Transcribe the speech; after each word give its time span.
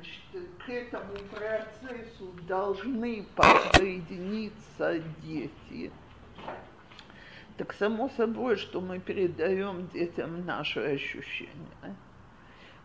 значит, 0.00 0.50
к 0.64 0.68
этому 0.68 1.14
процессу 1.30 2.32
должны 2.48 3.24
подсоединиться 3.34 4.98
дети. 5.22 5.90
Так 7.56 7.72
само 7.74 8.08
собой, 8.10 8.56
что 8.56 8.80
мы 8.80 8.98
передаем 8.98 9.88
детям 9.88 10.46
наши 10.46 10.80
ощущения. 10.80 11.96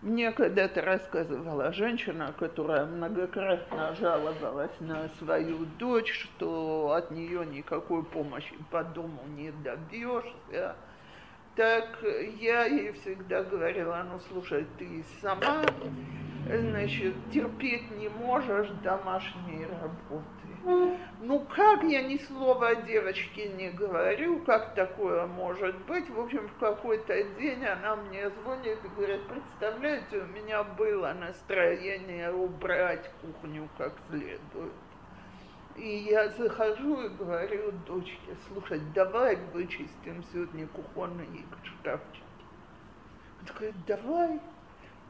Мне 0.02 0.32
когда-то 0.34 0.82
рассказывала 0.82 1.72
женщина, 1.72 2.34
которая 2.38 2.86
многократно 2.86 3.96
жаловалась 3.96 4.78
на 4.80 5.10
свою 5.18 5.66
дочь, 5.80 6.12
что 6.12 6.92
от 6.92 7.12
нее 7.12 7.46
никакой 7.46 8.04
помощи 8.04 8.54
по 8.70 8.84
дому 8.84 9.24
не 9.36 9.52
добьешься. 9.52 10.76
Так 11.56 11.98
я 12.40 12.66
ей 12.66 12.92
всегда 12.92 13.44
говорила, 13.44 14.06
ну 14.12 14.20
слушай, 14.30 14.68
ты 14.78 15.06
сама, 15.22 15.64
значит, 16.46 17.16
терпеть 17.32 17.90
не 17.98 18.10
можешь 18.10 18.70
домашние 18.84 19.68
работы 19.68 20.46
ну 21.22 21.46
как 21.56 21.84
я 21.84 22.02
ни 22.02 22.18
слова 22.18 22.70
о 22.70 22.76
девочке 22.76 23.50
не 23.50 23.70
говорю, 23.70 24.42
как 24.42 24.74
такое 24.74 25.28
может 25.28 25.78
быть? 25.86 26.10
В 26.10 26.20
общем, 26.20 26.48
в 26.48 26.58
какой-то 26.60 27.24
день 27.40 27.64
она 27.66 27.96
мне 27.96 28.30
звонит 28.30 28.80
и 28.84 28.88
говорит, 28.88 29.22
представляете, 29.28 30.20
у 30.20 30.28
меня 30.28 30.64
было 30.64 31.14
настроение 31.14 32.32
убрать 32.32 33.10
кухню 33.22 33.70
как 33.78 33.94
следует. 34.10 34.74
И 35.76 36.06
я 36.10 36.30
захожу 36.30 37.02
и 37.02 37.10
говорю 37.10 37.72
дочке, 37.86 38.36
слушай, 38.48 38.82
давай 38.94 39.36
вычистим 39.54 40.24
сегодня 40.32 40.68
кухонный 40.68 41.46
шкафчик. 41.64 42.24
Она 43.42 43.54
говорит, 43.54 43.76
давай. 43.86 44.40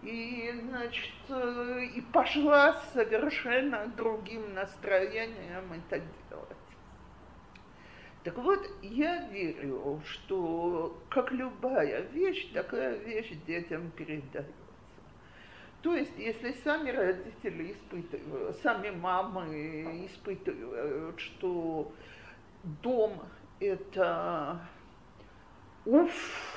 И, 0.04 0.52
значит, 0.70 1.14
э, 1.30 1.86
и 1.96 2.02
пошла 2.02 2.74
с 2.74 2.94
совершенно 2.94 3.88
другим 3.88 4.54
настроением 4.54 5.74
это 5.74 6.02
делать. 6.30 6.58
Так 8.24 8.38
вот, 8.38 8.60
я 8.82 9.28
верю, 9.28 10.02
что 10.06 11.00
как 11.10 11.32
любая 11.32 12.02
вещь, 12.10 12.52
такая 12.54 12.98
вещь 12.98 13.32
детям 13.46 13.92
передается. 13.92 14.52
То 15.84 15.94
есть, 15.94 16.18
если 16.18 16.52
сами 16.64 16.90
родители 16.90 17.74
испытывают, 17.74 18.58
сами 18.64 18.90
мамы 18.90 20.08
испытывают, 20.08 21.20
что 21.20 21.92
дом 22.82 23.22
это 23.60 24.60
уф, 25.86 26.55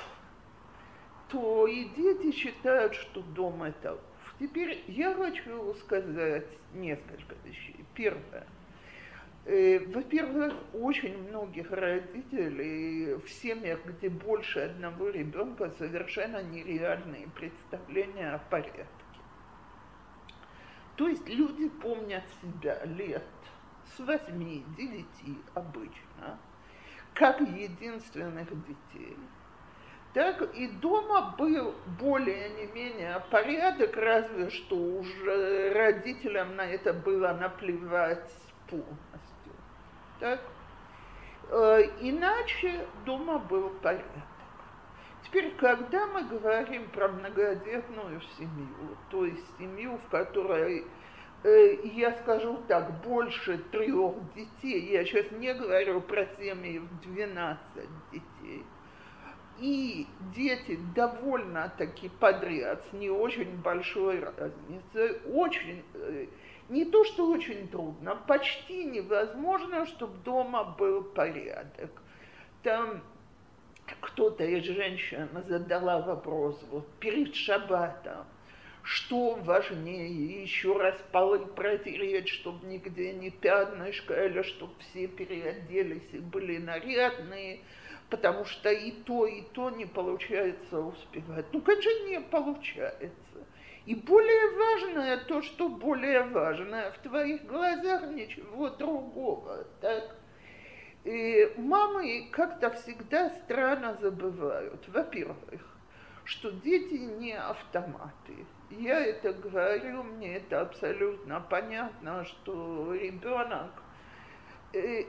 то 1.29 1.67
и 1.67 1.85
дети 1.95 2.31
считают, 2.31 2.95
что 2.95 3.21
дом 3.21 3.63
это 3.63 3.97
Теперь 4.39 4.81
я 4.87 5.13
хочу 5.13 5.73
сказать 5.75 6.47
несколько 6.73 7.35
вещей. 7.43 7.83
Первое. 7.93 8.47
Э, 9.45 9.79
во-первых, 9.79 10.53
очень 10.73 11.27
многих 11.27 11.69
родителей 11.71 13.15
в 13.15 13.27
семьях, 13.29 13.83
где 13.85 14.07
больше 14.07 14.59
одного 14.59 15.09
ребенка, 15.09 15.71
совершенно 15.77 16.41
нереальные 16.41 17.27
представления 17.35 18.31
о 18.31 18.39
порядке. 18.39 18.85
То 20.95 21.09
есть 21.09 21.27
люди 21.27 21.67
помнят 21.67 22.23
себя 22.41 22.85
лет 22.85 23.23
с 23.97 23.99
8-9 23.99 25.05
обычно, 25.53 26.39
как 27.13 27.41
единственных 27.41 28.47
детей– 28.65 29.17
так 30.19 30.53
и 30.53 30.67
дома 30.67 31.33
был 31.37 31.73
более 31.97 32.49
не 32.49 32.65
менее 32.73 33.23
порядок, 33.31 33.95
разве 33.95 34.49
что 34.49 34.75
уже 34.75 35.71
родителям 35.73 36.57
на 36.57 36.65
это 36.65 36.91
было 36.91 37.29
наплевать 37.31 38.29
полностью. 38.67 39.53
Так? 40.19 40.41
Э, 41.49 41.83
иначе 42.01 42.85
дома 43.05 43.39
был 43.39 43.69
порядок. 43.81 44.27
Теперь, 45.23 45.55
когда 45.55 46.05
мы 46.07 46.25
говорим 46.25 46.89
про 46.89 47.07
многодетную 47.07 48.19
семью, 48.37 48.97
то 49.09 49.23
есть 49.23 49.57
семью, 49.57 49.97
в 50.05 50.09
которой, 50.09 50.85
э, 51.45 51.75
я 51.93 52.11
скажу 52.23 52.57
так, 52.67 52.91
больше 53.03 53.57
трех 53.71 54.15
детей, 54.33 54.91
я 54.91 55.05
сейчас 55.05 55.31
не 55.31 55.53
говорю 55.53 56.01
про 56.01 56.25
семьи 56.37 56.79
в 56.79 57.01
12 57.03 57.87
детей, 58.11 58.65
и 59.59 60.07
дети 60.35 60.79
довольно-таки 60.95 62.09
подряд, 62.19 62.83
с 62.89 62.93
не 62.93 63.09
очень 63.09 63.57
большой 63.57 64.19
разницей, 64.19 65.21
очень, 65.31 65.83
э, 65.93 66.27
не 66.69 66.85
то 66.85 67.03
что 67.05 67.29
очень 67.29 67.67
трудно, 67.67 68.15
почти 68.15 68.85
невозможно, 68.85 69.85
чтобы 69.85 70.17
дома 70.23 70.63
был 70.63 71.03
порядок. 71.03 71.91
Там 72.63 73.01
кто-то 74.01 74.43
из 74.43 74.63
женщин 74.65 75.29
задала 75.47 76.01
вопрос 76.01 76.63
вот 76.69 76.87
перед 76.99 77.33
шаббатом, 77.35 78.25
что 78.83 79.35
важнее, 79.35 80.41
еще 80.41 80.77
раз 80.77 80.95
полы 81.11 81.39
протереть, 81.39 82.29
чтобы 82.29 82.65
нигде 82.67 83.13
не 83.13 83.29
пятнышко, 83.29 84.25
или 84.25 84.41
чтобы 84.43 84.73
все 84.79 85.07
переоделись 85.07 86.07
и 86.13 86.19
были 86.19 86.57
нарядные– 86.57 87.59
потому 88.09 88.45
что 88.45 88.71
и 88.71 88.91
то, 88.91 89.25
и 89.25 89.41
то 89.41 89.69
не 89.69 89.85
получается 89.85 90.79
успевать. 90.79 91.45
Ну, 91.51 91.61
конечно, 91.61 92.07
не 92.07 92.19
получается. 92.19 93.13
И 93.85 93.95
более 93.95 94.57
важное 94.57 95.17
то, 95.17 95.41
что 95.41 95.69
более 95.69 96.23
важное, 96.23 96.91
в 96.91 96.97
твоих 96.99 97.45
глазах 97.45 98.11
ничего 98.11 98.69
другого. 98.69 99.65
Так? 99.81 100.15
И 101.05 101.53
мамы 101.57 102.27
как-то 102.31 102.71
всегда 102.71 103.29
странно 103.29 103.97
забывают, 104.01 104.87
во-первых, 104.89 105.61
что 106.25 106.51
дети 106.51 106.95
не 106.95 107.33
автоматы. 107.33 108.45
Я 108.69 108.99
это 108.99 109.33
говорю, 109.33 110.03
мне 110.03 110.35
это 110.35 110.61
абсолютно 110.61 111.39
понятно, 111.39 112.25
что 112.25 112.93
ребенок 112.93 113.71
э, 114.73 115.05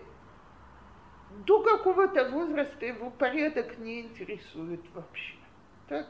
до 1.47 1.63
какого-то 1.63 2.29
возраста 2.31 2.87
его 2.87 3.11
порядок 3.11 3.79
не 3.79 4.03
интересует 4.03 4.81
вообще. 4.95 5.35
Так? 5.89 6.07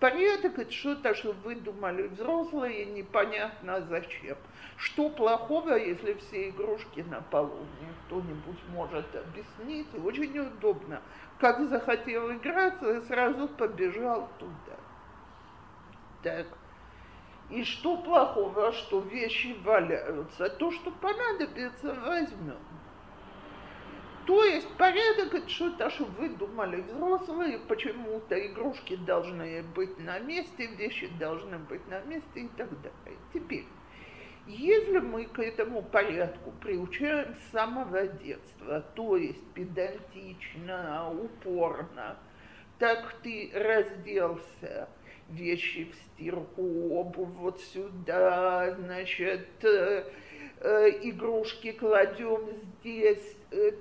Порядок– 0.00 0.58
это 0.58 0.70
что-то, 0.70 1.14
что 1.14 1.32
выдумали 1.32 2.08
взрослые, 2.08 2.84
непонятно 2.86 3.80
зачем. 3.82 4.36
Что 4.76 5.08
плохого, 5.08 5.74
если 5.76 6.14
все 6.14 6.50
игрушки 6.50 7.00
на 7.08 7.20
полу? 7.22 7.66
Кто-нибудь 8.06 8.58
может 8.70 9.06
объяснить. 9.14 9.86
Очень 10.04 10.38
удобно. 10.40 11.00
Как 11.38 11.68
захотел 11.68 12.32
играться, 12.32 13.02
сразу 13.02 13.48
побежал 13.48 14.28
туда. 14.38 14.76
Так. 16.22 16.46
И 17.50 17.62
что 17.64 17.96
плохого, 17.98 18.72
что 18.72 19.00
вещи 19.00 19.56
валяются? 19.64 20.50
То, 20.50 20.70
что 20.72 20.90
понадобится, 20.90 21.94
возьмем. 22.04 22.58
То 24.26 24.44
есть 24.44 24.68
порядок 24.76 25.34
это 25.34 25.48
что-то, 25.48 25.90
что 25.90 26.04
выдумали 26.04 26.80
взрослые, 26.80 27.58
почему-то 27.58 28.34
игрушки 28.46 28.96
должны 28.96 29.62
быть 29.74 29.98
на 29.98 30.18
месте, 30.18 30.66
вещи 30.66 31.10
должны 31.18 31.58
быть 31.58 31.86
на 31.88 32.00
месте 32.02 32.40
и 32.40 32.48
так 32.56 32.70
далее. 32.80 33.18
Теперь, 33.34 33.66
если 34.46 34.98
мы 34.98 35.26
к 35.26 35.38
этому 35.40 35.82
порядку 35.82 36.52
приучаем 36.52 37.34
с 37.34 37.52
самого 37.52 38.06
детства, 38.06 38.80
то 38.94 39.16
есть 39.16 39.44
педантично, 39.52 41.10
упорно, 41.10 42.16
так 42.78 43.14
ты 43.22 43.50
разделся, 43.54 44.88
вещи 45.28 45.90
в 45.90 45.94
стирку, 45.94 46.62
обувь 46.90 47.28
вот 47.36 47.60
сюда, 47.60 48.74
значит, 48.74 49.48
э, 49.64 50.04
э, 50.60 50.90
игрушки 51.02 51.72
кладем 51.72 52.40
здесь, 52.80 53.36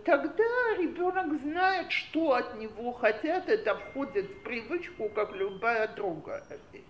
тогда 0.06 0.44
ребенок 0.78 1.40
знает, 1.42 1.92
что 1.92 2.34
от 2.34 2.56
него 2.56 2.92
хотят, 2.94 3.50
это 3.50 3.76
входит 3.76 4.30
в 4.30 4.44
привычку, 4.44 5.10
как 5.10 5.34
любая 5.34 5.88
другая 5.96 6.46
вещь. 6.72 6.84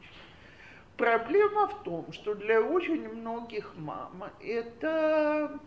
Проблема 0.97 1.68
в 1.68 1.83
том, 1.83 2.12
что 2.12 2.35
для 2.35 2.62
очень 2.62 3.07
многих 3.09 3.74
мам 3.75 4.25
это 4.41 5.59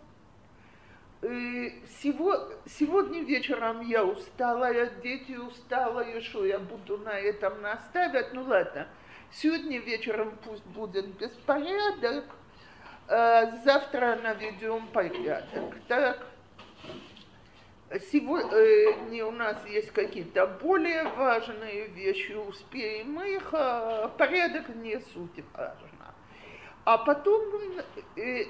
э, 1.22 1.70
сегодня 1.88 3.22
вечером 3.22 3.80
я 3.80 4.04
устала, 4.04 4.72
я 4.72 4.86
дети 4.86 5.32
устала, 5.32 6.04
что 6.20 6.44
я 6.44 6.58
буду 6.58 6.98
на 6.98 7.18
этом 7.18 7.60
наставить. 7.62 8.32
Ну 8.34 8.44
ладно, 8.44 8.86
сегодня 9.32 9.78
вечером 9.78 10.38
пусть 10.44 10.66
будет 10.66 11.06
беспорядок, 11.16 12.24
а 13.08 13.56
завтра 13.64 14.18
наведем 14.22 14.86
порядок. 14.88 15.74
Так, 15.88 16.25
Сегодня 18.00 19.24
у 19.26 19.30
нас 19.30 19.56
есть 19.66 19.90
какие-то 19.92 20.46
более 20.46 21.04
важные 21.04 21.86
вещи, 21.88 22.32
успеем 22.32 23.20
их, 23.22 23.48
а 23.52 24.08
порядок 24.08 24.68
не 24.76 24.98
суть 25.00 25.44
важно. 25.54 26.14
А 26.84 26.98
потом, 26.98 27.42
э, 28.16 28.44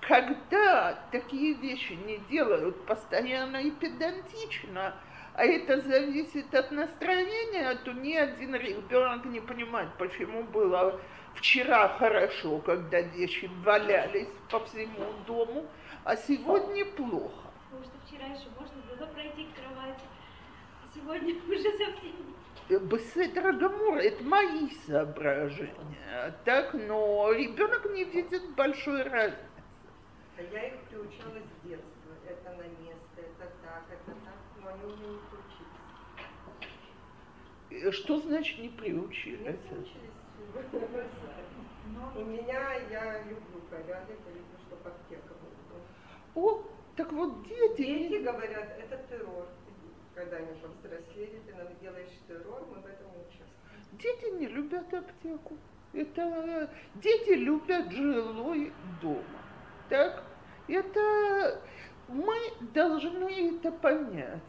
когда 0.00 0.98
такие 1.10 1.54
вещи 1.54 1.92
не 1.92 2.18
делают 2.30 2.84
постоянно 2.86 3.56
и 3.56 3.70
педантично, 3.70 4.94
а 5.34 5.44
это 5.44 5.80
зависит 5.80 6.54
от 6.54 6.70
настроения, 6.70 7.74
то 7.84 7.92
ни 7.92 8.14
один 8.14 8.54
ребенок 8.54 9.24
не 9.26 9.40
понимает, 9.40 9.90
почему 9.98 10.42
было 10.44 11.00
вчера 11.34 11.88
хорошо, 11.98 12.58
когда 12.58 13.00
вещи 13.00 13.50
валялись 13.64 14.28
по 14.50 14.64
всему 14.64 15.12
дому, 15.26 15.66
а 16.04 16.16
сегодня 16.16 16.84
плохо. 16.84 17.45
Еще 18.24 18.48
можно 18.58 18.80
было 18.88 19.06
пройти 19.12 19.44
к 19.44 19.54
кровати, 19.60 20.04
а 20.82 20.88
сегодня 20.94 21.34
уже 21.48 21.70
совсем 21.72 22.14
Беседра 22.68 23.52
Гамур, 23.52 23.98
это 23.98 24.24
мои 24.24 24.70
соображения, 24.86 26.34
так, 26.44 26.74
но 26.74 27.30
ребенок 27.30 27.84
не 27.92 28.02
видит 28.04 28.42
большой 28.56 29.04
разницы. 29.04 29.40
А 30.36 30.42
я 30.42 30.68
их 30.68 30.80
приучала 30.88 31.38
с 31.38 31.66
детства. 31.66 32.12
Это 32.28 32.50
на 32.56 32.66
место, 32.82 33.18
это 33.18 33.52
так, 33.62 33.84
это 33.88 34.16
так, 34.24 34.34
но 34.60 34.68
они 34.68 34.84
у 34.84 34.96
меня 34.96 35.08
не 35.10 35.20
приучились. 37.70 37.94
Что 37.94 38.18
значит 38.18 38.58
не 38.58 38.70
приучились? 38.70 39.38
Не 39.38 39.52
приучились. 39.52 40.10
У 42.16 42.24
меня, 42.24 42.74
я 42.90 43.22
люблю 43.22 43.60
порядок, 43.70 44.18
я 44.26 44.32
люблю, 44.32 44.58
чтобы 44.66 44.88
аптека 44.90 45.34
была. 45.34 45.80
О, 46.34 46.64
так 46.96 47.12
вот 47.12 47.46
дети... 47.46 47.82
Дети 47.82 48.22
говорят, 48.22 48.78
это 48.78 48.98
террор 49.08 49.46
когда 50.16 50.38
они 50.38 50.54
повзрослели, 50.54 51.42
ты 51.46 51.54
нам 51.54 51.68
делаешь 51.80 52.08
террор, 52.26 52.66
мы 52.70 52.80
в 52.80 52.86
этом 52.86 53.08
участвуем. 53.20 53.82
Дети 53.92 54.32
не 54.38 54.46
любят 54.46 54.92
аптеку. 54.92 55.58
Это 55.92 56.70
дети 56.94 57.30
любят 57.30 57.92
жилой 57.92 58.72
дома. 59.02 59.22
Так? 59.90 60.24
Это 60.68 61.60
мы 62.08 62.34
должны 62.72 63.56
это 63.56 63.70
понять. 63.72 64.40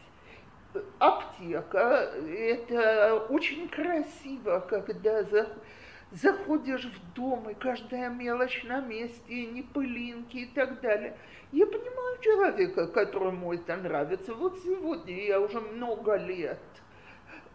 Аптека– 1.00 2.14
это 2.28 3.26
очень 3.30 3.68
красиво, 3.68 4.60
когда 4.70 5.24
заходишь 6.12 6.86
в 6.86 7.14
дом, 7.14 7.50
и 7.50 7.54
каждая 7.54 8.10
мелочь 8.10 8.64
на 8.64 8.80
месте, 8.82 9.34
и 9.34 9.48
не 9.48 9.62
пылинки 9.62 10.38
и 10.38 10.46
так 10.48 10.82
далее. 10.82 11.18
Я 11.52 11.66
понимаю 11.66 12.18
человека, 12.22 12.88
которому 12.88 13.54
это 13.54 13.76
нравится. 13.76 14.34
Вот 14.34 14.58
сегодня 14.60 15.26
я 15.26 15.40
уже 15.40 15.60
много 15.60 16.16
лет, 16.16 16.60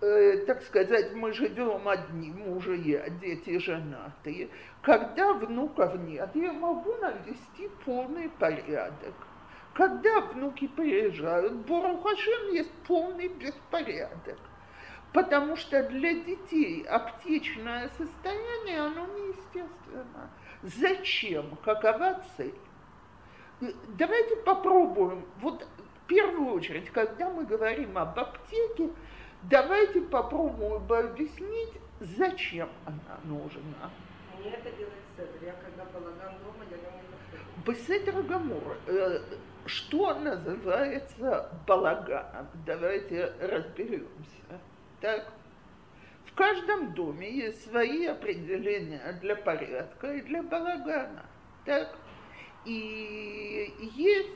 э, 0.00 0.44
так 0.46 0.62
сказать, 0.62 1.14
мы 1.14 1.32
живем 1.32 1.88
одни, 1.88 2.30
муж 2.30 2.66
и 2.68 2.90
я, 2.90 3.08
дети 3.08 3.58
женатые. 3.58 4.48
Когда 4.82 5.32
внуков 5.32 5.94
нет, 5.96 6.30
я 6.34 6.52
могу 6.52 6.94
навести 6.96 7.68
полный 7.84 8.28
порядок. 8.28 9.14
Когда 9.74 10.20
внуки 10.20 10.68
приезжают, 10.68 11.54
Борухашем 11.66 12.52
есть 12.52 12.72
полный 12.86 13.28
беспорядок. 13.28 14.38
Потому 15.12 15.56
что 15.56 15.82
для 15.88 16.14
детей 16.14 16.82
аптечное 16.84 17.90
состояние, 17.90 18.80
оно 18.80 19.06
неестественно. 19.06 20.30
Зачем? 20.62 21.56
Какова 21.64 22.22
цель? 22.36 22.54
давайте 23.98 24.36
попробуем. 24.36 25.24
Вот 25.40 25.62
в 25.62 26.06
первую 26.06 26.54
очередь, 26.54 26.90
когда 26.90 27.30
мы 27.30 27.44
говорим 27.44 27.96
об 27.96 28.18
аптеке, 28.18 28.90
давайте 29.42 30.00
попробуем 30.02 30.82
объяснить, 30.92 31.74
зачем 32.00 32.68
она 32.84 33.18
нужна. 33.24 33.90
Мне 34.38 34.50
это 34.50 34.70
делает 34.76 34.94
Седр. 35.16 35.44
Я 35.44 35.52
когда 35.52 35.84
балаган 35.92 36.34
дома, 36.42 36.64
я 36.70 36.76
не 36.76 37.64
Беседр 37.64 38.22
Гамур. 38.22 38.76
Что 39.66 40.14
называется 40.14 41.50
балаганом? 41.66 42.48
Давайте 42.66 43.32
разберемся. 43.40 44.60
Так, 45.02 45.32
в 46.26 46.34
каждом 46.34 46.94
доме 46.94 47.28
есть 47.28 47.68
свои 47.68 48.06
определения 48.06 49.18
для 49.20 49.34
порядка 49.34 50.14
и 50.14 50.20
для 50.20 50.44
балагана. 50.44 51.26
Так, 51.64 51.98
и 52.64 53.74
есть, 53.96 54.30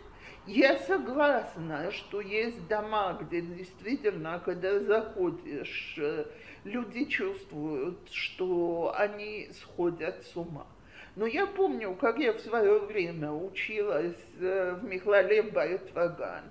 я 0.49 0.77
согласна, 0.79 1.93
что 1.93 2.21
есть 2.21 2.67
дома, 2.67 3.17
где 3.23 3.43
действительно, 3.43 4.43
когда 4.45 4.81
заходишь, 4.81 5.95
э, 5.99 6.27
люди 6.65 7.05
чувствуют, 7.05 8.11
что 8.11 8.93
они 8.97 9.49
сходят 9.53 10.27
с 10.27 10.37
ума. 10.37 10.67
Но 11.15 11.27
я 11.27 11.47
помню, 11.47 11.95
как 11.95 12.19
я 12.19 12.33
в 12.33 12.41
свое 12.41 12.81
время 12.81 13.31
училась 13.31 14.19
э, 14.41 14.75
в 14.81 14.85
Михлале 14.85 15.43
Байтваган, 15.43 16.43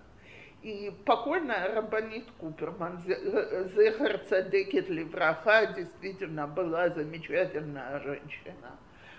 и 0.65 0.91
покойная 1.05 1.75
Рабанит 1.75 2.25
Куперман, 2.39 2.99
Зехар 3.05 4.17
Цадекет 4.29 4.89
Левраха, 4.89 5.67
действительно 5.67 6.47
была 6.47 6.89
замечательная 6.89 7.99
женщина 7.99 8.71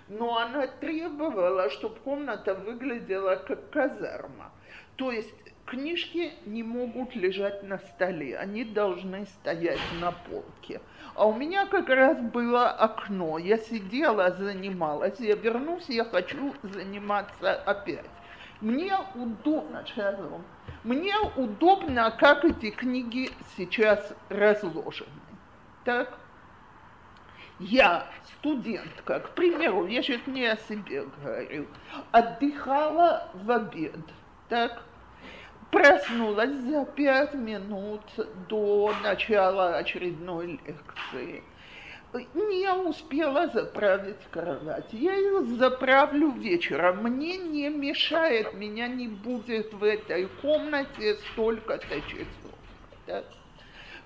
но 0.08 0.38
она 0.38 0.66
требовала, 0.66 1.70
чтобы 1.70 1.96
комната 1.96 2.54
выглядела 2.54 3.36
как 3.36 3.70
казарма. 3.70 4.52
То 4.96 5.10
есть 5.10 5.34
книжки 5.66 6.32
не 6.46 6.62
могут 6.62 7.14
лежать 7.14 7.62
на 7.64 7.78
столе, 7.78 8.38
они 8.38 8.64
должны 8.64 9.26
стоять 9.26 9.80
на 10.00 10.12
полке. 10.12 10.80
А 11.14 11.26
у 11.26 11.34
меня 11.34 11.66
как 11.66 11.88
раз 11.88 12.20
было 12.20 12.70
окно, 12.70 13.38
я 13.38 13.58
сидела, 13.58 14.30
занималась, 14.30 15.18
я 15.18 15.34
вернусь, 15.34 15.88
я 15.88 16.04
хочу 16.04 16.54
заниматься 16.62 17.54
опять. 17.54 18.04
Мне 18.60 18.94
удобно, 19.14 19.84
Шарон, 19.86 20.42
мне 20.84 21.14
удобно, 21.36 22.10
как 22.10 22.44
эти 22.44 22.70
книги 22.70 23.30
сейчас 23.56 24.12
разложены. 24.28 25.10
Так? 25.84 26.18
я, 27.58 28.06
студентка, 28.38 29.20
к 29.20 29.30
примеру, 29.30 29.86
я 29.86 30.02
сейчас 30.02 30.26
не 30.26 30.46
о 30.46 30.56
себе 30.56 31.04
говорю, 31.04 31.66
отдыхала 32.12 33.30
в 33.34 33.50
обед, 33.50 33.98
так, 34.48 34.82
проснулась 35.70 36.54
за 36.58 36.84
пять 36.84 37.34
минут 37.34 38.02
до 38.48 38.92
начала 39.02 39.76
очередной 39.76 40.60
лекции. 40.66 41.42
Не 42.12 42.72
успела 42.72 43.48
заправить 43.48 44.22
кровать. 44.30 44.92
Я 44.92 45.14
ее 45.14 45.44
заправлю 45.44 46.30
вечером. 46.30 47.02
Мне 47.02 47.36
не 47.36 47.68
мешает, 47.68 48.54
меня 48.54 48.88
не 48.88 49.08
будет 49.08 49.72
в 49.72 49.84
этой 49.84 50.26
комнате 50.40 51.16
столько-то 51.32 52.00
часов. 52.02 52.54
Так? 53.06 53.24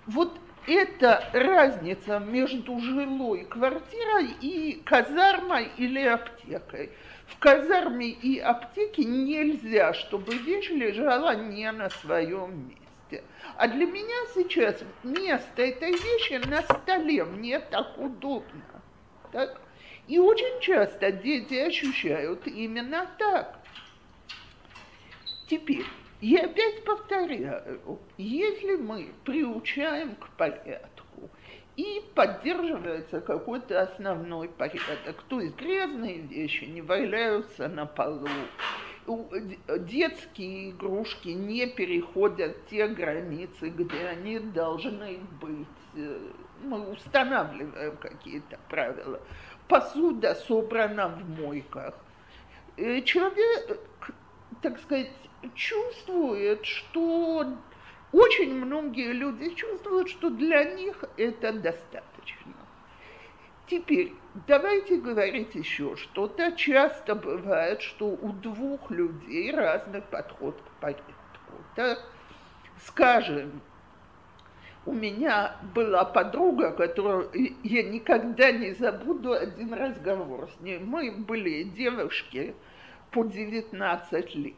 Вот 0.06 0.32
это 0.66 1.28
разница 1.32 2.18
между 2.18 2.80
жилой 2.80 3.44
квартирой 3.44 4.30
и 4.40 4.80
казармой 4.84 5.70
или 5.76 6.00
аптекой. 6.00 6.90
В 7.26 7.38
казарме 7.38 8.08
и 8.08 8.38
аптеке 8.38 9.04
нельзя, 9.04 9.94
чтобы 9.94 10.34
вещь 10.34 10.70
лежала 10.70 11.34
не 11.34 11.70
на 11.70 11.88
своем 11.90 12.68
месте. 12.68 12.79
А 13.56 13.68
для 13.68 13.86
меня 13.86 14.26
сейчас 14.34 14.82
место 15.02 15.62
этой 15.62 15.92
вещи 15.92 16.40
на 16.46 16.62
столе, 16.62 17.24
мне 17.24 17.60
так 17.60 17.98
удобно. 17.98 18.82
Так? 19.32 19.60
И 20.08 20.18
очень 20.18 20.60
часто 20.60 21.12
дети 21.12 21.54
ощущают 21.54 22.46
именно 22.46 23.08
так. 23.18 23.60
Теперь, 25.46 25.86
и 26.20 26.36
опять 26.36 26.84
повторяю, 26.84 27.98
если 28.16 28.76
мы 28.76 29.12
приучаем 29.24 30.14
к 30.16 30.28
порядку 30.36 31.30
и 31.76 32.02
поддерживается 32.14 33.20
какой-то 33.20 33.80
основной 33.80 34.48
порядок, 34.48 35.22
то 35.28 35.40
есть 35.40 35.56
грязные 35.56 36.18
вещи 36.18 36.64
не 36.64 36.82
валяются 36.82 37.68
на 37.68 37.86
полу, 37.86 38.28
детские 39.07 40.71
игрушки 40.71 41.28
не 41.28 41.66
переходят 41.66 42.66
те 42.69 42.87
границы, 42.88 43.69
где 43.71 44.07
они 44.07 44.38
должны 44.38 45.19
быть. 45.40 45.66
Мы 46.62 46.90
устанавливаем 46.90 47.97
какие-то 47.97 48.59
правила. 48.69 49.21
Посуда 49.69 50.35
собрана 50.35 51.09
в 51.09 51.40
мойках. 51.40 51.95
Э, 52.76 53.00
человек, 53.02 53.80
так 54.62 54.78
сказать, 54.80 55.11
чувствует, 55.54 56.64
что 56.64 57.47
очень 58.12 58.54
многие 58.54 59.12
люди 59.12 59.54
чувствуют, 59.54 60.09
что 60.09 60.30
для 60.30 60.64
них 60.64 61.04
это 61.16 61.52
достаточно. 61.52 62.52
Теперь 63.66 64.12
давайте 64.46 64.96
говорить 64.96 65.54
еще 65.54 65.96
что-то. 65.96 66.52
Часто 66.52 67.14
бывает, 67.14 67.82
что 67.82 68.06
у 68.06 68.32
двух 68.32 68.90
людей 68.90 69.50
разный 69.50 70.02
подход 70.02 70.60
к 70.60 70.80
порядку. 70.80 71.12
Так? 71.76 71.99
Скажем, 72.84 73.60
у 74.87 74.92
меня 74.92 75.56
была 75.75 76.04
подруга, 76.04 76.72
которую 76.72 77.30
я 77.62 77.82
никогда 77.82 78.50
не 78.50 78.72
забуду 78.72 79.32
один 79.32 79.75
разговор 79.75 80.49
с 80.56 80.60
ней. 80.60 80.78
Мы 80.78 81.12
были 81.12 81.64
девушки 81.64 82.54
по 83.10 83.25
19 83.25 84.34
лет. 84.37 84.54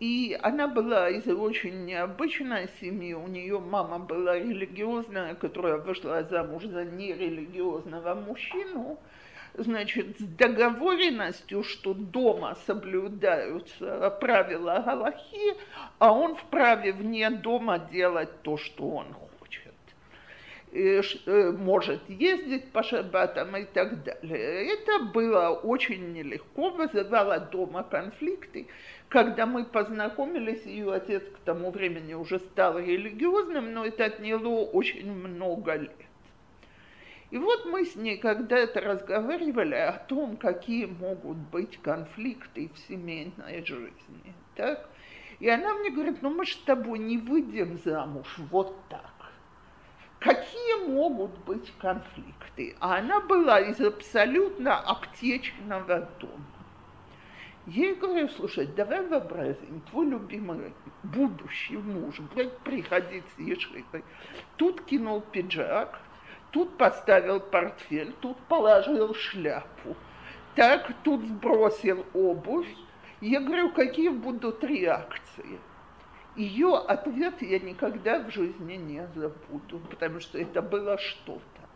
И 0.00 0.36
она 0.42 0.66
была 0.66 1.08
из 1.08 1.26
очень 1.28 1.84
необычной 1.84 2.68
семьи. 2.80 3.14
У 3.14 3.28
нее 3.28 3.60
мама 3.60 3.98
была 3.98 4.38
религиозная, 4.38 5.34
которая 5.34 5.76
вышла 5.76 6.24
замуж 6.24 6.64
за 6.64 6.84
нерелигиозного 6.84 8.14
мужчину. 8.14 8.98
Значит, 9.56 10.18
с 10.18 10.22
договоренностью, 10.22 11.62
что 11.62 11.94
дома 11.94 12.56
соблюдаются 12.66 14.10
правила 14.20 14.82
Галахи, 14.84 15.54
а 16.00 16.12
он 16.12 16.34
вправе 16.34 16.92
вне 16.92 17.30
дома 17.30 17.78
делать 17.78 18.42
то, 18.42 18.56
что 18.56 18.88
он 18.88 19.06
может 21.58 22.00
ездить 22.08 22.72
по 22.72 22.82
шабатам 22.82 23.56
и 23.56 23.64
так 23.64 24.02
далее. 24.02 24.72
Это 24.72 25.04
было 25.04 25.50
очень 25.50 26.12
нелегко, 26.12 26.70
вызывало 26.70 27.38
дома 27.38 27.84
конфликты. 27.84 28.66
Когда 29.08 29.46
мы 29.46 29.64
познакомились, 29.64 30.64
ее 30.66 30.92
отец 30.92 31.22
к 31.22 31.38
тому 31.44 31.70
времени 31.70 32.14
уже 32.14 32.40
стал 32.40 32.78
религиозным, 32.78 33.72
но 33.72 33.86
это 33.86 34.06
отняло 34.06 34.64
очень 34.64 35.12
много 35.12 35.76
лет. 35.76 35.92
И 37.30 37.38
вот 37.38 37.66
мы 37.66 37.84
с 37.84 37.96
ней 37.96 38.18
когда-то 38.18 38.80
разговаривали 38.80 39.74
о 39.74 39.92
том, 39.92 40.36
какие 40.36 40.86
могут 40.86 41.36
быть 41.36 41.80
конфликты 41.82 42.70
в 42.74 42.78
семейной 42.88 43.64
жизни. 43.64 44.34
Так? 44.56 44.88
И 45.40 45.48
она 45.48 45.74
мне 45.74 45.90
говорит, 45.90 46.22
ну 46.22 46.30
мы 46.30 46.44
же 46.44 46.54
с 46.54 46.58
тобой 46.58 46.98
не 46.98 47.18
выйдем 47.18 47.78
замуж 47.78 48.26
вот 48.50 48.76
так. 48.88 49.13
Какие 50.24 50.88
могут 50.88 51.36
быть 51.44 51.70
конфликты? 51.78 52.74
А 52.80 52.96
она 52.96 53.20
была 53.20 53.60
из 53.60 53.78
абсолютно 53.78 54.80
аптечного 54.80 56.08
дома. 56.18 56.46
Я 57.66 57.94
говорю, 57.94 58.30
слушай, 58.30 58.66
давай 58.66 59.06
вообразим, 59.06 59.82
твой 59.90 60.06
любимый 60.06 60.72
будущий 61.02 61.76
муж, 61.76 62.20
блядь, 62.34 62.56
приходить 62.60 63.24
с 63.36 63.38
ешивой. 63.38 63.84
Тут 64.56 64.82
кинул 64.86 65.20
пиджак, 65.20 66.00
тут 66.52 66.78
поставил 66.78 67.40
портфель, 67.40 68.14
тут 68.22 68.38
положил 68.48 69.14
шляпу, 69.14 69.94
так, 70.54 70.90
тут 71.02 71.22
сбросил 71.26 72.06
обувь. 72.14 72.68
Я 73.20 73.40
говорю, 73.40 73.72
какие 73.72 74.08
будут 74.08 74.64
реакции? 74.64 75.58
Ее 76.36 76.76
ответ 76.76 77.40
я 77.42 77.58
никогда 77.60 78.22
в 78.22 78.30
жизни 78.30 78.74
не 78.74 79.06
забуду, 79.14 79.78
потому 79.90 80.20
что 80.20 80.38
это 80.38 80.62
было 80.62 80.98
что-то. 80.98 81.68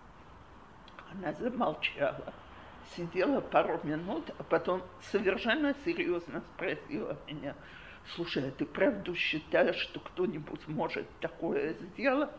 Она 1.13 1.33
замолчала 1.33 2.35
сидела 2.97 3.41
пару 3.41 3.81
минут, 3.85 4.31
а 4.39 4.43
потом 4.43 4.83
совершенно 5.01 5.75
серьезно 5.85 6.43
спросила 6.55 7.17
меня, 7.27 7.55
слушай, 8.15 8.49
а 8.49 8.51
ты 8.51 8.65
правду 8.65 9.15
считаешь, 9.15 9.77
что 9.77 10.01
кто-нибудь 10.01 10.67
может 10.69 11.07
такое 11.21 11.75
сделать? 11.75 12.31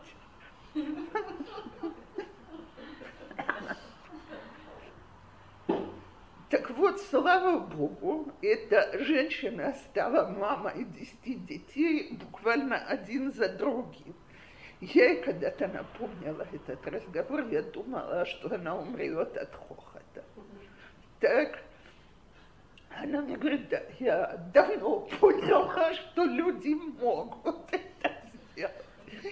Так 6.50 6.68
вот, 6.70 7.00
слава 7.00 7.60
Богу, 7.60 8.32
эта 8.42 8.98
женщина 9.04 9.72
стала 9.72 10.28
мамой 10.32 10.84
десяти 10.84 11.36
детей 11.36 12.18
буквально 12.20 12.76
один 12.76 13.32
за 13.32 13.50
другим. 13.50 14.16
Я 14.80 15.10
ей 15.10 15.22
когда-то 15.22 15.68
напомнила 15.68 16.44
этот 16.52 16.84
разговор, 16.88 17.46
я 17.50 17.62
думала, 17.62 18.26
что 18.26 18.52
она 18.52 18.76
умрет 18.76 19.36
от 19.36 19.54
хохота. 19.54 20.24
Так, 21.20 21.62
она 22.98 23.20
мне 23.20 23.36
говорит, 23.36 23.68
да, 23.68 23.82
я 24.00 24.36
давно 24.52 25.00
поняла, 25.20 25.94
что 25.94 26.24
люди 26.24 26.74
могут 27.00 27.58
это 27.70 28.16
сделать. 28.50 28.86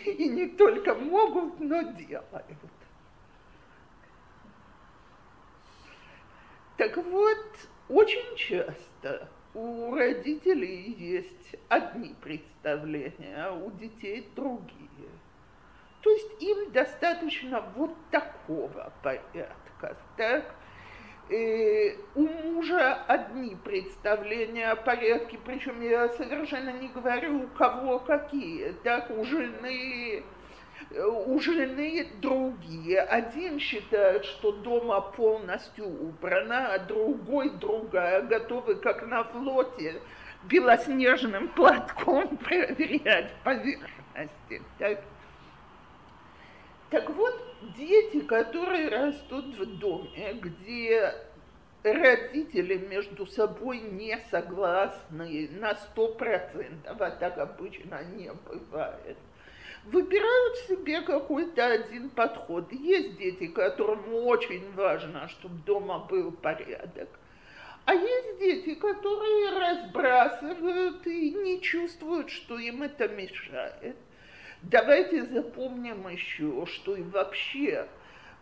И 0.05 0.29
не 0.29 0.51
только 0.51 0.95
могут, 0.95 1.59
но 1.59 1.83
делают. 1.83 2.45
Так 6.79 6.97
вот, 6.97 7.69
очень 7.89 8.37
часто 8.37 9.29
у 9.53 9.97
родителей 9.97 10.95
есть 10.97 11.57
одни 11.69 12.15
представления, 12.23 13.47
а 13.47 13.53
у 13.53 13.73
детей 13.73 14.29
другие. 14.37 15.11
То 16.03 16.11
есть 16.11 16.41
им 16.41 16.71
достаточно 16.71 17.61
вот 17.75 17.91
такого 18.13 18.93
порядка, 19.03 19.97
так? 20.17 20.55
И 21.31 21.99
у 22.15 22.29
мужа 22.29 22.95
одни 23.09 23.57
представления 23.57 24.71
о 24.71 24.77
порядке, 24.77 25.37
причем 25.45 25.83
я 25.83 26.09
совершенно 26.11 26.71
не 26.71 26.87
говорю, 26.89 27.43
у 27.43 27.47
кого 27.49 27.99
какие, 27.99 28.71
так, 28.85 29.11
у 29.11 29.25
жены, 29.25 30.23
у 30.91 31.39
жены 31.39 32.09
другие. 32.21 33.01
Один 33.01 33.59
считает, 33.59 34.25
что 34.25 34.53
дома 34.53 35.01
полностью 35.01 35.87
убрано, 35.87 36.75
а 36.75 36.79
другой, 36.79 37.51
другая, 37.51 38.23
готовы, 38.23 38.77
как 38.77 39.07
на 39.07 39.25
флоте, 39.25 40.01
белоснежным 40.45 41.49
платком 41.49 42.37
проверять 42.39 43.33
поверхности. 43.45 44.63
Так? 44.79 45.03
Так 46.91 47.11
вот, 47.11 47.35
дети, 47.77 48.21
которые 48.21 48.89
растут 48.89 49.45
в 49.59 49.79
доме, 49.79 50.33
где 50.41 51.13
родители 51.83 52.79
между 52.79 53.27
собой 53.27 53.81
не 53.81 54.19
согласны 54.31 55.49
на 55.53 55.75
сто 55.75 56.09
процентов, 56.15 57.01
а 57.01 57.11
так 57.11 57.37
обычно 57.39 58.03
не 58.05 58.33
бывает, 58.33 59.19
выбирают 59.85 60.57
себе 60.69 61.01
какой-то 61.03 61.67
один 61.67 62.11
подход. 62.11 62.73
Есть 62.73 63.17
дети, 63.17 63.47
которым 63.47 64.13
очень 64.15 64.73
важно, 64.75 65.29
чтобы 65.29 65.57
дома 65.65 66.01
был 66.01 66.33
порядок. 66.33 67.09
А 67.85 67.95
есть 67.95 68.39
дети, 68.39 68.75
которые 68.75 69.59
разбрасывают 69.59 71.07
и 71.07 71.31
не 71.33 71.63
чувствуют, 71.63 72.31
что 72.31 72.59
им 72.59 72.83
это 72.83 73.09
мешает. 73.09 73.97
Давайте 74.63 75.25
запомним 75.25 76.07
еще, 76.09 76.67
что 76.67 76.97
и 76.97 77.03
вообще 77.03 77.89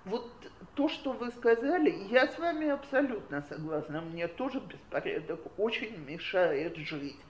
вот 0.05 0.31
то, 0.75 0.89
что 0.89 1.13
вы 1.13 1.31
сказали, 1.33 1.91
я 2.11 2.27
с 2.27 2.39
вами 2.39 2.69
абсолютно 2.69 3.43
согласна. 3.43 4.01
Мне 4.01 4.27
тоже 4.29 4.61
беспорядок 4.61 5.41
очень 5.59 5.97
мешает 6.07 6.77
жить. 6.77 7.21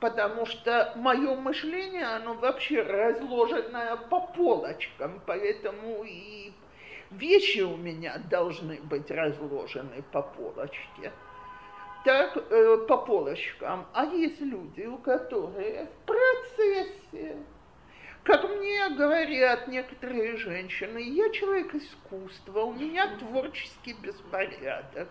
Потому 0.00 0.46
что 0.46 0.92
мое 0.96 1.36
мышление, 1.36 2.06
оно 2.06 2.34
вообще 2.34 2.82
разложенное 2.82 3.96
по 3.96 4.20
полочкам, 4.20 5.20
поэтому 5.26 6.02
и 6.04 6.52
вещи 7.10 7.60
у 7.60 7.76
меня 7.76 8.18
должны 8.30 8.80
быть 8.82 9.10
разложены 9.10 10.02
по 10.10 10.22
полочке. 10.22 11.12
Так, 12.04 12.34
э, 12.36 12.78
по 12.88 12.96
полочкам. 12.96 13.86
А 13.92 14.06
есть 14.06 14.40
люди, 14.40 14.86
у 14.86 14.96
которых 14.96 15.88
в 15.90 16.06
процессе 16.06 17.36
как 18.22 18.44
мне 18.50 18.90
говорят 18.90 19.66
некоторые 19.68 20.36
женщины, 20.36 20.98
я 20.98 21.30
человек 21.30 21.74
искусства, 21.74 22.60
у 22.60 22.74
меня 22.74 23.16
творческий 23.16 23.94
беспорядок. 23.94 25.08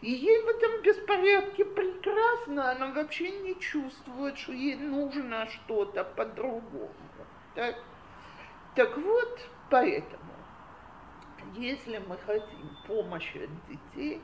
И 0.00 0.10
ей 0.10 0.42
в 0.42 0.48
этом 0.48 0.82
беспорядке 0.82 1.64
прекрасно, 1.64 2.72
она 2.72 2.88
вообще 2.88 3.30
не 3.40 3.58
чувствует, 3.58 4.38
что 4.38 4.52
ей 4.52 4.76
нужно 4.76 5.46
что-то 5.48 6.04
по-другому. 6.04 6.90
Так? 7.54 7.76
так 8.74 8.96
вот, 8.98 9.40
поэтому, 9.70 10.34
если 11.56 11.98
мы 11.98 12.16
хотим 12.18 12.76
помощи 12.86 13.38
от 13.38 13.68
детей, 13.68 14.20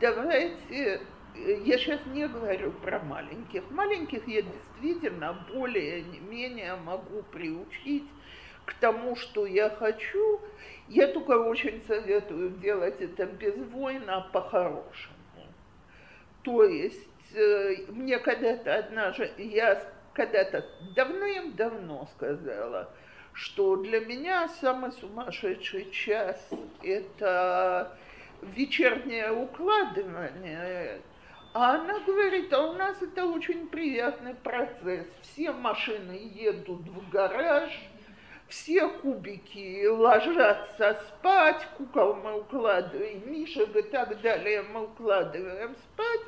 давайте 0.00 1.00
я 1.36 1.78
сейчас 1.78 2.00
не 2.06 2.26
говорю 2.26 2.72
про 2.72 2.98
маленьких. 3.00 3.70
Маленьких 3.70 4.26
я 4.26 4.42
действительно 4.42 5.46
более-менее 5.52 6.76
могу 6.76 7.22
приучить 7.22 8.04
к 8.64 8.74
тому, 8.74 9.16
что 9.16 9.46
я 9.46 9.70
хочу. 9.70 10.40
Я 10.88 11.08
только 11.08 11.32
очень 11.32 11.82
советую 11.86 12.50
делать 12.50 13.00
это 13.00 13.26
без 13.26 13.56
война 13.72 14.22
по-хорошему. 14.32 15.14
То 16.42 16.64
есть 16.64 17.34
э, 17.34 17.76
мне 17.88 18.18
когда-то 18.18 18.74
однажды, 18.74 19.30
я 19.36 19.82
когда-то 20.14 20.64
давным-давно 20.96 22.08
сказала, 22.14 22.88
что 23.34 23.76
для 23.76 24.00
меня 24.00 24.48
самый 24.48 24.92
сумасшедший 24.92 25.90
час– 25.90 26.48
это 26.82 27.96
вечернее 28.42 29.30
укладывание, 29.32 31.02
а 31.54 31.74
она 31.74 31.98
говорит, 32.00 32.52
а 32.52 32.66
у 32.66 32.72
нас 32.74 33.00
это 33.02 33.26
очень 33.26 33.68
приятный 33.68 34.34
процесс. 34.34 35.06
Все 35.22 35.52
машины 35.52 36.18
едут 36.34 36.80
в 36.80 37.10
гараж, 37.10 37.70
все 38.48 38.88
кубики 38.88 39.86
ложатся 39.86 41.00
спать, 41.08 41.66
кукол 41.76 42.14
мы 42.14 42.40
укладываем, 42.40 43.30
мишек 43.30 43.74
и 43.76 43.82
так 43.82 44.20
далее 44.20 44.62
мы 44.62 44.84
укладываем 44.84 45.76
спать. 45.76 46.20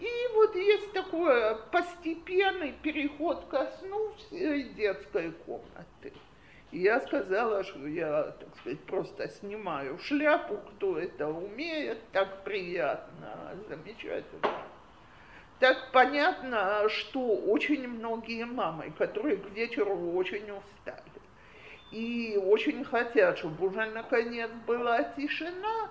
И 0.00 0.08
вот 0.34 0.54
есть 0.56 0.92
такой 0.92 1.56
постепенный 1.70 2.72
переход 2.82 3.44
ко 3.50 3.70
сну 3.78 4.14
детской 4.30 5.32
комнаты. 5.32 6.14
И 6.70 6.78
я 6.78 7.00
сказала, 7.00 7.64
что 7.64 7.86
я, 7.86 8.22
так 8.22 8.56
сказать, 8.56 8.80
просто 8.84 9.28
снимаю 9.28 9.98
шляпу, 9.98 10.56
кто 10.56 10.98
это 10.98 11.28
умеет, 11.28 11.98
так 12.12 12.44
приятно, 12.44 13.58
замечательно. 13.68 14.62
Так 15.58 15.90
понятно, 15.92 16.88
что 16.88 17.20
очень 17.20 17.86
многие 17.86 18.46
мамы, 18.46 18.92
которые 18.96 19.36
к 19.36 19.50
вечеру 19.50 20.12
очень 20.12 20.50
устали, 20.50 21.09
и 21.90 22.38
очень 22.42 22.84
хотят, 22.84 23.38
чтобы 23.38 23.68
уже 23.68 23.84
наконец 23.86 24.50
была 24.66 25.02
тишина, 25.02 25.90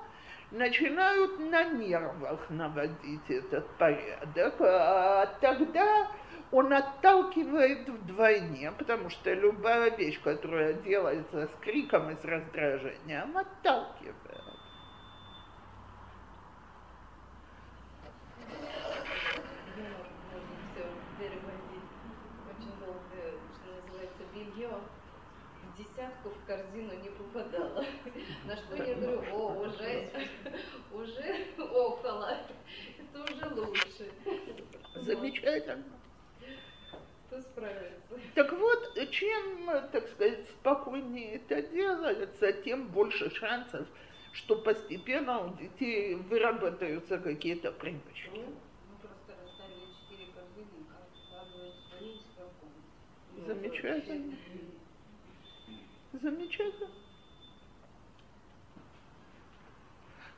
начинают 0.51 1.39
на 1.39 1.63
нервах 1.63 2.49
наводить 2.49 3.29
этот 3.29 3.67
порядок, 3.77 4.55
а 4.59 5.25
тогда 5.41 6.07
он 6.51 6.73
отталкивает 6.73 7.87
вдвойне, 7.87 8.71
потому 8.71 9.09
что 9.09 9.33
любая 9.33 9.95
вещь, 9.95 10.19
которая 10.23 10.73
делается 10.73 11.47
с 11.47 11.61
криком 11.61 12.09
и 12.09 12.15
с 12.15 12.23
раздражением, 12.23 13.37
отталкивает. 13.37 14.15
десятку 25.79 26.29
в 26.29 26.45
корзину 26.45 26.93
не 27.01 27.09
попадала. 27.09 27.85
На 28.45 28.55
что 28.57 28.75
я 28.75 28.95
говорю, 28.95 29.23
о, 29.31 29.53
уже, 29.61 30.09
уже 30.91 31.47
около, 31.57 32.37
это 32.97 33.23
уже 33.23 33.45
лучше. 33.55 34.11
Замечательно. 34.95 35.83
Кто 37.27 37.41
справится? 37.41 38.19
Так 38.39 38.53
вот, 38.53 38.97
чем, 39.11 39.65
так 39.91 40.07
сказать, 40.07 40.47
спокойнее 40.61 41.35
это 41.35 41.61
делается, 41.61 42.53
тем 42.53 42.87
больше 42.87 43.29
шансов, 43.35 43.85
что 44.31 44.55
постепенно 44.55 45.41
у 45.41 45.57
детей 45.57 46.15
выработаются 46.15 47.17
какие-то 47.17 47.73
привычки. 47.73 48.45
С 53.35 53.45
Замечательно. 53.45 54.37
Замечательно. 56.13 56.91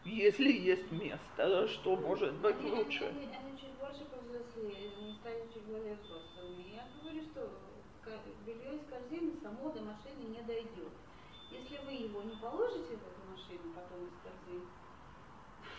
Если 0.05 0.51
есть 0.51 0.91
место, 0.91 1.67
что 1.67 1.95
может 1.97 2.33
быть 2.37 2.59
лучше? 2.63 3.03
Они, 3.03 3.27
они 3.27 3.59
чуть 3.59 3.73
больше 3.79 4.05
повзрослели, 4.05 4.89
они 4.99 5.13
стали 5.21 5.43
чуть 5.53 5.63
более 5.65 5.93
взрослыми. 5.93 6.65
Я 6.73 6.87
говорю, 6.99 7.21
что 7.25 7.60
белье 8.45 8.75
из 8.75 8.85
корзины 8.89 9.33
само 9.41 9.69
до 9.69 9.81
машины 9.81 10.23
не 10.27 10.41
дойдет. 10.41 10.93
Если 11.49 11.77
вы 11.85 11.91
его 11.91 12.21
не 12.21 12.35
положите 12.37 12.95
в 12.95 13.03
эту 13.03 13.21
машину 13.29 13.73
потом 13.75 14.05
из 14.05 14.13
корзины, 14.23 14.65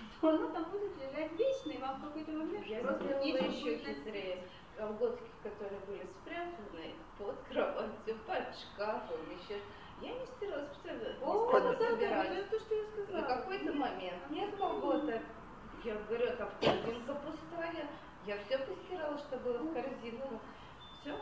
то 0.20 0.28
оно 0.28 0.48
там 0.50 0.70
будет 0.70 0.96
лежать 0.96 1.32
вечно, 1.32 1.70
и 1.70 1.78
вам 1.78 2.00
в 2.00 2.04
какой-то 2.04 2.32
момент 2.32 2.66
Я 2.66 2.80
просто 2.80 3.04
нечем 3.20 3.50
еще 3.50 3.78
хитрее. 3.78 4.44
Колготки, 4.76 5.30
которые 5.42 5.80
были 5.80 6.06
спрятаны 6.20 6.94
под 7.18 7.36
кроватью, 7.48 8.16
под 8.26 8.56
шкафом, 8.56 9.20
еще. 9.30 9.60
Я 10.00 10.18
не 10.18 10.26
стирала 10.26 10.66
специально, 10.74 11.18
не 11.18 11.24
О, 11.24 11.48
стала 11.48 11.76
да, 11.76 11.96
да, 11.96 12.24
это 12.24 12.50
то, 12.50 12.58
что 12.58 12.74
я 12.74 12.84
сказала. 12.86 13.20
На 13.20 13.22
какой-то 13.22 13.72
момент 13.72 14.30
нет 14.30 14.56
колготок. 14.56 15.22
Я 15.84 15.94
говорю, 15.94 16.24
это 16.24 16.50
корзинка 16.60 17.14
пустая. 17.14 17.90
Я 18.26 18.38
все 18.44 18.58
постирала, 18.58 19.18
что 19.18 19.36
было 19.38 19.58
в 19.58 19.74
корзинку. 19.74 20.40
Все. 21.00 21.16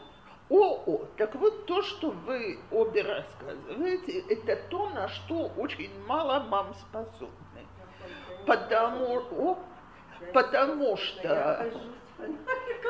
О, 0.50 0.82
о, 0.84 1.06
так 1.16 1.36
вот 1.36 1.66
то, 1.66 1.80
что 1.82 2.10
вы 2.10 2.58
обе 2.72 3.02
рассказываете, 3.02 4.24
это 4.28 4.56
то, 4.68 4.88
на 4.90 5.06
что 5.06 5.48
очень 5.56 5.90
мало 6.06 6.40
мам 6.40 6.74
способны. 6.74 7.30
Потому, 8.46 9.22
о, 9.30 9.58
потому 10.32 10.96
что 10.96 11.70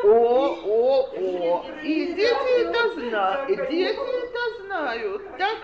О, 0.02 0.08
о, 0.08 1.10
о. 1.12 1.66
И 1.82 2.14
дети 2.14 2.62
это 2.62 2.94
знают. 2.94 3.46
Дети 3.68 3.84
это 3.84 4.64
знают. 4.64 5.36
Так, 5.36 5.58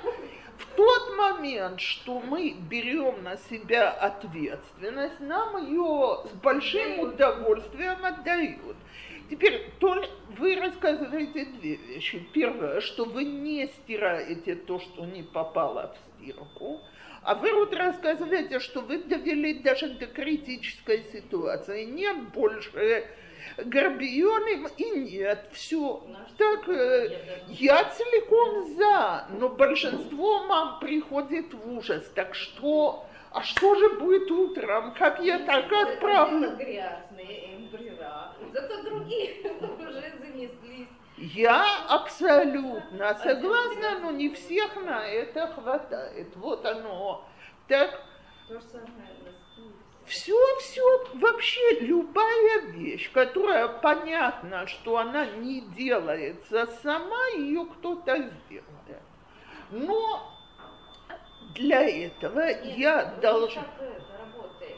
в 0.59 0.77
тот 0.77 1.17
момент, 1.17 1.81
что 1.81 2.21
мы 2.21 2.57
берем 2.69 3.23
на 3.23 3.39
себя 3.39 3.91
ответственность, 3.91 5.21
нам 5.21 5.67
ее 5.67 6.25
с 6.27 6.33
большим 6.43 7.01
удовольствием 7.01 8.05
отдают. 8.05 8.77
Теперь 9.31 9.71
то, 9.81 10.05
вы 10.39 10.57
рассказываете 10.57 11.47
две 11.47 11.77
вещи. 11.77 12.27
Первое, 12.33 12.81
что 12.81 13.05
вы 13.05 13.25
не 13.25 13.67
стираете 13.67 14.55
то, 14.55 14.79
что 14.79 15.05
не 15.05 15.23
попало 15.23 15.95
в 15.95 16.23
стирку. 16.23 16.81
А 17.23 17.35
вы 17.35 17.53
вот 17.55 17.75
рассказываете, 17.75 18.61
что 18.61 18.83
вы 18.83 18.99
довели 18.99 19.55
даже 19.55 19.89
до 19.89 20.07
критической 20.07 21.05
ситуации. 21.13 21.85
Нет 21.85 22.17
больше 22.33 23.05
горбионым 23.57 24.69
и 24.77 24.91
нет. 24.91 25.49
Все. 25.53 26.03
Так, 26.39 26.69
э, 26.69 27.45
я 27.49 27.85
целиком 27.85 28.77
за, 28.77 29.27
но 29.39 29.49
большинство 29.49 30.45
мам 30.45 30.79
приходит 30.81 31.53
в 31.53 31.77
ужас. 31.77 32.05
Так 32.15 32.35
что, 32.35 33.07
а 33.33 33.43
что 33.43 33.75
же 33.75 33.99
будет 33.99 34.31
утром? 34.31 34.95
Как 34.95 35.21
я 35.21 35.41
так 35.41 35.71
отправлю? 35.73 36.57
грязные 36.57 37.57
эмбрера. 37.57 38.33
Зато 38.53 38.83
другие 38.83 39.37
уже 39.61 40.13
занеслись. 40.21 40.89
Я 41.17 41.65
абсолютно 41.89 43.15
согласна, 43.19 43.99
но 44.01 44.11
не 44.11 44.29
всех 44.31 44.77
на 44.77 45.07
это 45.07 45.47
хватает. 45.49 46.29
Вот 46.37 46.67
оно. 46.67 47.27
Так, 47.69 48.03
все, 50.05 50.37
все, 50.61 51.05
вообще 51.15 51.81
любая 51.81 52.61
вещь, 52.73 53.11
которая 53.13 53.67
понятно, 53.67 54.67
что 54.67 54.99
она 54.99 55.27
не 55.27 55.63
делается 55.63 56.67
сама, 56.83 57.29
ее 57.37 57.67
кто-то 57.67 58.17
сделает. 58.17 59.03
Но 59.71 60.33
для 61.55 61.83
этого 61.89 62.47
Нет, 62.47 62.77
я 62.77 63.13
ну, 63.17 63.23
должна... 63.23 63.65
работает? 64.19 64.77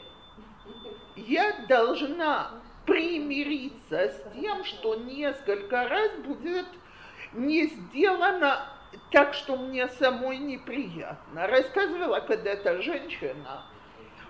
я 1.15 1.65
должна 1.67 2.58
примириться 2.89 4.09
с 4.09 4.23
тем, 4.33 4.65
что 4.65 4.95
несколько 4.95 5.87
раз 5.87 6.11
будет 6.25 6.65
не 7.33 7.67
сделано 7.67 8.65
так, 9.11 9.33
что 9.33 9.55
мне 9.55 9.87
самой 9.87 10.37
неприятно. 10.37 11.47
Рассказывала 11.47 12.19
когда-то 12.21 12.81
женщина, 12.81 13.63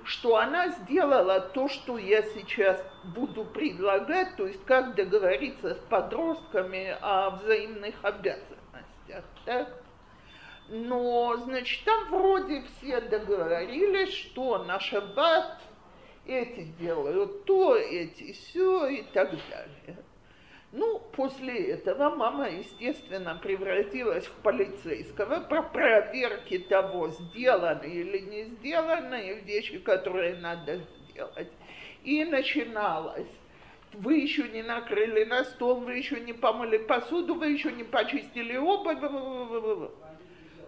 что 0.04 0.38
она 0.38 0.70
сделала 0.70 1.40
то, 1.40 1.70
что 1.70 1.98
я 1.98 2.22
сейчас 2.24 2.84
буду 3.16 3.46
предлагать, 3.46 4.36
то 4.36 4.46
есть 4.46 4.64
как 4.66 4.96
договориться 4.96 5.76
с 5.76 5.80
подростками 5.90 6.98
о 7.02 7.32
взаимных 7.32 7.96
обязанностях. 8.04 9.24
Так? 9.46 9.70
Но, 10.68 11.36
значит, 11.38 11.84
там 11.84 12.10
вроде 12.10 12.64
все 12.64 13.02
договорились, 13.02 14.14
что 14.14 14.64
на 14.66 14.80
шаббат 14.80 15.58
эти 16.26 16.64
делают 16.80 17.46
то, 17.46 17.76
эти 17.76 18.34
все 18.34 18.88
и 18.88 19.04
так 19.14 19.32
далее. 19.32 19.98
Ну, 20.72 21.00
после 21.14 21.72
этого 21.72 22.16
мама, 22.16 22.48
естественно, 22.48 23.40
превратилась 23.42 24.28
в 24.28 24.34
полицейского 24.44 25.40
по 25.40 25.64
проверке 25.64 26.60
того, 26.60 27.08
сделаны 27.08 27.86
или 27.86 28.20
не 28.20 28.44
сделаны 28.44 29.42
вещи, 29.46 29.80
которые 29.80 30.36
надо 30.36 30.78
сделать. 30.78 31.52
И 32.04 32.24
начиналось. 32.24 33.28
Вы 33.94 34.18
еще 34.18 34.48
не 34.50 34.62
накрыли 34.62 35.24
на 35.24 35.44
стол, 35.44 35.80
вы 35.80 35.96
еще 35.96 36.20
не 36.22 36.34
помыли 36.34 36.78
посуду, 36.78 37.34
вы 37.34 37.48
еще 37.48 37.72
не 37.72 37.84
почистили 37.84 38.56
обувь. 38.56 39.00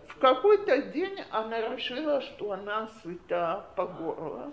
В 0.07 0.17
какой-то 0.19 0.81
день 0.81 1.19
она 1.29 1.61
решила, 1.61 2.21
что 2.21 2.53
она 2.53 2.87
сыта 3.03 3.67
по 3.75 3.85
горло. 3.85 4.51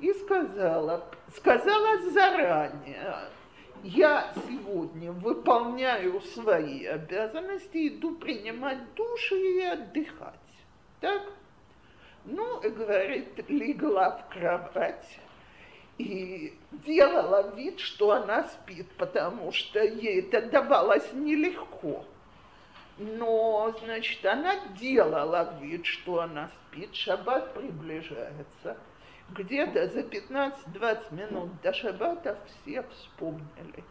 И 0.00 0.12
сказала, 0.14 1.04
сказала 1.36 1.98
заранее, 2.10 3.16
я 3.82 4.32
сегодня 4.46 5.12
выполняю 5.12 6.20
свои 6.22 6.86
обязанности, 6.86 7.88
иду 7.88 8.16
принимать 8.16 8.78
душ 8.94 9.32
и 9.32 9.60
отдыхать. 9.60 10.34
Так? 11.00 11.22
Ну, 12.24 12.60
и 12.60 12.68
говорит, 12.70 13.48
легла 13.48 14.10
в 14.10 14.32
кровать 14.32 15.18
и 15.98 16.58
делала 16.72 17.54
вид, 17.54 17.78
что 17.78 18.12
она 18.12 18.44
спит, 18.44 18.86
потому 18.96 19.52
что 19.52 19.82
ей 19.82 20.20
это 20.20 20.42
давалось 20.42 21.12
нелегко. 21.12 22.04
Но, 22.96 23.74
значит, 23.82 24.24
она 24.24 24.56
делала 24.78 25.58
вид, 25.60 25.84
что 25.86 26.20
она 26.20 26.48
спит, 26.48 26.94
шаббат 26.94 27.54
приближается. 27.54 28.76
Где-то 29.34 29.88
за 29.88 30.00
15-20 30.00 31.14
минут 31.14 31.60
до 31.62 31.72
шаббата 31.72 32.38
все 32.46 32.82
вспомнили. 32.82 33.84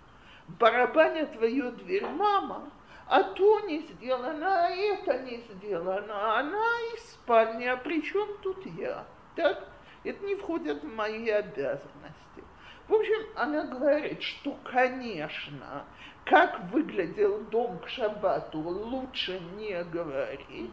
Барабанят 0.48 1.34
твою 1.34 1.72
дверь, 1.72 2.06
мама, 2.06 2.70
а 3.08 3.24
то 3.24 3.60
не 3.62 3.80
сделано, 3.80 4.66
а 4.66 4.70
это 4.70 5.20
не 5.20 5.38
сделано. 5.38 6.40
Она 6.40 6.66
из 6.94 7.12
спальни, 7.12 7.66
а 7.66 7.78
при 7.78 8.02
чем 8.02 8.28
тут 8.42 8.66
я? 8.78 9.06
Так? 9.36 9.68
Это 10.04 10.26
не 10.26 10.36
входит 10.36 10.84
в 10.84 10.96
мои 10.96 11.30
обязанности. 11.30 12.44
В 12.88 12.94
общем, 12.94 13.28
она 13.36 13.64
говорит, 13.66 14.22
что, 14.22 14.58
конечно, 14.64 15.86
как 16.26 16.60
выглядел 16.72 17.42
дом 17.46 17.80
к 17.80 17.88
шаббату, 17.88 18.60
лучше 18.60 19.40
не 19.58 19.84
говорить, 19.84 20.72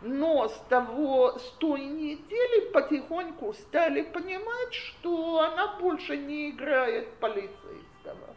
но 0.00 0.48
с 0.48 0.58
того, 0.68 1.38
с 1.38 1.50
той 1.58 1.80
недели 1.80 2.70
потихоньку 2.72 3.52
стали 3.54 4.02
понимать, 4.02 4.72
что 4.72 5.40
она 5.40 5.76
больше 5.78 6.16
не 6.16 6.50
играет 6.50 7.08
полицейского. 7.20 8.36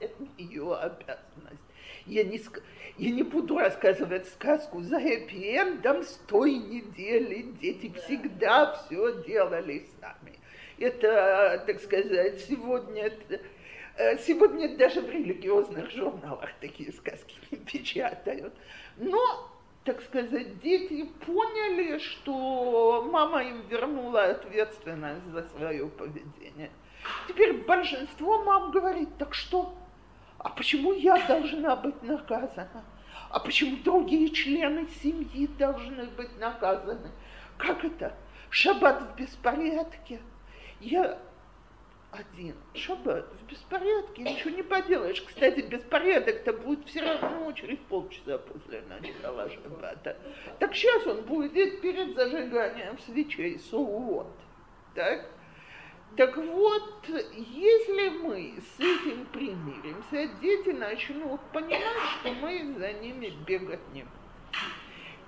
Это 0.00 0.14
ее 0.38 0.74
обязанность. 0.74 1.62
Я 2.06 2.24
не, 2.24 2.40
я 2.98 3.10
не 3.10 3.22
буду 3.22 3.58
рассказывать 3.58 4.28
сказку 4.28 4.82
за 4.82 4.96
хэппи-эндом 4.98 6.02
с 6.02 6.20
той 6.26 6.54
недели. 6.54 7.42
Дети 7.60 7.88
да. 7.88 8.00
всегда 8.00 8.72
все 8.74 9.22
делали 9.22 9.86
сами. 10.00 10.38
Это, 10.78 11.62
так 11.66 11.80
сказать, 11.80 12.40
сегодня 12.40 13.10
Э, 13.96 14.18
сегодня 14.18 14.76
даже 14.76 15.00
в 15.00 15.08
религиозных 15.08 15.90
журналах 15.90 16.50
такие 16.60 16.92
сказки 16.92 17.36
не 17.50 17.58
печатают. 17.72 18.52
Но, 18.96 19.50
так 19.84 20.00
сказать, 20.02 20.60
дети 20.60 21.04
поняли, 21.26 21.98
что 21.98 23.06
мама 23.10 23.42
им 23.42 23.66
вернула 23.68 24.24
ответственность 24.30 25.26
за 25.26 25.42
свое 25.50 25.86
поведение. 25.88 26.70
Теперь 27.28 27.52
большинство 27.64 28.42
мам 28.42 28.70
говорит, 28.70 29.10
так 29.18 29.34
что? 29.34 29.74
А 30.38 30.48
почему 30.48 30.94
я 30.94 31.18
должна 31.26 31.76
быть 31.76 32.02
наказана? 32.02 32.84
А 33.28 33.38
почему 33.40 33.76
другие 33.84 34.30
члены 34.30 34.88
семьи 35.02 35.46
должны 35.58 36.06
быть 36.06 36.38
наказаны? 36.38 37.10
Как 37.58 37.84
это? 37.84 38.14
Шаббат 38.48 39.02
в 39.02 39.16
беспорядке. 39.16 40.20
Я 40.80 41.18
один 42.14 42.54
шаббат 42.74 43.26
в 43.40 43.46
беспорядке, 43.46 44.22
ничего 44.22 44.50
не 44.50 44.62
поделаешь. 44.62 45.20
Кстати, 45.22 45.60
беспорядок-то 45.60 46.52
будет 46.52 46.86
все 46.86 47.00
равно 47.00 47.52
через 47.52 47.78
полчаса 47.88 48.38
после 48.38 48.82
начала 48.82 49.48
шаббата. 49.50 50.16
Так 50.58 50.74
сейчас 50.74 51.06
он 51.06 51.22
будет 51.22 51.80
перед 51.80 52.14
зажиганием 52.14 52.98
свечей, 53.00 53.56
so 53.56 54.26
Так? 54.94 55.28
Так 56.16 56.36
вот, 56.36 57.08
если 57.08 58.08
мы 58.20 58.54
с 58.60 58.80
этим 58.80 59.26
примиримся, 59.26 60.32
дети 60.40 60.68
начнут 60.68 61.40
понимать, 61.52 62.20
что 62.20 62.32
мы 62.34 62.74
за 62.78 62.92
ними 62.92 63.32
бегать 63.44 63.80
не 63.92 64.02
будем. 64.02 64.12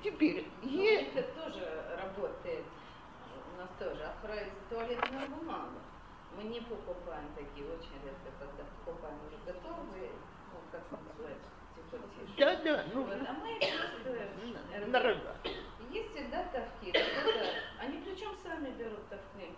Теперь, 0.04 0.46
ну, 0.62 0.82
е... 0.82 1.00
это 1.00 1.22
тоже 1.32 1.82
работает, 2.00 2.64
у 3.52 3.60
нас 3.60 3.68
тоже 3.80 4.04
охраняется 4.04 4.60
туалетная 4.70 5.26
бумага. 5.26 5.85
Мы 6.36 6.44
не 6.44 6.60
покупаем 6.60 7.32
такие, 7.34 7.66
очень 7.66 7.96
редко, 8.04 8.30
когда 8.38 8.64
покупаем 8.84 9.16
уже 9.26 9.38
готовые, 9.46 10.10
ну, 10.52 10.58
как 10.70 10.82
называется, 10.92 11.48
типа 11.90 12.04
тише. 12.12 12.36
Да, 12.36 12.56
да, 12.56 12.84
ну, 12.92 13.04
вот, 13.04 13.14
а 13.26 13.32
мы 13.32 13.58
просто 13.58 14.90
дорога. 14.90 15.36
Есть 15.90 16.10
всегда 16.12 16.44
тавки. 16.52 16.92
Они 17.80 18.02
причем 18.02 18.36
сами 18.42 18.70
берут 18.72 19.08
тавки. 19.08 19.54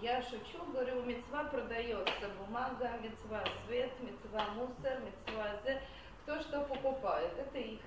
Я 0.00 0.22
шучу, 0.22 0.64
говорю, 0.72 1.02
мецва 1.02 1.44
продается, 1.44 2.28
бумага, 2.38 2.96
мецва 3.02 3.44
свет, 3.66 3.92
мецва 4.00 4.54
мусор, 4.54 5.00
мецва 5.00 5.60
зе. 5.64 5.82
Кто 6.22 6.40
что 6.40 6.60
покупает, 6.62 7.32
это 7.36 7.58
их. 7.58 7.80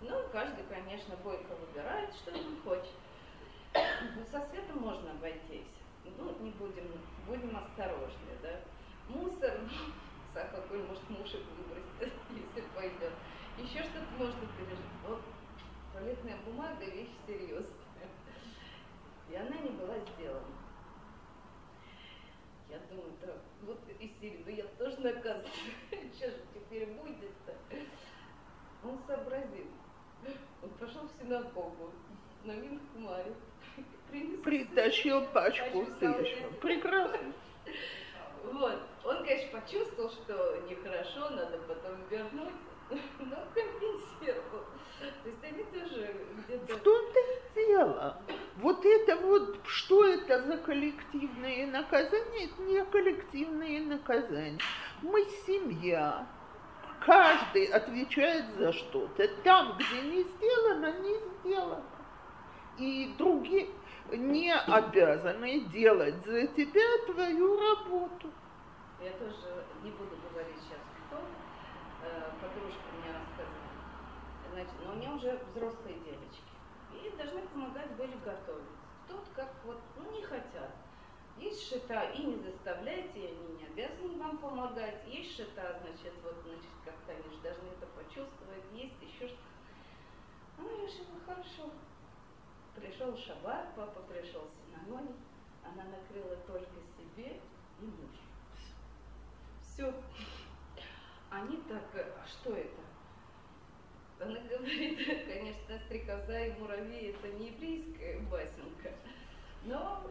Ну, 0.00 0.22
каждый, 0.30 0.64
конечно, 0.68 1.16
бойко 1.16 1.56
выбирает, 1.56 2.14
что 2.14 2.30
он 2.30 2.60
хочет. 2.62 2.94
Но 3.74 4.24
со 4.30 4.46
светом 4.48 4.78
можно 4.78 5.10
обойтись 5.10 5.66
ну, 6.18 6.36
не 6.40 6.50
будем, 6.52 6.90
будем 7.26 7.56
осторожны, 7.56 8.36
да. 8.42 8.60
Мусор, 9.08 9.60
Сахакуль, 10.32 10.82
может, 10.82 11.08
муж 11.10 11.30
выбросит, 11.32 12.12
если 12.54 12.68
пойдет. 12.74 13.12
Еще 13.58 13.82
что-то 13.82 14.10
можно 14.18 14.40
пережить. 14.58 14.84
Вот 15.06 15.22
туалетная 15.92 16.36
бумага 16.44 16.84
вещь 16.84 17.12
серьезная. 17.26 18.08
И 19.30 19.34
она 19.34 19.56
не 19.58 19.70
была 19.70 19.94
сделана. 19.98 20.54
Я 22.68 22.78
думаю, 22.90 23.12
да, 23.20 23.32
вот 23.62 23.80
из 24.00 24.10
серии, 24.18 24.42
ну 24.44 24.50
я 24.50 24.64
тоже 24.78 24.98
наказываю. 25.00 25.52
Что 26.16 26.30
же 26.30 26.40
теперь 26.52 26.86
будет-то? 26.94 27.54
Он 28.82 28.98
сообразил. 29.06 29.66
Он 30.62 30.70
пошел 30.70 31.02
в 31.02 31.22
синагогу 31.22 31.92
на 32.44 32.52
Минхмаре 32.52 33.32
притащил 34.42 35.22
пачку 35.32 35.86
тысяч. 35.98 36.36
Прекрасно. 36.60 37.32
Вот. 38.52 38.78
Он, 39.04 39.24
конечно, 39.24 39.60
почувствовал, 39.60 40.10
что 40.10 40.62
нехорошо, 40.68 41.30
надо 41.30 41.58
потом 41.66 41.96
вернуть, 42.10 42.54
но 43.18 43.36
компенсировал. 43.54 44.64
То 45.00 45.28
есть 45.28 45.44
они 45.44 45.64
тоже 45.64 46.14
где-то... 46.46 46.76
В 46.76 46.80
том-то 46.80 47.20
и 47.20 47.66
дело. 47.66 48.22
Вот 48.56 48.84
это 48.84 49.16
вот, 49.16 49.58
что 49.66 50.06
это 50.06 50.42
за 50.42 50.56
коллективные 50.58 51.66
наказания? 51.66 52.44
Это 52.44 52.62
не 52.62 52.84
коллективные 52.84 53.80
наказания. 53.80 54.60
Мы 55.02 55.24
семья. 55.46 56.26
Каждый 57.04 57.66
отвечает 57.66 58.46
за 58.56 58.72
что-то. 58.72 59.28
Там, 59.42 59.76
где 59.76 60.00
не 60.02 60.22
сделано, 60.22 61.00
не 61.00 61.18
сделано. 61.40 61.82
И 62.78 63.14
другие 63.16 63.68
не 64.10 64.52
обязаны 64.52 65.60
делать 65.66 66.16
за 66.24 66.46
тебя 66.48 67.12
твою 67.12 67.58
работу. 67.58 68.30
Я 69.00 69.12
тоже 69.12 69.64
не 69.82 69.90
буду 69.90 70.16
говорить 70.30 70.56
сейчас, 70.60 70.80
кто. 71.06 71.18
Э, 72.02 72.30
подружка 72.40 72.82
мне 73.00 73.12
рассказала. 73.12 73.64
Значит, 74.52 74.74
но 74.84 74.92
у 74.92 74.96
нее 74.96 75.10
уже 75.10 75.40
взрослые 75.50 75.98
девочки. 76.00 76.42
И 76.92 77.16
должны 77.16 77.42
помогать 77.48 77.90
были 77.96 78.16
готовить. 78.24 78.78
Тут 79.08 79.24
как 79.34 79.52
вот, 79.64 79.80
ну 79.96 80.10
не 80.12 80.22
хотят. 80.22 80.70
Есть 81.38 81.68
шита, 81.68 82.02
и 82.10 82.22
не 82.24 82.36
заставляйте, 82.36 83.28
они 83.28 83.56
не 83.58 83.66
обязаны 83.66 84.18
вам 84.18 84.38
помогать. 84.38 85.02
Есть 85.06 85.36
шита, 85.36 85.80
значит, 85.82 86.14
вот, 86.22 86.36
значит, 86.44 86.70
как-то 86.84 87.12
они 87.12 87.34
же 87.34 87.42
должны 87.42 87.68
это 87.68 87.86
почувствовать. 87.86 88.64
Есть 88.72 89.02
еще 89.02 89.26
что-то. 89.28 89.42
Она 90.58 90.70
решила, 90.70 91.18
хорошо, 91.26 91.70
Пришел 92.76 93.16
шаббат, 93.16 93.74
папа 93.76 94.00
пришел 94.02 94.42
с 94.48 94.66
синагоги, 94.66 95.14
она 95.64 95.84
накрыла 95.84 96.36
только 96.46 96.80
себе 96.96 97.40
и 97.80 97.84
мужу. 97.84 98.08
Все. 99.62 99.94
Они 101.30 101.56
так, 101.68 101.82
а 101.94 102.26
что 102.26 102.54
это? 102.54 102.80
Она 104.20 104.38
говорит, 104.40 104.98
конечно, 105.26 105.78
стрекоза 105.86 106.46
и 106.46 106.52
муравей 106.58 107.10
это 107.10 107.28
не 107.36 107.48
еврейская 107.48 108.20
басенка, 108.20 108.92
но 109.64 110.02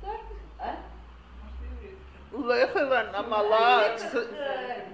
так, 0.00 0.20
а? 0.58 0.76
Лехела 2.32 3.10
на 3.12 3.22
мала. 3.22 3.96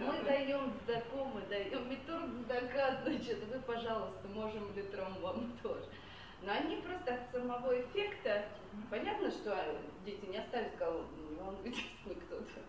Мы 0.00 0.22
даем 0.24 0.72
сдаку, 0.82 1.24
мы 1.24 1.40
даем 1.42 1.88
митур 1.88 2.22
сдака, 2.44 3.00
значит, 3.04 3.38
вы, 3.44 3.60
пожалуйста, 3.60 4.28
можем 4.28 4.74
литром 4.74 5.14
вам 5.20 5.52
тоже. 5.62 5.84
Но 6.42 6.52
они 6.52 6.76
просто 6.76 7.14
от 7.14 7.30
самого 7.30 7.80
эффекта, 7.80 8.44
понятно, 8.90 9.30
что 9.30 9.56
дети 10.04 10.24
не 10.26 10.38
остались 10.38 10.72
голодными, 10.78 11.40
он 11.40 11.56
вытеснил 11.56 12.14
кто-то. 12.26 12.60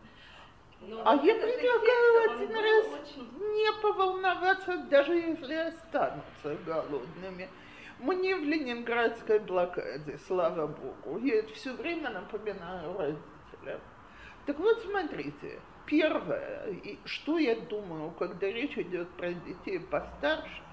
Но 0.81 1.01
а 1.05 1.15
вот 1.15 1.25
я 1.25 1.35
предлагаю 1.35 2.31
один 2.31 2.55
раз 2.55 3.01
очень... 3.01 3.29
не 3.53 3.81
поволноваться, 3.81 4.77
даже 4.89 5.13
если 5.13 5.53
останутся 5.53 6.55
голодными. 6.65 7.49
Мне 7.99 8.35
в 8.37 8.43
ленинградской 8.43 9.39
блокаде, 9.39 10.17
слава 10.25 10.67
богу, 10.67 11.19
я 11.19 11.39
это 11.39 11.53
все 11.53 11.73
время 11.73 12.09
напоминаю 12.11 12.97
родителям. 12.97 13.81
Так 14.45 14.57
вот, 14.57 14.81
смотрите, 14.83 15.59
первое, 15.85 16.77
что 17.03 17.37
я 17.37 17.55
думаю, 17.55 18.11
когда 18.11 18.47
речь 18.47 18.77
идет 18.77 19.09
про 19.17 19.33
детей 19.33 19.81
постарше, 19.81 20.63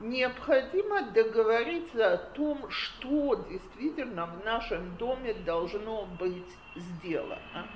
необходимо 0.00 1.02
договориться 1.12 2.14
о 2.14 2.16
том, 2.18 2.68
что 2.70 3.34
действительно 3.48 4.26
в 4.26 4.44
нашем 4.44 4.96
доме 4.96 5.34
должно 5.34 6.06
быть 6.18 6.56
сделано. 6.74 7.68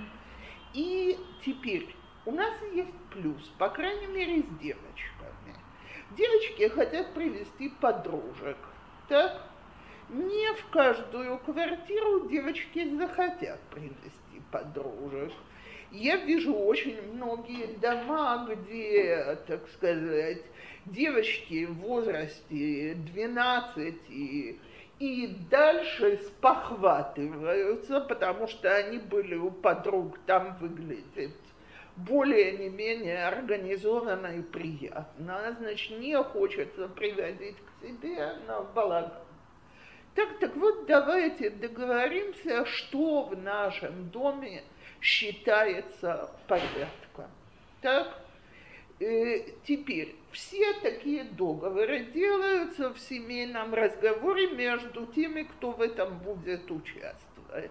И 0.75 1.19
теперь 1.45 1.95
у 2.27 2.33
нас 2.33 2.53
есть 2.73 2.95
плюс, 3.11 3.43
по 3.59 3.69
крайней 3.69 4.07
мере, 4.07 4.43
с 4.43 4.59
девочками. 4.59 5.55
Девочки 6.11 6.69
хотят 6.69 7.15
привести 7.15 7.69
подружек, 7.81 8.59
так? 9.09 9.43
Не 10.09 10.55
в 10.55 10.71
каждую 10.71 11.39
квартиру 11.39 12.29
девочки 12.29 12.97
захотят 12.97 13.61
привести 13.71 14.18
подружек. 14.51 15.33
Я 15.91 16.17
вижу 16.17 16.55
очень 16.55 17.01
многие 17.13 17.79
дома, 17.79 18.47
где, 18.49 19.39
так 19.47 19.67
сказать, 19.69 20.43
девочки 20.85 21.65
в 21.65 21.75
возрасте 21.79 22.95
12 22.95 23.95
и, 24.11 24.61
и 24.99 25.27
дальше 25.51 26.19
спохватываются, 26.27 28.01
потому 28.01 28.49
что 28.49 28.75
они 28.75 28.99
были 28.99 29.37
у 29.37 29.51
подруг, 29.51 30.19
там 30.27 30.59
выглядит 30.61 31.33
более 31.99 32.53
не 32.53 32.69
менее 32.69 33.27
организованно 33.27 34.29
и 34.29 34.43
приятно, 34.43 35.57
значит, 35.59 35.99
не 35.99 36.23
хочется 36.23 36.89
приводить 36.89 37.57
к 37.57 37.87
себе 37.87 38.35
на 38.47 38.61
балаган. 38.63 39.28
Так, 40.19 40.37
так 40.41 40.57
вот, 40.57 40.87
давайте 40.87 41.49
договоримся, 41.49 42.67
что 42.67 43.23
в 43.23 43.41
нашем 43.41 44.11
доме 44.11 44.65
считается 45.01 46.29
порядком. 46.49 47.31
Так? 47.81 48.19
Э, 48.99 49.45
теперь, 49.63 50.17
все 50.33 50.75
такие 50.83 51.23
договоры 51.23 52.07
делаются 52.07 52.93
в 52.93 52.99
семейном 52.99 53.73
разговоре 53.73 54.49
между 54.49 55.07
теми, 55.07 55.45
кто 55.45 55.71
в 55.71 55.81
этом 55.81 56.19
будет 56.19 56.69
участвовать. 56.69 57.71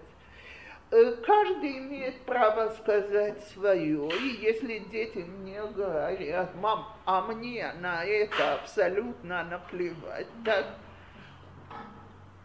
Э, 0.90 1.16
каждый 1.26 1.80
имеет 1.80 2.18
право 2.22 2.70
сказать 2.70 3.44
свое, 3.48 4.08
и 4.08 4.42
если 4.42 4.78
дети 4.90 5.18
мне 5.18 5.62
говорят, 5.66 6.54
мам, 6.54 6.86
а 7.04 7.20
мне 7.20 7.74
на 7.74 8.06
это 8.06 8.54
абсолютно 8.54 9.44
наплевать, 9.44 10.28
так 10.46 10.64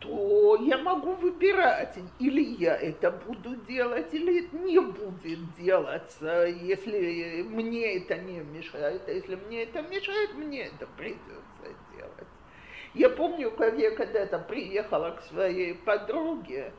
то 0.04 0.58
я 0.58 0.78
могу 0.78 1.14
выбирать, 1.14 1.98
или 2.20 2.42
я 2.42 2.76
это 2.76 3.10
буду 3.10 3.56
делать, 3.56 4.14
или 4.14 4.50
не 4.52 4.80
будет 4.80 5.54
делаться, 5.56 6.46
если 6.46 7.44
мне 7.44 7.98
это 7.98 8.18
не 8.18 8.42
мешает. 8.42 9.04
А 9.08 9.12
если 9.12 9.36
мне 9.36 9.64
это 9.64 9.82
мешает, 9.82 10.36
мне 10.36 10.66
это 10.66 10.88
придется 10.98 11.70
делать. 11.96 12.28
Я 12.94 13.10
помню, 13.10 13.52
как 13.52 13.80
я 13.80 13.92
когда-то 13.92 14.40
приехала 14.40 15.12
к 15.12 15.24
своей 15.24 15.74
подруге, 15.74 16.74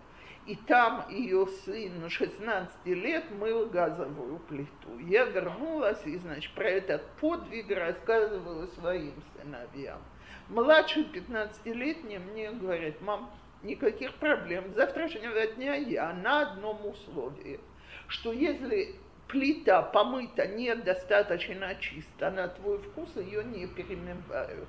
и 0.46 0.56
там 0.56 1.06
ее 1.08 1.46
сын 1.64 2.06
16 2.06 2.86
лет 2.86 3.24
мыл 3.30 3.64
газовую 3.70 4.38
плиту. 4.40 4.98
Я 4.98 5.24
вернулась 5.24 6.04
и, 6.04 6.18
значит, 6.18 6.52
про 6.54 6.68
этот 6.68 7.06
подвиг 7.20 7.70
рассказывала 7.70 8.66
своим 8.66 9.14
сыновьям. 9.34 10.02
Младший 10.48 11.04
15-летний 11.04 12.18
мне 12.18 12.50
говорит, 12.50 13.00
мам, 13.00 13.30
никаких 13.62 14.14
проблем. 14.16 14.72
С 14.72 14.74
завтрашнего 14.74 15.46
дня 15.46 15.74
я 15.74 16.12
на 16.12 16.42
одном 16.42 16.86
условии, 16.86 17.60
что 18.08 18.30
если 18.30 18.94
плита 19.26 19.80
помыта 19.80 20.46
недостаточно 20.46 21.74
чисто 21.76 22.30
на 22.30 22.48
твой 22.48 22.78
вкус, 22.78 23.16
ее 23.16 23.42
не 23.42 23.66
перемывают. 23.66 24.68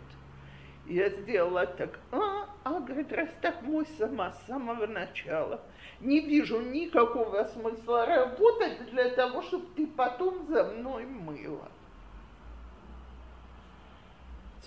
Я 0.86 1.10
сделала 1.10 1.66
так, 1.66 2.00
а, 2.12 2.48
а, 2.64 2.80
говорит, 2.80 3.12
раз 3.12 3.30
так 3.42 3.62
мой 3.64 3.86
сама 3.98 4.32
с 4.32 4.46
самого 4.46 4.88
начала. 4.88 5.60
Не 6.00 6.22
вижу 6.22 6.62
никакого 6.62 7.44
смысла 7.46 8.06
работать 8.06 8.92
для 8.92 9.10
того, 9.10 9.42
чтобы 9.42 9.66
ты 9.76 9.88
потом 9.88 10.46
за 10.48 10.64
мной 10.64 11.06
мыла. 11.06 11.70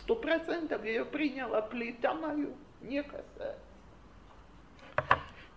Сто 0.09 0.17
процентов 0.17 0.83
я 0.87 1.05
приняла, 1.05 1.61
плита 1.61 2.15
мою 2.15 2.57
не 2.81 3.03
касается. 3.03 3.59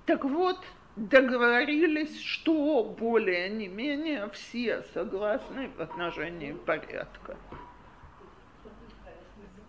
Так 0.06 0.26
вот, 0.26 0.60
договорились, 0.98 2.20
что 2.20 2.84
более 2.84 3.48
не 3.48 3.70
менее 3.70 4.30
все 4.32 4.84
согласны 4.94 5.70
в 5.70 5.80
отношении 5.80 6.52
порядка. 6.52 7.38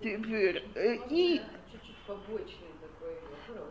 Теперь, 0.01 0.69
э, 0.75 0.97
и... 1.11 1.41
Чуть-чуть 1.71 1.99
побочный 2.05 2.73
такой 2.81 3.15
вопрос. 3.21 3.71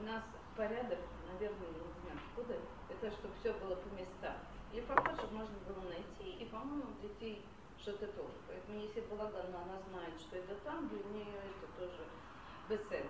У 0.00 0.04
нас 0.06 0.22
порядок, 0.56 1.00
наверное, 1.34 1.68
не 1.68 2.00
знаю, 2.00 2.18
откуда, 2.30 2.58
это 2.88 3.14
чтобы 3.14 3.34
все 3.40 3.52
было 3.52 3.74
по 3.74 3.88
местам. 3.88 4.36
Или 4.72 4.80
чтобы 4.80 5.34
можно 5.34 5.56
было 5.68 5.84
найти, 5.84 6.42
и, 6.42 6.46
по-моему, 6.46 6.94
детей 7.02 7.42
что-то 7.82 8.06
тоже. 8.06 8.39
Если 8.78 9.00
Балаган, 9.02 9.54
она 9.54 9.78
знает, 9.90 10.20
что 10.20 10.36
это 10.36 10.54
там, 10.64 10.88
для 10.88 11.02
нее 11.04 11.38
это 11.38 11.66
тоже 11.78 12.04
беседа. 12.68 13.08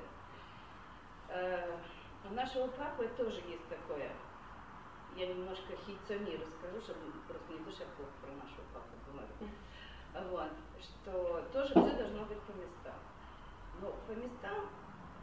Э, 1.28 1.78
у 2.28 2.34
нашего 2.34 2.68
папы 2.68 3.08
тоже 3.16 3.42
есть 3.46 3.68
такое. 3.68 4.10
Я 5.16 5.26
немножко 5.26 5.76
хитцони 5.86 6.36
расскажу, 6.36 6.80
чтобы 6.80 7.12
просто 7.28 7.52
не 7.52 7.58
душа 7.60 7.84
плохо 7.96 8.12
про 8.22 8.32
нашего 8.32 8.64
папу 8.72 8.94
говорю. 9.06 9.50
Вот, 10.30 10.50
что 10.80 11.48
тоже 11.52 11.68
все 11.70 11.96
должно 11.96 12.24
быть 12.24 12.40
по 12.42 12.52
местам. 12.52 12.98
Но 13.80 13.92
по 14.06 14.12
местам 14.12 14.70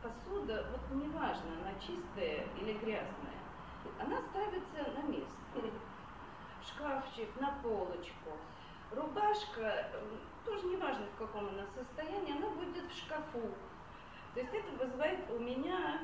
посуда, 0.02 0.66
вот 0.72 1.04
неважно, 1.04 1.52
она 1.62 1.74
чистая 1.80 2.48
или 2.60 2.74
грязная, 2.78 3.38
она 4.00 4.22
ставится 4.22 4.92
на 5.00 5.04
место. 5.08 5.34
В 6.62 6.68
шкафчик, 6.68 7.30
на 7.40 7.60
полочку 7.64 8.32
рубашка, 8.92 9.90
тоже 10.46 10.68
не 10.68 10.78
важно 10.78 11.06
в 11.08 11.18
каком 11.18 11.48
она 11.50 11.66
состоянии, 11.76 12.36
она 12.36 12.50
будет 12.50 12.84
в 12.84 12.98
шкафу. 12.98 13.42
То 14.34 14.40
есть 14.40 14.54
это 14.54 14.86
вызывает 14.86 15.30
у 15.32 15.40
меня 15.40 16.02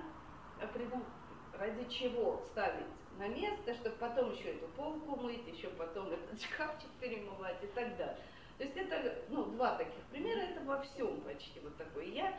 ради 1.59 1.89
чего 1.89 2.41
ставить 2.51 2.87
на 3.17 3.27
место, 3.27 3.73
чтобы 3.75 3.95
потом 3.97 4.31
еще 4.31 4.51
эту 4.51 4.67
полку 4.69 5.15
мыть, 5.17 5.47
еще 5.47 5.69
потом 5.69 6.11
этот 6.11 6.41
шкафчик 6.41 6.89
перемывать 6.99 7.63
и 7.63 7.67
так 7.67 7.95
далее. 7.97 8.17
То 8.57 8.63
есть 8.63 8.77
это, 8.77 9.15
ну, 9.29 9.45
два 9.45 9.75
таких 9.75 10.03
примера, 10.11 10.39
это 10.39 10.61
во 10.61 10.81
всем 10.81 11.21
почти 11.21 11.59
вот 11.59 11.75
такой. 11.77 12.09
Я 12.09 12.33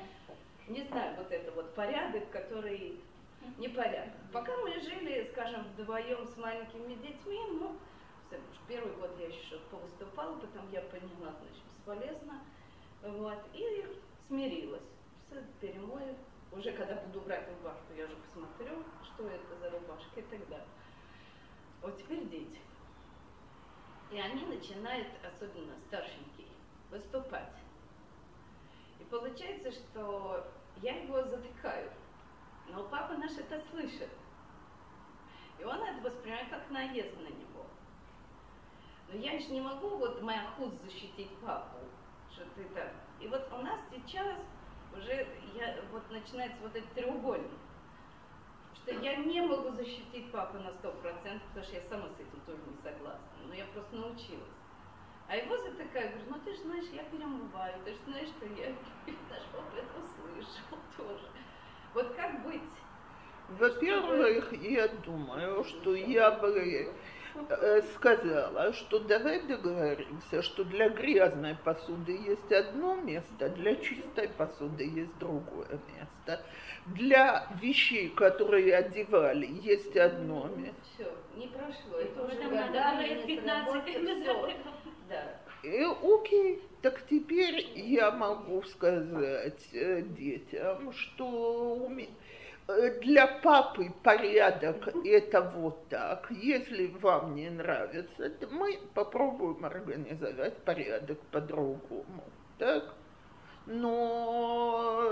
не 0.69 0.83
знаю, 0.83 1.17
вот 1.17 1.31
это 1.31 1.51
вот 1.53 1.75
порядок, 1.75 2.31
который 2.31 3.01
непорядок. 3.59 4.15
Пока 4.33 4.57
мы 4.59 4.81
жили, 4.81 5.29
скажем, 5.33 5.65
вдвоем 5.65 6.27
с 6.27 6.37
маленькими 6.37 6.95
детьми, 6.95 7.41
ну, 7.61 7.77
Первый 8.67 8.97
год 8.97 9.11
я 9.19 9.27
еще 9.27 9.59
повыступала, 9.71 10.39
потом 10.39 10.71
я 10.71 10.81
поняла, 10.83 11.33
значит, 11.33 11.65
бесполезно. 11.71 12.41
Вот, 13.03 13.39
и 13.53 13.87
смирилась. 14.27 14.83
Все 15.27 15.43
перемою. 15.61 16.17
Уже 16.53 16.73
когда 16.73 16.95
буду 16.95 17.21
брать 17.21 17.49
рубашку, 17.49 17.93
я 17.97 18.05
уже 18.05 18.17
посмотрю, 18.17 18.85
что 19.03 19.29
это 19.29 19.57
за 19.57 19.71
рубашка 19.71 20.21
и 20.21 20.23
так 20.23 20.49
далее. 20.49 20.67
Вот 21.83 21.99
теперь 21.99 22.27
дети. 22.29 22.61
И 24.11 24.19
они 24.19 24.45
начинают, 24.45 25.09
особенно 25.23 25.75
старшенький, 25.89 26.47
выступать. 26.91 27.53
И 29.01 29.05
получается, 29.05 29.73
что 29.73 30.47
я 30.81 31.03
его 31.03 31.23
затыкаю. 31.25 31.91
Но 32.69 32.85
папа 32.85 33.15
наш 33.15 33.33
это 33.33 33.61
слышит. 33.71 34.11
И 35.59 35.65
он 35.65 35.83
это 35.83 36.03
воспринимает 36.03 36.49
как 36.49 36.71
наезд 36.71 37.15
на 37.17 37.29
него. 37.29 37.54
Но 39.15 39.21
я 39.21 39.39
же 39.39 39.47
не 39.53 39.61
могу 39.61 39.91
вот 39.91 40.21
моя 40.23 40.45
худ 40.57 40.75
защитить 40.83 41.31
папу, 41.39 41.79
что 42.33 42.45
ты 42.57 42.65
так. 42.75 42.93
И 43.21 43.29
вот 43.29 43.49
у 43.53 43.63
нас 43.63 43.81
сейчас 43.93 44.37
уже 44.93 45.27
я, 45.55 45.77
вот 45.93 46.11
начинается 46.11 46.59
вот 46.61 46.75
этот 46.75 46.91
треугольник, 46.95 47.51
что 48.75 48.93
я 48.93 49.17
не 49.17 49.41
могу 49.41 49.71
защитить 49.71 50.33
папу 50.33 50.59
на 50.59 50.73
сто 50.73 50.91
процентов, 50.91 51.47
потому 51.49 51.65
что 51.65 51.77
я 51.77 51.83
сама 51.83 52.09
с 52.09 52.19
этим 52.19 52.41
тоже 52.45 52.59
не 52.67 52.77
согласна, 52.83 53.29
но 53.47 53.55
я 53.55 53.67
просто 53.67 53.95
научилась. 53.95 54.55
А 55.29 55.37
его 55.37 55.57
за 55.59 55.71
такая, 55.75 56.09
говорю, 56.09 56.31
ну 56.31 56.39
ты 56.45 56.53
же 56.53 56.63
знаешь, 56.63 56.87
я 56.93 57.05
перемываю, 57.05 57.75
ты 57.85 57.93
же 57.93 57.99
знаешь, 58.07 58.29
что 58.29 58.47
я, 58.47 58.71
наш 59.31 59.43
папа 59.53 59.77
это 59.77 59.95
услышал 60.03 60.79
тоже. 60.97 61.31
Вот 61.95 62.15
как 62.15 62.45
быть? 62.45 62.63
Во-первых, 63.49 64.53
я 64.61 64.89
думаю, 64.89 65.63
что 65.63 65.95
я 65.95 66.33
бы 66.33 66.93
сказала, 67.97 68.73
что 68.73 69.01
давай 69.01 69.41
договоримся, 69.43 70.43
что 70.43 70.65
для 70.65 70.89
грязной 70.89 71.57
посуды 71.57 72.13
есть 72.13 72.53
одно 72.53 72.97
место, 72.97 73.49
для 73.51 73.77
чистой 73.77 74.29
посуды 74.29 74.85
есть 74.85 75.17
другое 75.19 75.81
место. 75.97 76.45
Для 76.87 77.49
вещей, 77.61 78.09
которые 78.11 78.75
одевали, 78.77 79.47
есть 79.63 79.97
одно 79.97 80.49
место. 80.57 80.75
Все, 80.95 81.13
не 81.37 81.49
прошло. 81.49 81.99
Это 81.99 82.23
уже 82.23 82.49
годами 82.49 83.27
15 83.27 83.85
Да. 85.09 85.41
И, 85.63 85.83
окей, 85.83 86.63
так 86.83 87.07
теперь 87.09 87.73
я 87.75 88.11
могу 88.11 88.63
сказать 88.65 89.69
э, 89.73 90.03
детям, 90.03 90.93
что 90.93 91.27
у 91.27 91.89
меня 91.89 92.09
Э, 92.09 92.24
для 92.67 93.27
папы 93.27 93.93
порядок 94.03 94.89
это 95.05 95.43
вот 95.43 95.89
так. 95.89 96.31
Если 96.31 96.87
вам 96.87 97.35
не 97.35 97.51
нравится, 97.51 98.33
мы 98.51 98.79
попробуем 98.95 99.65
организовать 99.65 100.57
порядок 100.59 101.19
по-другому. 101.31 102.25
Так? 102.59 102.95
но 103.67 105.11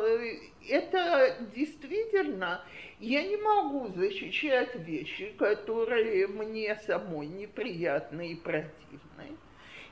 это 0.69 1.37
действительно, 1.55 2.63
я 3.01 3.27
не 3.27 3.37
могу 3.37 3.89
защищать 3.89 4.75
вещи, 4.77 5.35
которые 5.39 6.27
мне 6.29 6.77
самой 6.87 7.27
неприятны 7.27 8.33
и 8.33 8.35
противны. 8.35 9.39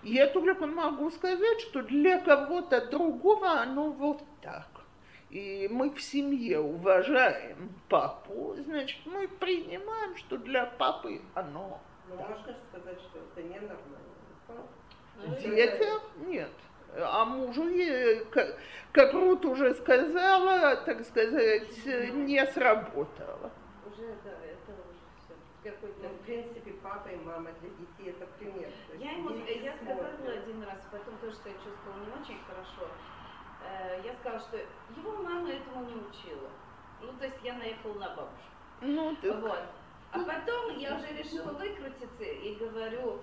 Я 0.02 0.28
только 0.28 0.66
могу 0.66 1.10
сказать, 1.10 1.60
что 1.60 1.82
для 1.82 2.20
кого-то 2.20 2.86
другого 2.90 3.60
оно 3.60 3.90
вот 3.90 4.22
так. 4.42 4.68
И 5.30 5.68
мы 5.70 5.90
в 5.90 6.02
семье 6.02 6.58
уважаем 6.58 7.72
папу, 7.88 8.56
значит, 8.64 8.98
мы 9.04 9.28
принимаем, 9.28 10.16
что 10.16 10.36
для 10.36 10.66
папы 10.66 11.22
оно. 11.34 11.80
Но 12.08 12.16
так. 12.16 12.30
можно 12.30 12.56
сказать, 12.68 13.00
что 13.00 13.20
это 13.20 13.42
ненормально. 13.42 14.10
Детям 15.40 16.00
нет. 16.26 16.50
А 16.96 17.24
мужу, 17.24 17.62
как, 18.32 18.56
как 18.90 19.12
Рут 19.12 19.44
уже 19.44 19.74
сказала, 19.74 20.74
так 20.78 21.04
сказать, 21.04 21.86
не 21.86 22.44
сработало. 22.46 23.52
Уже, 23.86 24.08
да, 24.24 24.32
это 24.44 24.72
уже 24.72 25.06
все. 25.16 25.70
Какой-то, 25.70 26.08
в 26.08 26.26
принципе, 26.26 26.72
папа 26.82 27.08
и 27.08 27.16
мама 27.18 27.50
для 27.60 27.70
детей 27.70 28.16
это 28.18 28.26
пример. 28.36 28.70
Я 28.98 29.12
ему, 29.12 29.30
я 29.30 29.76
сказала 29.76 30.08
один 30.08 30.64
раз, 30.64 30.80
поэтому 30.90 31.16
тоже 31.18 31.36
себя 31.36 31.52
чувствовала 31.62 32.00
не 32.00 32.20
очень 32.20 32.40
хорошо. 32.48 32.90
Э, 33.62 34.00
я 34.04 34.14
сказала, 34.14 34.40
что 34.40 34.56
его 34.56 35.22
мама 35.22 35.50
этому 35.50 35.84
не 35.84 35.94
учила. 35.94 36.50
Ну, 37.00 37.12
то 37.18 37.24
есть 37.24 37.38
я 37.42 37.54
наехала 37.54 37.94
на 37.94 38.08
бабушку. 38.14 38.50
Ну, 38.80 39.16
так... 39.16 39.40
Вот. 39.40 39.62
А 40.12 40.18
потом 40.18 40.76
я 40.76 40.96
уже 40.96 41.06
решила 41.12 41.52
выкрутиться 41.52 42.24
и 42.24 42.56
говорю, 42.56 43.20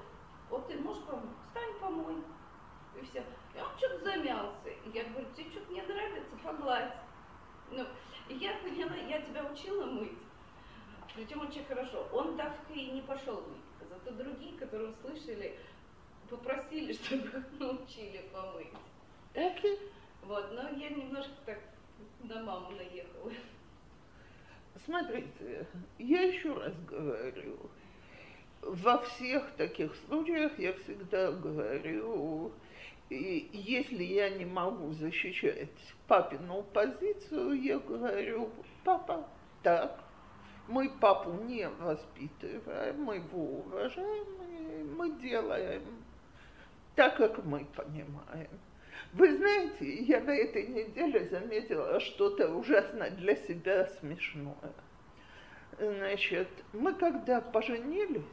вот 0.49 0.67
ты 0.67 0.79
можешь 0.79 1.03
помочь, 1.03 1.35
встань, 1.47 1.73
помой. 1.79 2.23
И 2.95 3.05
все. 3.05 3.23
И 3.55 3.59
он 3.59 3.77
что-то 3.77 4.03
замялся. 4.05 4.69
И 4.69 4.89
я 4.93 5.03
говорю, 5.05 5.27
тебе 5.35 5.51
что-то 5.51 5.73
не 5.73 5.81
нравится, 5.81 6.35
погладь. 6.43 6.93
Ну, 7.69 7.85
и 8.29 8.35
я 8.35 8.53
поняла, 8.57 8.95
я 8.95 9.21
тебя 9.21 9.43
учила 9.43 9.85
мыть. 9.85 10.17
Причем 11.13 11.41
очень 11.41 11.65
хорошо. 11.65 12.07
Он 12.13 12.37
так 12.37 12.53
и 12.73 12.91
не 12.91 13.01
пошел 13.01 13.41
мыть. 13.41 13.89
Зато 13.89 14.11
другие, 14.11 14.57
которые 14.57 14.91
услышали, 14.91 15.59
попросили, 16.29 16.93
чтобы 17.03 17.27
их 17.27 17.59
научили 17.59 18.29
помыть. 18.33 18.73
Okay. 19.33 19.79
Вот, 20.27 20.51
но 20.51 20.69
я 20.77 20.89
немножко 20.89 21.31
так 21.45 21.59
на 22.23 22.43
маму 22.43 22.71
наехала. 22.71 23.31
Смотрите, 24.83 25.65
я 25.97 26.21
еще 26.23 26.53
раз 26.53 26.73
говорю, 26.85 27.57
во 28.61 28.97
всех 28.99 29.49
таких 29.51 29.95
случаях 29.95 30.59
я 30.59 30.73
всегда 30.73 31.31
говорю, 31.31 32.51
и 33.09 33.49
если 33.53 34.03
я 34.03 34.29
не 34.31 34.43
могу 34.43 34.91
защищать 34.91 35.69
папину 36.07 36.63
позицию, 36.73 37.61
я 37.61 37.79
говорю, 37.79 38.51
папа, 38.83 39.25
так, 39.63 40.03
мы 40.67 40.89
папу 40.89 41.31
не 41.43 41.69
воспитываем, 41.69 43.01
мы 43.01 43.15
его 43.15 43.61
уважаем, 43.61 44.95
мы 44.97 45.09
делаем 45.21 45.83
так, 46.95 47.15
как 47.15 47.45
мы 47.45 47.65
понимаем. 47.73 48.49
Вы 49.13 49.37
знаете, 49.37 50.03
я 50.03 50.19
на 50.21 50.31
этой 50.31 50.67
неделе 50.67 51.27
заметила 51.29 51.99
что-то 51.99 52.49
ужасно 52.49 53.09
для 53.11 53.35
себя 53.35 53.87
смешное. 53.99 54.73
Значит, 55.79 56.49
мы 56.73 56.93
когда 56.93 57.39
поженились, 57.39 58.23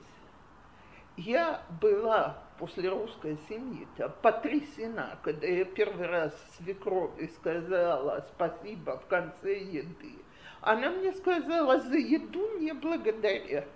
я 1.16 1.62
была 1.80 2.42
после 2.58 2.88
русской 2.88 3.38
семьи-то 3.48 4.08
потрясена, 4.08 5.18
когда 5.22 5.46
я 5.46 5.64
первый 5.64 6.06
раз 6.06 6.34
свекрови 6.56 7.30
сказала 7.36 8.26
спасибо 8.34 8.98
в 8.98 9.06
конце 9.06 9.58
еды. 9.58 10.16
Она 10.60 10.90
мне 10.90 11.12
сказала, 11.12 11.78
за 11.78 11.96
еду 11.96 12.58
не 12.58 12.72
благодарят. 12.72 13.68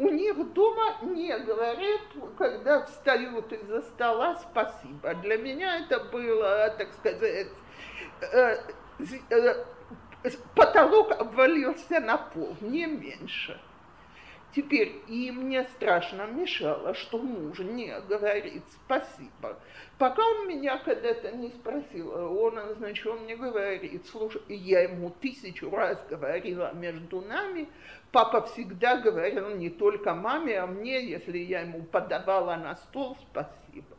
У 0.00 0.08
них 0.08 0.54
дома 0.54 0.96
не 1.02 1.38
говорят, 1.40 2.00
когда 2.38 2.86
встают 2.86 3.52
из-за 3.52 3.82
стола, 3.82 4.34
спасибо. 4.36 5.12
Для 5.16 5.36
меня 5.36 5.80
это 5.80 6.00
было, 6.04 6.74
так 6.78 6.90
сказать, 6.94 7.48
э, 8.22 8.56
э, 9.28 9.64
потолок 10.56 11.12
обвалился 11.12 12.00
на 12.00 12.16
пол, 12.16 12.56
не 12.62 12.86
меньше. 12.86 13.60
Теперь 14.52 15.00
и 15.06 15.30
мне 15.30 15.62
страшно 15.76 16.26
мешало, 16.26 16.94
что 16.94 17.18
муж 17.18 17.60
не 17.60 18.00
говорит 18.08 18.64
спасибо. 18.84 19.56
Пока 19.96 20.26
он 20.26 20.48
меня 20.48 20.78
когда-то 20.78 21.30
не 21.32 21.50
спросил, 21.50 22.10
он, 22.36 22.58
значит, 22.76 23.06
он 23.06 23.20
мне 23.20 23.36
говорит, 23.36 24.06
слушай, 24.08 24.42
я 24.48 24.80
ему 24.80 25.10
тысячу 25.20 25.70
раз 25.70 25.98
говорила 26.08 26.72
между 26.74 27.20
нами, 27.20 27.68
папа 28.10 28.42
всегда 28.42 28.96
говорил 28.96 29.50
не 29.50 29.70
только 29.70 30.14
маме, 30.14 30.58
а 30.58 30.66
мне, 30.66 31.04
если 31.04 31.38
я 31.38 31.60
ему 31.60 31.82
подавала 31.84 32.56
на 32.56 32.74
стол, 32.74 33.16
спасибо. 33.30 33.96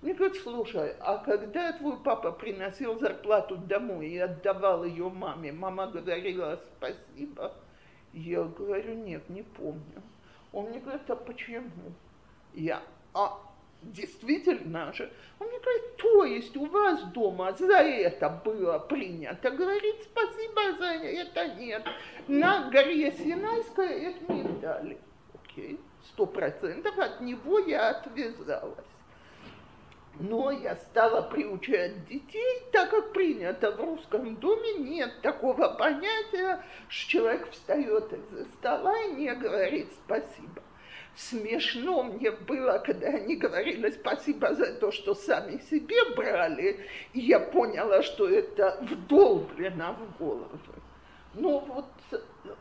Мне 0.00 0.14
говорит, 0.14 0.42
слушай, 0.42 0.96
а 0.98 1.18
когда 1.18 1.72
твой 1.74 1.96
папа 2.02 2.32
приносил 2.32 2.98
зарплату 2.98 3.56
домой 3.56 4.08
и 4.08 4.18
отдавал 4.18 4.82
ее 4.82 5.08
маме, 5.08 5.52
мама 5.52 5.86
говорила 5.86 6.60
спасибо? 6.76 7.52
Я 8.12 8.44
говорю, 8.44 8.94
нет, 8.94 9.28
не 9.30 9.42
помню. 9.42 10.02
Он 10.52 10.66
мне 10.66 10.80
говорит, 10.80 11.08
а 11.08 11.16
почему? 11.16 11.70
Я, 12.54 12.82
а 13.14 13.40
действительно 13.82 14.92
же. 14.92 15.10
Он 15.38 15.48
мне 15.48 15.58
говорит, 15.58 15.96
то 15.96 16.24
есть 16.24 16.56
у 16.56 16.66
вас 16.66 17.02
дома 17.12 17.52
за 17.52 17.78
это 17.78 18.28
было 18.44 18.78
принято 18.78 19.50
говорить 19.50 20.02
спасибо 20.04 20.78
за 20.78 21.04
это 21.04 21.54
нет. 21.54 21.84
На 22.28 22.70
горе 22.70 23.12
Синайской 23.12 24.04
это 24.04 24.32
не 24.32 24.42
дали. 24.60 24.98
Окей, 25.34 25.80
сто 26.04 26.26
процентов 26.26 26.98
от 26.98 27.20
него 27.20 27.58
я 27.60 27.90
отвязалась. 27.90 28.91
Но 30.20 30.50
я 30.50 30.76
стала 30.76 31.22
приучать 31.22 32.06
детей, 32.06 32.62
так 32.70 32.90
как 32.90 33.12
принято 33.12 33.70
в 33.72 33.80
русском 33.80 34.36
доме, 34.36 34.74
нет 34.74 35.10
такого 35.22 35.68
понятия, 35.70 36.62
что 36.88 37.10
человек 37.10 37.50
встает 37.50 38.12
из-за 38.12 38.44
стола 38.52 38.96
и 39.04 39.12
не 39.12 39.34
говорит 39.34 39.88
спасибо. 40.04 40.62
Смешно 41.16 42.04
мне 42.04 42.30
было, 42.30 42.78
когда 42.78 43.08
они 43.08 43.36
говорили 43.36 43.90
спасибо 43.90 44.54
за 44.54 44.74
то, 44.74 44.92
что 44.92 45.14
сами 45.14 45.58
себе 45.70 45.96
брали, 46.14 46.80
и 47.12 47.20
я 47.20 47.40
поняла, 47.40 48.02
что 48.02 48.28
это 48.28 48.78
вдолблено 48.82 49.94
в 49.94 50.18
голову. 50.18 50.58
Но 51.34 51.60
вот 51.60 51.86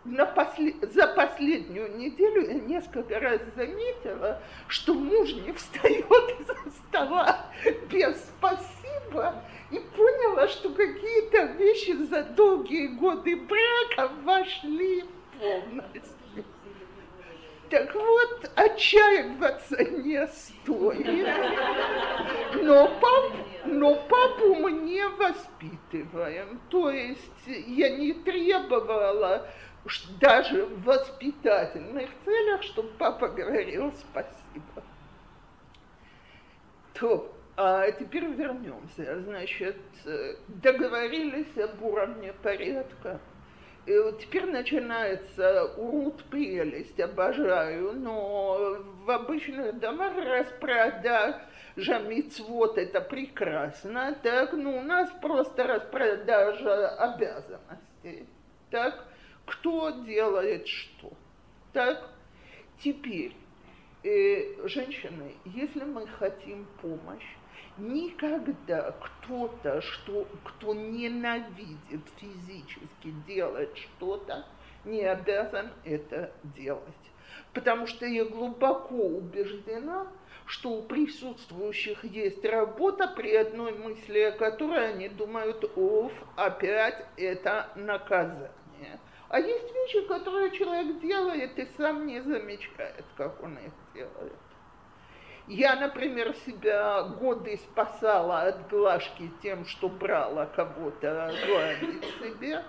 на 0.06 0.26
после... 0.26 0.76
за 0.82 1.08
последнюю 1.08 1.98
неделю 1.98 2.48
я 2.48 2.54
несколько 2.54 3.20
раз 3.20 3.42
заметила, 3.56 4.42
что 4.68 4.94
муж 4.94 5.34
не 5.34 5.52
встает 5.52 6.06
из-за 6.40 6.56
стола 6.88 7.46
без 7.92 8.18
спасибо, 8.38 9.44
и 9.72 9.80
поняла, 9.80 10.48
что 10.48 10.70
какие-то 10.70 11.44
вещи 11.54 11.92
за 11.92 12.24
долгие 12.24 12.88
годы 12.88 13.36
брака 13.36 14.12
вошли 14.24 15.06
полностью. 15.40 16.21
Так 17.72 17.96
вот, 17.96 18.52
отчаиваться 18.58 19.82
не 19.82 20.28
стоит. 20.28 21.08
Но, 22.62 23.00
пап, 23.00 23.32
но 23.64 23.96
папу 24.10 24.56
мы 24.56 24.74
не 24.74 25.08
воспитываем. 25.08 26.60
То 26.70 26.92
есть 26.92 27.48
я 27.48 27.96
не 27.96 28.12
требовала 28.12 29.48
даже 30.20 30.66
в 30.66 30.84
воспитательных 30.84 32.10
целях, 32.26 32.62
чтобы 32.64 32.90
папа 33.00 33.30
говорил 33.30 33.94
спасибо. 33.94 34.84
То, 36.94 37.34
а 37.56 37.90
теперь 37.92 38.26
вернемся. 38.26 39.22
Значит, 39.22 39.78
договорились 40.50 41.58
об 41.58 41.82
уровне 41.82 42.34
порядка. 42.44 43.22
И 43.86 43.98
вот 43.98 44.20
теперь 44.20 44.46
начинается 44.46 45.74
урут 45.76 46.24
прелесть, 46.26 47.00
обожаю, 47.00 47.94
но 47.94 48.78
в 49.04 49.10
обычных 49.10 49.80
домах 49.80 50.14
распродажа 50.18 52.00
мицвод 52.08 52.78
это 52.78 53.02
прекрасно, 53.02 54.16
так, 54.22 54.54
ну 54.54 54.78
у 54.78 54.82
нас 54.82 55.10
просто 55.20 55.66
распродажа 55.66 56.90
обязанностей, 56.90 58.28
так, 58.70 59.04
кто 59.48 59.90
делает 60.06 60.68
что, 60.68 61.12
так, 61.74 62.08
теперь, 62.84 63.36
э, 64.04 64.68
женщины, 64.68 65.34
если 65.46 65.86
мы 65.86 66.06
хотим 66.06 66.68
помощь, 66.84 67.36
Никогда 67.78 68.92
кто-то, 68.92 69.82
что, 69.82 70.28
кто 70.44 70.74
ненавидит 70.74 72.02
физически 72.18 73.12
делать 73.28 73.76
что-то, 73.78 74.46
не 74.86 75.04
обязан 75.04 75.72
это 75.84 76.32
делать. 76.56 77.12
потому 77.54 77.88
что 77.88 78.06
я 78.06 78.26
глубоко 78.26 78.96
убеждена, 78.96 80.08
что 80.46 80.72
у 80.72 80.84
присутствующих 80.84 82.04
есть 82.04 82.44
работа 82.46 83.08
при 83.08 83.36
одной 83.36 83.74
мысли, 83.74 84.20
о 84.20 84.32
которой 84.32 84.94
они 84.94 85.10
думают, 85.10 85.64
оф, 85.78 86.12
опять 86.36 87.06
это 87.18 87.70
наказание. 87.76 89.00
А 89.30 89.40
есть 89.40 89.74
вещи, 89.74 90.08
которые 90.08 90.52
человек 90.52 91.00
делает 91.00 91.58
и 91.58 91.68
сам 91.78 92.06
не 92.06 92.22
замечает, 92.22 93.06
как 93.16 93.42
он 93.42 93.58
их 93.60 93.72
делает. 93.94 94.34
Я, 95.54 95.76
например, 95.76 96.34
себя 96.46 97.04
годы 97.04 97.58
спасала 97.58 98.44
от 98.44 98.70
глажки 98.70 99.30
тем, 99.44 99.66
что 99.66 99.90
брала 99.90 100.46
кого-то 100.46 101.30
гладить 101.46 102.06
себе, 102.22 102.64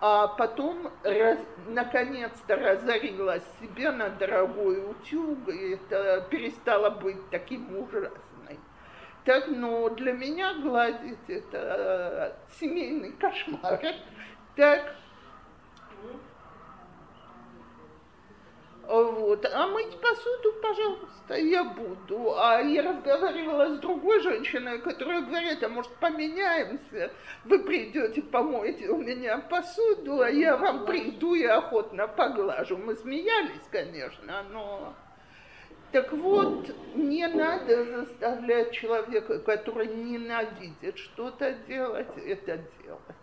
а 0.00 0.28
потом 0.28 0.92
раз, 1.02 1.40
наконец-то 1.66 2.54
разорилась 2.54 3.42
себе 3.60 3.90
на 3.90 4.10
дорогой 4.10 4.78
утюг, 4.78 5.48
и 5.48 5.74
это 5.74 6.24
перестало 6.30 6.90
быть 6.90 7.18
таким 7.30 7.76
ужасной. 7.76 8.60
Так, 9.24 9.48
но 9.48 9.88
для 9.88 10.12
меня 10.12 10.54
гладить 10.62 11.18
это 11.26 12.36
семейный 12.60 13.10
кошмар. 13.10 13.80
Так, 14.54 14.94
Вот. 18.90 19.46
А 19.46 19.68
мыть 19.68 20.00
посуду, 20.00 20.52
пожалуйста, 20.60 21.34
я 21.36 21.62
буду. 21.62 22.34
А 22.36 22.60
я 22.60 22.82
разговаривала 22.82 23.76
с 23.76 23.78
другой 23.78 24.20
женщиной, 24.20 24.80
которая 24.80 25.20
говорит, 25.20 25.62
а 25.62 25.68
может 25.68 25.94
поменяемся, 25.96 27.12
вы 27.44 27.60
придете 27.60 28.20
помоете 28.20 28.88
у 28.88 28.96
меня 29.00 29.38
посуду, 29.38 30.22
а 30.22 30.28
я 30.28 30.56
вам 30.56 30.86
приду 30.86 31.34
и 31.36 31.44
охотно 31.44 32.08
поглажу. 32.08 32.76
Мы 32.78 32.96
смеялись, 32.96 33.62
конечно, 33.70 34.42
но... 34.50 34.92
Так 35.92 36.12
вот, 36.12 36.68
не 36.94 37.26
надо 37.28 37.84
заставлять 37.84 38.72
человека, 38.72 39.38
который 39.40 39.86
ненавидит 39.86 40.98
что-то 40.98 41.52
делать, 41.68 42.08
это 42.16 42.58
делать. 42.82 43.19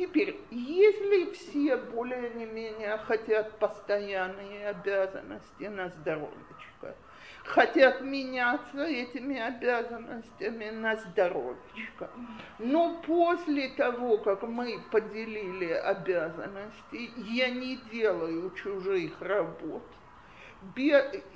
Теперь, 0.00 0.40
если 0.50 1.30
все 1.32 1.76
более 1.76 2.30
не 2.30 2.46
менее 2.46 2.96
хотят 3.06 3.58
постоянные 3.58 4.68
обязанности 4.68 5.64
на 5.64 5.90
здоровечко, 5.90 6.96
хотят 7.44 8.00
меняться 8.00 8.82
этими 8.82 9.38
обязанностями 9.38 10.70
на 10.70 10.96
здоровечко, 10.96 12.08
но 12.58 13.02
после 13.06 13.68
того, 13.76 14.16
как 14.16 14.42
мы 14.44 14.80
поделили 14.90 15.70
обязанности, 15.70 17.10
я 17.18 17.50
не 17.50 17.76
делаю 17.92 18.50
чужих 18.52 19.20
работ, 19.20 19.84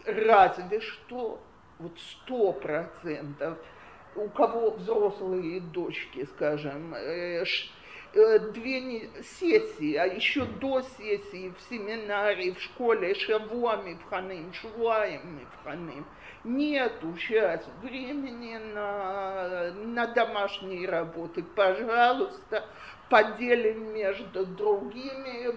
разве 0.06 0.80
что 0.80 1.38
вот 1.78 1.98
сто 1.98 2.54
процентов. 2.54 3.58
У 4.16 4.28
кого 4.28 4.70
взрослые 4.70 5.60
дочки, 5.60 6.24
скажем, 6.36 6.94
Э, 6.94 7.44
две 8.14 9.10
сессии, 9.22 9.96
а 9.96 10.06
еще 10.06 10.44
до 10.44 10.82
сессии 10.82 11.52
в 11.56 11.60
семинаре, 11.68 12.52
в 12.52 12.60
школе 12.60 13.14
Шавуами 13.14 13.94
в 13.94 14.08
Ханым, 14.08 14.52
Швуаем 14.52 15.40
Ханым. 15.64 16.06
Нету 16.44 17.16
сейчас 17.18 17.66
времени 17.82 18.58
на, 18.74 19.72
на 19.72 20.06
домашние 20.06 20.88
работы. 20.88 21.42
Пожалуйста, 21.42 22.66
поделим 23.08 23.94
между 23.94 24.46
другими. 24.46 25.52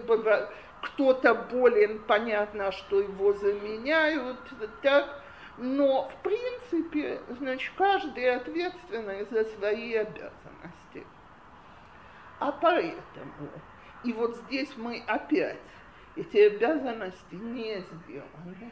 Кто-то 0.81 1.33
болен, 1.33 1.99
понятно, 2.07 2.71
что 2.71 3.01
его 3.01 3.33
заменяют. 3.33 4.39
Так, 4.81 5.21
но, 5.57 6.09
в 6.09 6.23
принципе, 6.23 7.19
значит, 7.39 7.73
каждый 7.77 8.35
ответственный 8.35 9.25
за 9.29 9.43
свои 9.43 9.95
обязанности. 9.95 10.36
А 12.39 12.51
поэтому, 12.51 13.49
и 14.03 14.13
вот 14.13 14.37
здесь 14.37 14.69
мы 14.77 15.03
опять, 15.07 15.57
эти 16.15 16.37
обязанности 16.37 17.35
не 17.35 17.79
сделаны. 17.79 18.71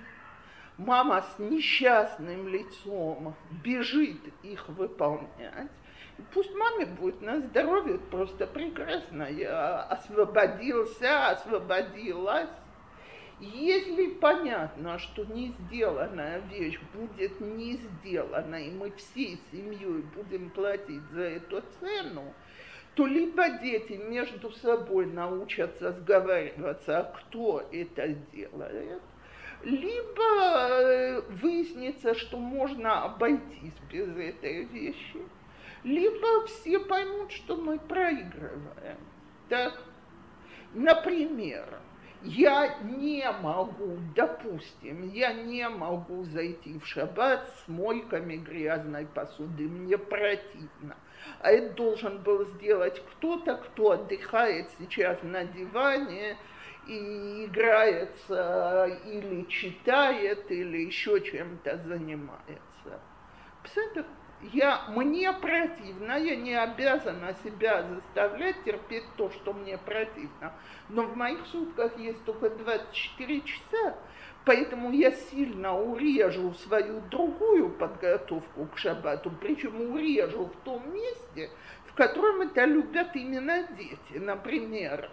Мама 0.78 1.22
с 1.22 1.40
несчастным 1.40 2.48
лицом 2.48 3.36
бежит 3.64 4.22
их 4.44 4.68
выполнять. 4.68 5.72
И 6.18 6.22
пусть 6.34 6.54
маме 6.54 6.86
будет 6.86 7.22
на 7.22 7.40
здоровье 7.40 7.98
просто 7.98 8.46
прекрасно. 8.48 9.24
Я 9.24 9.84
освободился, 9.84 11.30
освободилась. 11.30 12.50
Если 13.40 14.14
понятно, 14.14 14.98
что 14.98 15.26
не 15.26 15.50
сделанная 15.50 16.40
вещь 16.40 16.80
будет 16.94 17.40
не 17.42 17.74
сделана, 17.74 18.56
и 18.56 18.72
мы 18.72 18.92
всей 18.92 19.42
семьей 19.52 20.04
будем 20.16 20.50
платить 20.52 21.04
за 21.12 21.24
эту 21.24 21.62
цену, 21.80 22.34
то 22.96 23.06
либо 23.06 23.50
дети 23.50 23.94
между 23.94 24.52
собой 24.52 25.06
научатся 25.06 25.92
сговариваться, 25.92 27.14
кто 27.16 27.68
это 27.72 28.08
делает, 28.34 29.02
либо 29.64 30.70
э, 30.70 31.22
выяснится, 31.42 32.14
что 32.16 32.38
можно 32.38 33.04
обойтись 33.04 33.74
без 33.92 34.08
этой 34.16 34.64
вещи, 34.66 35.20
либо 35.84 36.46
все 36.48 36.80
поймут, 36.80 37.32
что 37.32 37.58
мы 37.58 37.80
проигрываем. 37.80 38.98
Так, 39.50 39.78
например, 40.74 41.80
я 42.24 42.80
не 42.82 43.30
могу, 43.42 43.98
допустим, 44.16 45.04
я 45.10 45.34
не 45.34 45.68
могу 45.68 46.24
зайти 46.24 46.80
в 46.80 46.88
шаббат 46.88 47.50
с 47.58 47.68
мойками 47.68 48.38
грязной 48.38 49.06
посуды, 49.06 49.68
мне 49.68 49.98
противно 49.98 50.96
а 51.42 51.52
это 51.52 51.74
должен 51.76 52.20
был 52.24 52.46
сделать 52.56 53.02
кто-то, 53.12 53.56
кто 53.58 53.92
отдыхает 53.92 54.68
сейчас 54.80 55.18
на 55.24 55.46
диване 55.46 56.38
и 56.88 57.46
играется 57.46 59.00
или 59.06 59.44
читает, 59.50 60.50
или 60.52 60.86
еще 60.86 61.22
чем-то 61.22 61.78
занимается. 61.86 63.00
Псетер, 63.64 64.06
я, 64.54 64.84
мне 64.90 65.32
противно, 65.34 66.18
я 66.20 66.36
не 66.36 66.54
обязана 66.54 67.36
себя 67.44 67.84
заставлять 67.84 68.64
терпеть 68.64 69.06
то, 69.18 69.30
что 69.32 69.54
мне 69.54 69.78
противно. 69.78 70.54
Но 70.90 71.04
в 71.04 71.16
моих 71.16 71.46
сутках 71.48 71.98
есть 71.98 72.24
только 72.26 72.50
24 72.50 73.42
часа, 73.42 73.96
Поэтому 74.46 74.92
я 74.92 75.12
сильно 75.12 75.76
урежу 75.76 76.54
свою 76.54 77.02
другую 77.10 77.72
подготовку 77.72 78.68
к 78.68 78.78
шаббату, 78.78 79.32
причем 79.42 79.92
урежу 79.92 80.46
в 80.46 80.56
том 80.64 80.94
месте, 80.94 81.50
в 81.88 81.96
котором 81.96 82.42
это 82.42 82.66
любят 82.66 83.16
именно 83.16 83.64
дети. 83.76 84.20
Например, 84.20 85.10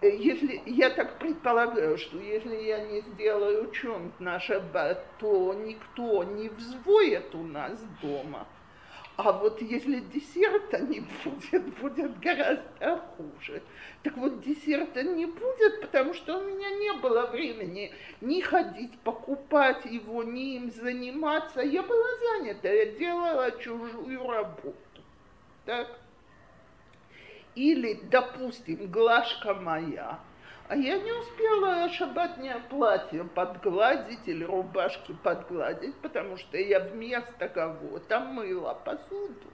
если 0.00 0.62
я 0.64 0.88
так 0.88 1.18
предполагаю, 1.18 1.98
что 1.98 2.18
если 2.18 2.56
я 2.56 2.86
не 2.86 3.02
сделаю 3.02 3.70
чонт 3.70 4.18
на 4.18 4.40
шаббат, 4.40 5.04
то 5.18 5.52
никто 5.52 6.24
не 6.24 6.48
взвоет 6.48 7.34
у 7.34 7.42
нас 7.42 7.78
дома– 8.00 8.46
а 9.22 9.32
вот 9.32 9.60
если 9.60 10.00
десерта 10.00 10.78
не 10.78 11.00
будет, 11.00 11.64
будет 11.80 12.18
гораздо 12.20 12.98
хуже. 13.16 13.62
Так 14.02 14.16
вот 14.16 14.40
десерта 14.40 15.02
не 15.02 15.26
будет, 15.26 15.82
потому 15.82 16.14
что 16.14 16.38
у 16.38 16.44
меня 16.44 16.70
не 16.70 16.92
было 17.00 17.26
времени 17.26 17.92
ни 18.22 18.40
ходить, 18.40 18.98
покупать 19.00 19.84
его, 19.84 20.22
ни 20.22 20.56
им 20.56 20.70
заниматься. 20.70 21.60
Я 21.60 21.82
была 21.82 22.08
занята, 22.18 22.68
я 22.68 22.86
делала 22.86 23.50
чужую 23.60 24.26
работу. 24.26 25.02
Так? 25.66 25.98
Или, 27.54 28.00
допустим, 28.10 28.90
глажка 28.90 29.54
моя– 29.54 30.20
а 30.70 30.76
я 30.76 30.98
не 30.98 31.10
успела 31.10 31.88
шабатное 31.88 32.60
платье 32.70 33.24
подгладить 33.24 34.28
или 34.28 34.44
рубашки 34.44 35.12
подгладить, 35.24 35.96
потому 35.96 36.36
что 36.36 36.58
я 36.58 36.78
вместо 36.78 37.48
кого-то 37.48 38.20
мыла 38.20 38.74
посуду. 38.74 39.50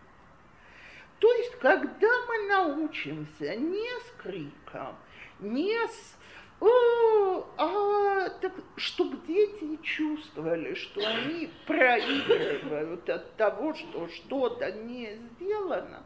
То 1.19 1.33
есть, 1.33 1.59
когда 1.59 2.11
мы 2.29 2.49
научимся 2.49 3.57
не 3.57 3.89
с 4.01 4.23
криком, 4.23 4.95
не 5.41 5.75
с 5.89 6.19
о, 6.61 7.47
а, 7.57 8.29
так, 8.43 8.53
чтобы 8.77 9.17
дети 9.27 9.83
чувствовали, 9.83 10.75
что 10.75 11.01
они 11.01 11.51
проигрывают 11.67 13.09
от 13.09 13.37
того, 13.37 13.73
что 13.73 14.09
что-то 14.09 14.71
не 14.71 15.15
сделано, 15.15 16.03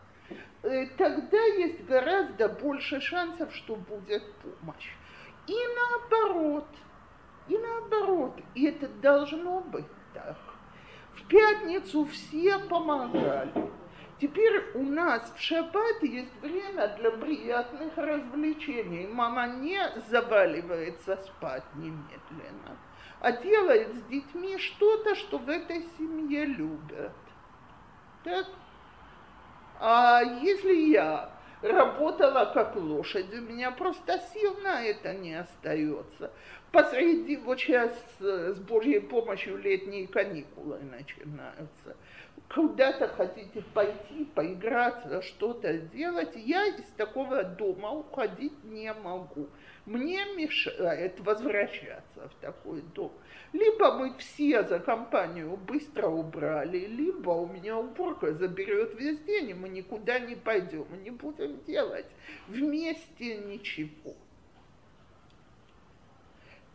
э, 0.62 0.86
тогда 0.96 1.44
есть 1.56 1.84
гораздо 1.86 2.48
больше 2.48 3.00
шансов, 3.00 3.52
что 3.56 3.74
будет 3.74 4.22
помощь. 4.34 4.99
И 5.50 5.58
наоборот, 5.74 6.68
и 7.48 7.58
наоборот, 7.58 8.38
и 8.54 8.66
это 8.66 8.86
должно 8.86 9.58
быть 9.60 9.90
так. 10.14 10.36
В 11.16 11.26
пятницу 11.26 12.04
все 12.04 12.60
помогали. 12.60 13.52
Теперь 14.20 14.70
у 14.74 14.84
нас 14.84 15.32
в 15.34 15.40
шаббат 15.40 16.02
есть 16.02 16.40
время 16.40 16.94
для 16.98 17.10
приятных 17.10 17.96
развлечений. 17.96 19.08
Мама 19.08 19.48
не 19.48 19.80
заваливается 20.08 21.16
спать 21.16 21.64
немедленно. 21.74 22.76
а 23.18 23.32
делает 23.32 23.92
с 23.96 24.02
детьми 24.04 24.56
что-то, 24.56 25.16
что 25.16 25.38
в 25.38 25.48
этой 25.48 25.84
семье 25.98 26.44
любят. 26.44 27.16
Так? 28.22 28.46
А 29.80 30.22
если 30.22 30.74
я 30.92 31.39
работала 31.62 32.50
как 32.52 32.76
лошадь, 32.76 33.32
у 33.32 33.40
меня 33.40 33.70
просто 33.70 34.20
сил 34.32 34.56
на 34.62 34.84
это 34.84 35.14
не 35.14 35.34
остается. 35.34 36.30
Посреди, 36.72 37.36
вот 37.36 37.58
сейчас 37.58 37.92
с 38.18 38.58
Божьей 38.60 39.00
помощью 39.00 39.58
летние 39.58 40.06
каникулы 40.06 40.78
начинаются. 40.78 41.96
Куда-то 42.54 43.08
хотите 43.08 43.62
пойти, 43.74 44.24
поиграться, 44.34 45.22
что-то 45.22 45.76
сделать, 45.76 46.32
я 46.34 46.66
из 46.66 46.86
такого 46.96 47.44
дома 47.44 47.90
уходить 47.92 48.64
не 48.64 48.92
могу. 48.92 49.48
Мне 49.86 50.24
мешает 50.36 51.18
возвращаться 51.20 52.28
в 52.28 52.40
такой 52.40 52.82
дом. 52.94 53.12
Либо 53.52 53.92
мы 53.94 54.16
все 54.18 54.62
за 54.62 54.78
компанию 54.78 55.56
быстро 55.56 56.06
убрали, 56.06 56.86
либо 56.86 57.30
у 57.30 57.48
меня 57.48 57.78
уборка 57.78 58.32
заберет 58.32 58.94
весь 58.94 59.18
день, 59.20 59.50
и 59.50 59.54
мы 59.54 59.68
никуда 59.68 60.20
не 60.20 60.36
пойдем, 60.36 60.86
мы 60.88 60.98
не 60.98 61.10
будем 61.10 61.60
делать 61.64 62.06
вместе 62.46 63.38
ничего. 63.38 64.14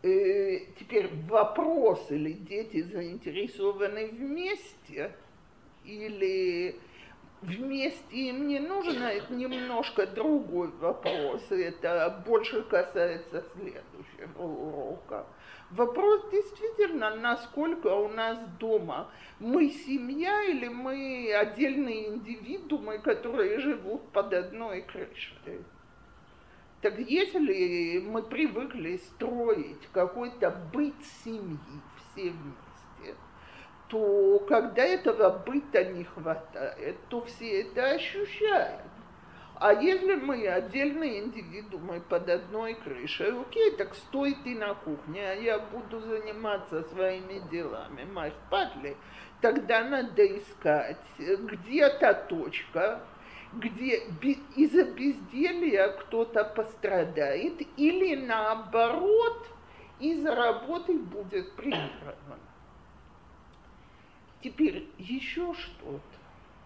Э, 0.02 0.58
теперь 0.78 1.08
вопрос, 1.28 2.10
или 2.10 2.32
дети 2.32 2.82
заинтересованы 2.82 4.08
вместе, 4.08 5.12
или 5.84 6.78
вместе 7.40 8.16
им 8.16 8.48
не 8.48 8.60
нужно, 8.60 9.04
это 9.04 9.32
немножко 9.32 10.06
другой 10.06 10.68
вопрос, 10.72 11.42
это 11.50 12.22
больше 12.26 12.62
касается 12.64 13.44
следующего 13.54 14.42
урока. 14.42 15.26
Вопрос 15.70 16.30
действительно, 16.30 17.16
насколько 17.16 17.88
у 17.88 18.08
нас 18.08 18.38
дома 18.60 19.10
мы 19.40 19.68
семья 19.68 20.44
или 20.44 20.68
мы 20.68 21.34
отдельные 21.34 22.08
индивидуумы, 22.08 22.98
которые 22.98 23.58
живут 23.58 24.08
под 24.12 24.32
одной 24.32 24.82
крышей. 24.82 25.64
Так 26.82 26.98
если 26.98 27.98
мы 27.98 28.22
привыкли 28.22 28.98
строить 28.98 29.88
какой-то 29.92 30.50
быт 30.72 30.94
семьи 31.24 31.58
все 31.96 32.30
вместе, 32.30 33.16
то 33.88 34.38
когда 34.48 34.84
этого 34.84 35.30
быта 35.44 35.84
не 35.84 36.04
хватает, 36.04 36.96
то 37.08 37.24
все 37.24 37.62
это 37.62 37.90
ощущают. 37.90 38.82
А 39.58 39.72
если 39.72 40.16
мы 40.16 40.46
отдельные 40.46 41.20
индивидуумы 41.24 42.00
под 42.00 42.28
одной 42.28 42.74
крышей, 42.74 43.32
окей, 43.40 43.70
так 43.76 43.94
стой 43.94 44.36
ты 44.44 44.54
на 44.54 44.74
кухне, 44.74 45.30
а 45.30 45.32
я 45.32 45.58
буду 45.58 45.98
заниматься 46.00 46.82
своими 46.82 47.38
делами, 47.50 48.04
мать 48.04 48.34
падли, 48.50 48.96
тогда 49.40 49.82
надо 49.82 50.26
искать 50.26 51.00
где-то 51.18 52.26
точка, 52.28 53.00
где 53.54 53.96
из-за 54.56 54.84
безделья 54.84 55.88
кто-то 55.88 56.44
пострадает, 56.44 57.62
или 57.78 58.14
наоборот, 58.14 59.48
из-за 60.00 60.34
работы 60.34 60.98
будет 60.98 61.50
призван. 61.56 62.40
Теперь 64.42 64.86
еще 64.98 65.54
что-то. 65.54 66.15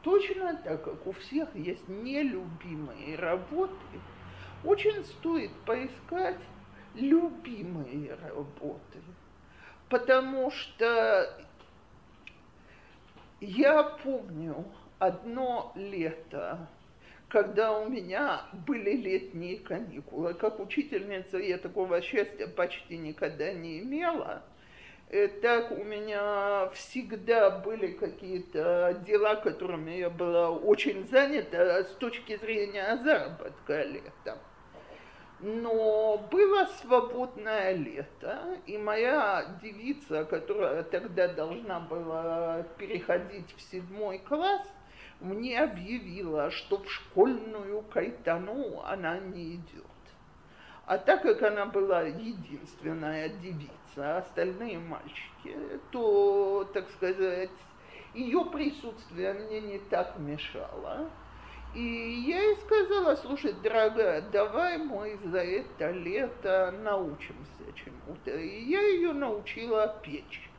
Точно 0.03 0.57
так, 0.65 0.83
как 0.83 1.07
у 1.07 1.13
всех 1.13 1.55
есть 1.55 1.87
нелюбимые 1.89 3.17
работы, 3.17 3.75
очень 4.65 5.05
стоит 5.05 5.53
поискать 5.67 6.39
любимые 6.95 8.15
работы. 8.15 8.99
Потому 9.91 10.51
что 10.51 11.39
я 13.41 13.83
помню 13.83 14.65
одно 14.99 15.73
лето, 15.75 16.67
когда 17.29 17.79
у 17.79 17.89
меня 17.89 18.43
были 18.67 18.93
летние 18.93 19.59
каникулы. 19.59 20.33
Как 20.35 20.61
учительница 20.61 21.39
я 21.39 21.59
такого 21.59 22.01
счастья 22.01 22.47
почти 22.47 22.97
никогда 22.97 23.53
не 23.53 23.81
имела– 23.81 24.43
так 25.43 25.73
у 25.73 25.83
меня 25.83 26.69
всегда 26.73 27.51
были 27.51 27.93
какие-то 27.93 29.03
дела, 29.05 29.35
которыми 29.35 29.93
я 29.93 30.09
была 30.09 30.51
очень 30.51 31.07
занята 31.09 31.83
с 31.83 31.95
точки 31.95 32.37
зрения 32.37 32.97
заработка 33.03 33.83
летом. 33.83 34.39
Но 35.41 36.19
было 36.31 36.67
свободное 36.81 37.73
лето, 37.73 38.59
и 38.67 38.77
моя 38.79 39.57
девица, 39.63 40.25
которая 40.25 40.85
тогда 40.85 41.29
должна 41.29 41.81
была 41.81 42.63
переходить 42.79 43.53
в 43.57 43.61
седьмой 43.63 44.19
класс, 44.19 44.69
мне 45.19 45.61
объявила, 45.61 46.51
что 46.51 46.79
в 46.79 46.91
школьную 46.91 47.83
кайтану 47.83 48.81
она 48.83 49.19
не 49.19 49.57
идет. 49.57 49.87
А 50.87 50.99
так 50.99 51.23
как 51.23 51.43
она 51.43 51.67
была 51.67 52.03
единственная 52.03 53.29
девица, 53.29 53.80
а 53.97 54.19
остальные 54.19 54.79
мальчики, 54.79 55.57
то, 55.91 56.69
так 56.73 56.89
сказать, 56.91 57.51
ее 58.15 58.45
присутствие 58.47 59.35
мне 59.35 59.61
не 59.61 59.79
так 59.79 60.19
мешало. 60.19 61.11
И 61.75 62.25
я 62.27 62.43
ей 62.43 62.57
сказала, 62.57 63.15
слушай, 63.15 63.53
дорогая, 63.63 64.23
давай 64.33 64.79
мы 64.79 65.17
за 65.25 65.39
это 65.39 65.91
лето 65.93 66.75
научимся 66.83 67.65
чему-то. 67.77 68.33
И 68.33 68.65
я 68.65 68.81
ее 68.81 69.13
научила 69.13 69.97
печь. 70.03 70.51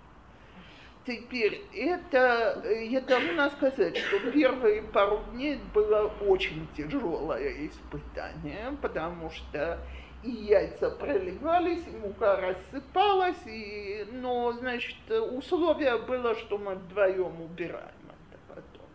Теперь, 1.05 1.65
это, 1.73 2.63
я 2.63 3.01
должна 3.01 3.49
сказать, 3.49 3.97
что 3.97 4.31
первые 4.31 4.83
пару 4.83 5.23
дней 5.31 5.59
было 5.73 6.13
очень 6.21 6.67
тяжелое 6.77 7.67
испытание, 7.67 8.77
потому 8.81 9.31
что 9.31 9.79
и 10.23 10.29
яйца 10.29 10.91
проливались, 10.91 11.85
и 11.87 11.97
мука 11.97 12.35
рассыпалась, 12.37 13.45
и, 13.45 14.05
но, 14.11 14.51
значит, 14.53 14.97
условие 15.09 15.97
было, 15.97 16.35
что 16.35 16.57
мы 16.57 16.75
вдвоем 16.75 17.41
убираем 17.41 17.91
это 18.29 18.39
потом. 18.47 18.87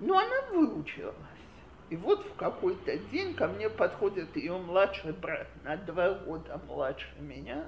Но 0.00 0.18
она 0.18 0.42
выучилась. 0.52 1.14
И 1.88 1.96
вот 1.96 2.26
в 2.26 2.34
какой-то 2.34 2.98
день 2.98 3.34
ко 3.34 3.46
мне 3.46 3.70
подходит 3.70 4.34
ее 4.36 4.58
младший 4.58 5.12
брат, 5.12 5.46
на 5.62 5.76
два 5.76 6.14
года 6.14 6.60
младше 6.66 7.08
меня, 7.20 7.64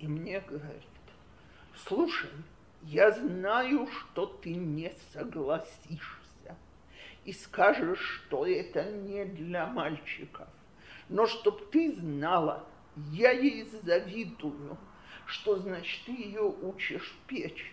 и 0.00 0.08
мне 0.08 0.40
говорит, 0.40 0.82
слушай, 1.86 2.30
я 2.82 3.12
знаю, 3.12 3.86
что 3.86 4.26
ты 4.26 4.54
не 4.54 4.92
согласишься 5.12 6.56
и 7.24 7.32
скажешь, 7.32 8.22
что 8.26 8.46
это 8.46 8.84
не 8.84 9.24
для 9.24 9.66
мальчиков. 9.66 10.48
Но 11.08 11.26
чтоб 11.26 11.70
ты 11.70 11.92
знала, 11.92 12.66
я 13.12 13.30
ей 13.30 13.64
завидую, 13.82 14.76
что 15.26 15.56
значит 15.56 16.04
ты 16.06 16.12
ее 16.12 16.42
учишь 16.42 17.16
печь. 17.26 17.72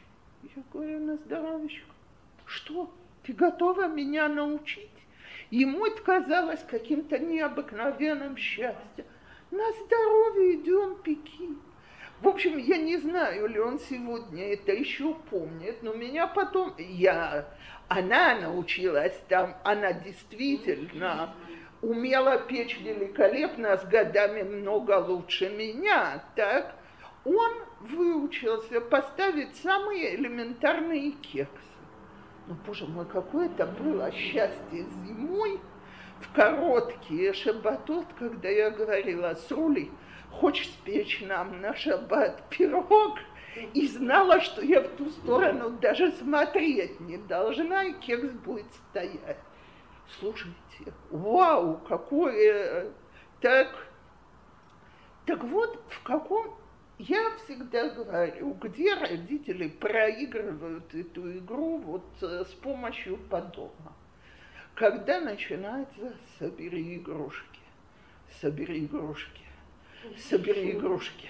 Я 0.56 0.64
говорю, 0.72 1.00
на 1.00 1.18
здоровечко. 1.18 1.94
Что? 2.46 2.94
Ты 3.24 3.34
готова 3.34 3.88
меня 3.88 4.28
научить? 4.28 4.90
Ему 5.50 5.86
это 5.86 6.02
казалось 6.02 6.64
каким-то 6.68 7.18
необыкновенным 7.18 8.38
счастьем. 8.38 9.06
На 9.52 9.72
здоровье 9.72 10.56
идем 10.56 11.02
пеки. 11.02 11.50
В 12.22 12.28
общем, 12.28 12.58
я 12.58 12.78
не 12.78 12.98
знаю, 12.98 13.48
ли 13.48 13.60
он 13.60 13.80
сегодня 13.80 14.54
это 14.54 14.72
еще 14.72 15.14
помнит, 15.30 15.84
но 15.84 15.94
меня 15.94 16.26
потом, 16.26 16.74
я, 16.78 17.46
она 17.88 18.40
научилась 18.40 19.20
там, 19.28 19.58
она 19.64 19.94
действительно 19.94 21.36
умела 21.84 22.38
печь 22.38 22.80
великолепно, 22.80 23.78
с 23.78 23.86
годами 23.86 24.42
много 24.42 24.98
лучше 24.98 25.50
меня, 25.50 26.24
так, 26.36 26.76
он 27.26 27.52
выучился 27.82 28.80
поставить 28.82 29.56
самые 29.58 30.16
элементарные 30.16 31.12
кексы. 31.12 31.52
Ну, 32.48 32.56
боже 32.66 32.88
мой, 32.88 33.06
какое 33.06 33.48
это 33.48 33.66
было 33.66 34.12
счастье 34.12 34.86
зимой 35.06 35.60
в 36.22 36.34
короткие 36.34 37.34
шабатот, 37.34 38.06
когда 38.18 38.50
я 38.50 38.70
говорила, 38.72 39.36
Сули, 39.36 39.92
хочешь 40.32 40.70
спечь 40.70 41.22
нам 41.22 41.62
на 41.62 41.76
шаббат 41.76 42.50
пирог? 42.50 43.20
И 43.74 43.88
знала, 43.88 44.42
что 44.42 44.64
я 44.64 44.82
в 44.82 44.88
ту 44.96 45.10
сторону 45.12 45.70
даже 45.70 46.12
смотреть 46.14 47.00
не 47.02 47.18
должна, 47.18 47.84
и 47.84 47.94
кекс 47.94 48.32
будет 48.32 48.66
стоять. 48.90 49.38
Слушайте, 50.84 50.94
вау, 51.12 51.78
какое... 51.88 52.92
Так, 53.42 53.88
так 55.26 55.44
вот, 55.44 55.82
в 55.90 56.04
каком... 56.04 56.56
Я 57.00 57.36
всегда 57.44 57.90
говорю, 57.90 58.54
где 58.54 58.94
родители 58.94 59.68
проигрывают 59.68 60.94
эту 60.94 61.38
игру 61.40 61.78
вот 61.80 62.06
э, 62.22 62.46
с 62.46 62.54
помощью 62.54 63.18
подома. 63.18 63.94
Когда 64.76 65.20
начинается 65.20 66.16
«собери 66.40 66.98
игрушки», 66.98 67.60
«собери 68.40 68.86
игрушки», 68.86 69.42
«собери 70.18 70.72
игрушки». 70.72 71.30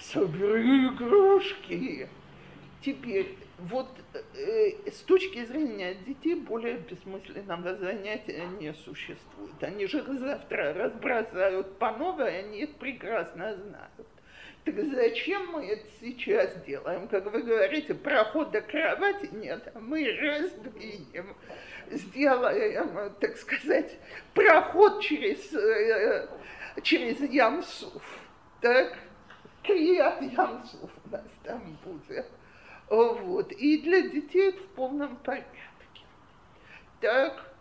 собери 0.00 0.86
игрушки. 0.88 2.08
Теперь, 2.84 3.38
вот 3.58 3.88
э, 4.12 4.90
с 4.90 4.98
точки 5.04 5.42
зрения 5.46 5.94
детей 5.94 6.34
более 6.34 6.76
бессмысленного 6.76 7.76
занятия 7.76 8.46
не 8.60 8.74
существует. 8.74 9.62
Они 9.62 9.86
же 9.86 10.02
завтра 10.18 10.74
разбросают 10.74 11.78
по 11.78 11.92
новой, 11.92 12.40
они 12.40 12.64
это 12.64 12.74
прекрасно 12.74 13.56
знают. 13.56 14.06
Так 14.64 14.74
зачем 14.84 15.46
мы 15.52 15.66
это 15.66 15.86
сейчас 15.98 16.62
делаем? 16.66 17.08
Как 17.08 17.24
вы 17.32 17.42
говорите, 17.42 17.94
прохода 17.94 18.60
кровати 18.60 19.30
нет, 19.32 19.66
а 19.74 19.80
мы 19.80 20.04
раздвинем, 20.20 21.34
сделаем, 21.90 23.14
так 23.18 23.38
сказать, 23.38 23.98
проход 24.34 25.00
через, 25.00 25.54
э, 25.54 26.28
через 26.82 27.18
Ямсуф. 27.20 28.02
Так, 28.60 28.98
Крият 29.62 30.20
Ямсуф 30.20 30.90
у 31.06 31.08
нас 31.08 31.24
там 31.44 31.78
будет. 31.82 32.26
Вот. 32.88 33.52
И 33.52 33.78
для 33.78 34.02
детей 34.02 34.50
это 34.50 34.62
в 34.62 34.66
полном 34.68 35.16
порядке. 35.16 35.60
Так, 37.00 37.52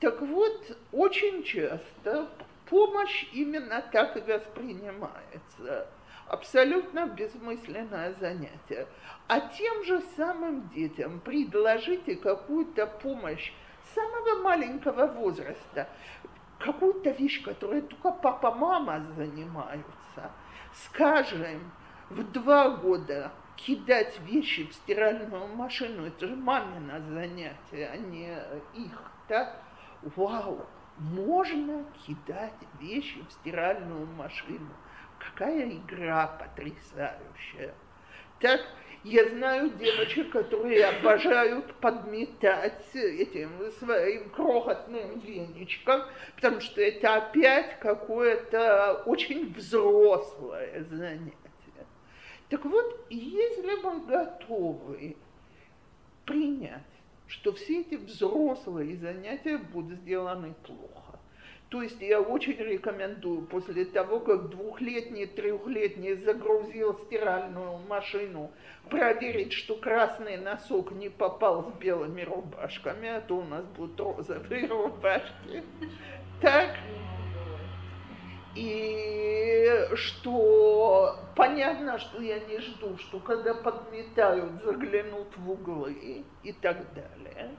так 0.00 0.20
вот, 0.20 0.76
очень 0.92 1.42
часто 1.42 2.28
помощь 2.68 3.26
именно 3.32 3.82
так 3.92 4.16
и 4.16 4.20
воспринимается– 4.20 5.88
абсолютно 6.28 7.06
бессмысленное 7.06 8.14
занятие. 8.20 8.86
А 9.26 9.40
тем 9.40 9.84
же 9.84 10.00
самым 10.16 10.68
детям 10.68 11.20
предложите 11.20 12.16
какую-то 12.16 12.86
помощь 12.86 13.52
самого 13.94 14.42
маленького 14.42 15.06
возраста, 15.06 15.88
какую-то 16.58 17.10
вещь, 17.10 17.42
которой 17.42 17.82
только 17.82 18.10
папа-мама 18.10 19.04
занимаются. 19.16 20.30
Скажем, 20.74 21.72
в 22.10 22.22
два 22.32 22.70
года 22.70 23.32
кидать 23.66 24.18
вещи 24.20 24.66
в 24.66 24.74
стиральную 24.74 25.48
машину, 25.54 26.06
это 26.06 26.26
же 26.26 26.36
мамино 26.36 27.00
занятие, 27.00 27.90
а 27.92 27.96
не 27.96 28.30
их, 28.74 29.12
так? 29.28 29.62
Вау, 30.16 30.66
можно 30.96 31.84
кидать 32.06 32.54
вещи 32.80 33.22
в 33.28 33.32
стиральную 33.32 34.06
машину– 34.06 34.70
Какая 35.18 35.68
игра 35.68 36.26
потрясающая. 36.26 37.74
Так, 38.40 38.60
я 39.04 39.28
знаю 39.28 39.70
девочек, 39.70 40.30
которые 40.30 40.86
обожают 40.86 41.74
подметать 41.80 42.94
этим 42.94 43.70
своим 43.78 44.30
крохотным 44.30 45.18
веничком, 45.18 46.02
потому 46.36 46.60
что 46.60 46.80
это 46.80 47.16
опять 47.16 47.80
какое-то 47.80 49.02
очень 49.06 49.52
взрослое 49.54 50.84
занятие. 50.90 51.47
Так 52.48 52.64
вот, 52.64 53.06
если 53.10 53.74
мы 53.82 54.06
готовы 54.06 55.16
принять, 56.24 56.82
что 57.26 57.52
все 57.52 57.82
эти 57.82 57.96
взрослые 57.96 58.96
занятия 58.96 59.58
будут 59.58 59.98
сделаны 59.98 60.54
плохо, 60.62 61.18
то 61.68 61.82
есть 61.82 62.00
я 62.00 62.22
очень 62.22 62.56
рекомендую 62.56 63.42
после 63.42 63.84
того, 63.84 64.20
как 64.20 64.48
двухлетний, 64.48 65.26
трехлетний 65.26 66.14
загрузил 66.14 66.94
стиральную 67.04 67.78
машину, 67.86 68.50
проверить, 68.88 69.52
что 69.52 69.76
красный 69.76 70.38
носок 70.38 70.92
не 70.92 71.10
попал 71.10 71.70
с 71.70 71.78
белыми 71.78 72.22
рубашками, 72.22 73.08
а 73.08 73.20
то 73.20 73.36
у 73.36 73.44
нас 73.44 73.66
будут 73.76 74.00
розовые 74.00 74.66
рубашки. 74.66 75.62
Так. 76.40 76.70
И 78.54 79.88
что 79.94 81.18
понятно, 81.36 81.98
что 81.98 82.20
я 82.20 82.40
не 82.40 82.58
жду, 82.60 82.96
что 82.98 83.20
когда 83.20 83.54
подметают, 83.54 84.62
заглянут 84.64 85.36
в 85.36 85.50
углы 85.50 86.24
и 86.42 86.52
так 86.52 86.92
далее 86.94 87.50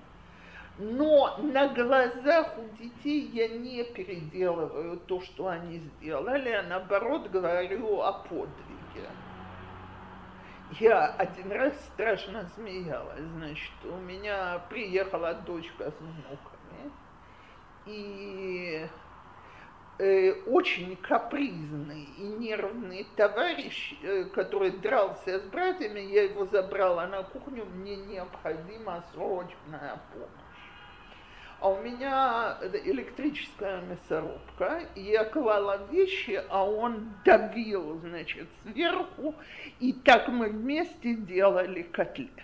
но 0.79 1.37
на 1.39 1.67
глазах 1.73 2.57
у 2.57 2.77
детей 2.81 3.29
я 3.33 3.49
не 3.49 3.83
переделываю 3.83 4.97
то, 4.97 5.19
что 5.21 5.49
они 5.49 5.79
сделали, 5.79 6.51
а 6.51 6.63
наоборот 6.63 7.29
говорю 7.29 7.99
о 7.99 8.13
подвиге. 8.13 9.09
Я 10.79 11.07
один 11.07 11.51
раз 11.51 11.73
страшно 11.93 12.47
смеялась, 12.55 13.19
значит, 13.19 13.73
у 13.83 13.97
меня 13.97 14.59
приехала 14.69 15.33
дочка 15.33 15.91
с 15.91 15.99
внуками, 15.99 16.93
и 17.85 18.87
э, 19.99 20.33
очень 20.47 20.95
капризный 20.97 22.07
и 22.17 22.23
нервный 22.23 23.05
товарищ, 23.15 23.95
э, 24.01 24.23
который 24.25 24.71
дрался 24.71 25.39
с 25.39 25.43
братьями, 25.43 25.99
я 25.99 26.23
его 26.23 26.45
забрала 26.45 27.05
на 27.07 27.23
кухню, 27.23 27.65
мне 27.65 27.95
необходима 27.95 29.03
срочная 29.13 30.01
помощь 30.13 30.49
а 31.61 31.69
у 31.69 31.81
меня 31.81 32.57
электрическая 32.85 33.81
мясорубка, 33.81 34.83
и 34.95 35.01
я 35.01 35.25
клала 35.25 35.87
вещи, 35.91 36.41
а 36.49 36.63
он 36.63 37.13
давил, 37.25 37.99
значит, 37.99 38.47
сверху, 38.63 39.35
и 39.79 39.91
так 39.93 40.29
мы 40.29 40.49
вместе 40.49 41.15
делали 41.15 41.83
котлеты. 41.83 42.43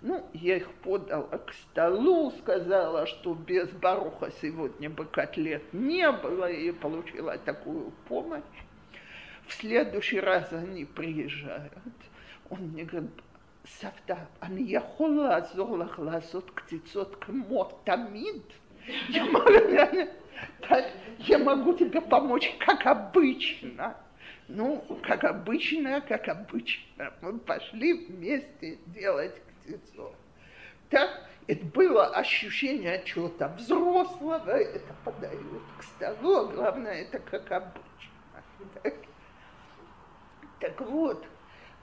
Ну, 0.00 0.24
я 0.32 0.58
их 0.58 0.70
подала 0.74 1.38
к 1.38 1.52
столу, 1.52 2.30
сказала, 2.30 3.06
что 3.06 3.34
без 3.34 3.68
баруха 3.70 4.30
сегодня 4.40 4.88
бы 4.88 5.04
котлет 5.04 5.72
не 5.72 6.10
было, 6.12 6.48
и 6.48 6.70
получила 6.70 7.36
такую 7.38 7.92
помощь. 8.08 8.42
В 9.48 9.54
следующий 9.54 10.20
раз 10.20 10.52
они 10.52 10.84
приезжают. 10.84 11.72
Он 12.48 12.60
мне 12.68 12.84
говорит, 12.84 13.10
Савта, 13.64 14.28
они 14.38 14.64
яхола 14.64 15.48
зола 15.54 15.90
глазот 15.96 16.50
ктицот 16.52 17.16
к 17.16 17.28
мотамид. 17.28 18.44
Я 19.08 19.24
могу, 19.26 19.50
я, 19.50 20.08
я 21.18 21.38
могу 21.38 21.74
тебе 21.74 22.00
помочь, 22.00 22.54
как 22.60 22.86
обычно. 22.86 23.96
Ну, 24.46 24.82
как 25.02 25.24
обычно, 25.24 26.00
как 26.00 26.28
обычно. 26.28 27.12
Мы 27.20 27.38
пошли 27.38 28.06
вместе 28.06 28.78
делать 28.86 29.34
ктицо. 29.68 30.14
Так, 30.90 31.10
это 31.46 31.64
было 31.66 32.06
ощущение 32.06 33.02
чего-то 33.04 33.48
взрослого, 33.48 34.48
это 34.48 34.94
подают 35.04 35.62
к 35.78 35.82
столу, 35.82 36.36
а 36.36 36.44
главное, 36.46 37.02
это 37.02 37.18
как 37.18 37.50
обычно. 37.50 37.82
Так, 38.82 38.94
так 40.60 40.80
вот, 40.80 41.24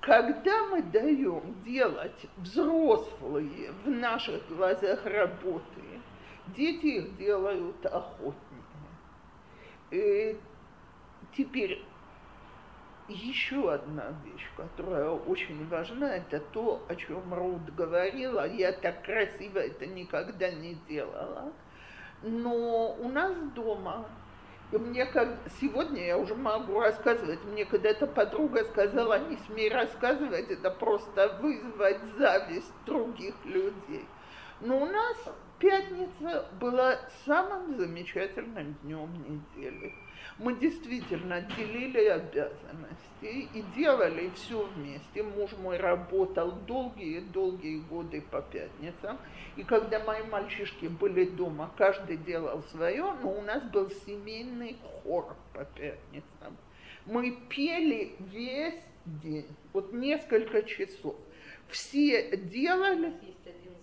когда 0.01 0.67
мы 0.67 0.81
даем 0.83 1.63
делать 1.63 2.25
взрослые 2.37 3.71
в 3.83 3.89
наших 3.89 4.47
глазах 4.49 5.05
работы, 5.05 6.01
дети 6.47 6.85
их 6.85 7.17
делают 7.17 7.85
охотнее. 7.85 8.35
И 9.91 10.37
теперь 11.35 11.83
еще 13.07 13.71
одна 13.71 14.13
вещь, 14.23 14.47
которая 14.57 15.09
очень 15.09 15.67
важна, 15.67 16.17
это 16.17 16.39
то, 16.39 16.83
о 16.87 16.95
чем 16.95 17.33
Рут 17.33 17.73
говорила. 17.75 18.47
Я 18.47 18.71
так 18.71 19.03
красиво 19.03 19.59
это 19.59 19.85
никогда 19.85 20.49
не 20.51 20.75
делала. 20.87 21.51
Но 22.23 22.93
у 22.93 23.07
нас 23.09 23.35
дома 23.53 24.07
и 24.71 24.77
мне 24.77 25.05
как 25.05 25.37
сегодня 25.61 26.05
я 26.05 26.17
уже 26.17 26.35
могу 26.35 26.79
рассказывать. 26.79 27.43
Мне 27.45 27.65
когда-то 27.65 28.07
подруга 28.07 28.63
сказала, 28.65 29.19
не 29.29 29.37
смей 29.45 29.69
рассказывать, 29.69 30.49
это 30.49 30.71
просто 30.71 31.37
вызвать 31.39 32.01
зависть 32.17 32.73
других 32.85 33.35
людей. 33.45 34.05
Но 34.61 34.81
у 34.81 34.85
нас 34.85 35.17
пятница 35.59 36.47
была 36.59 36.97
самым 37.25 37.77
замечательным 37.77 38.73
днем 38.83 39.13
недели 39.13 39.93
мы 40.37 40.53
действительно 40.59 41.41
делили 41.41 42.05
обязанности 42.07 42.99
и 43.23 43.63
делали 43.75 44.29
все 44.35 44.63
вместе. 44.63 45.23
Муж 45.23 45.51
мой 45.53 45.77
работал 45.77 46.51
долгие-долгие 46.51 47.79
годы 47.79 48.21
по 48.21 48.41
пятницам. 48.41 49.17
И 49.55 49.63
когда 49.63 49.99
мои 50.03 50.23
мальчишки 50.23 50.87
были 50.87 51.25
дома, 51.25 51.73
каждый 51.77 52.17
делал 52.17 52.63
свое, 52.63 53.13
но 53.21 53.31
у 53.31 53.41
нас 53.41 53.63
был 53.63 53.89
семейный 53.89 54.77
хор 55.03 55.35
по 55.53 55.63
пятницам. 55.63 56.57
Мы 57.05 57.37
пели 57.49 58.15
весь 58.19 58.81
день, 59.05 59.47
вот 59.71 59.93
несколько 59.93 60.63
часов. 60.63 61.15
Все 61.69 62.35
делали... 62.35 63.13
Есть 63.21 63.47
один. 63.47 63.75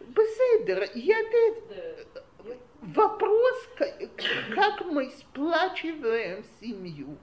Беседер, 0.00 0.90
я 0.94 1.18
опять 1.20 2.24
вопрос, 2.80 3.68
как 4.54 4.84
мы 4.86 5.10
сплачиваем 5.10 6.44
семью. 6.60 7.18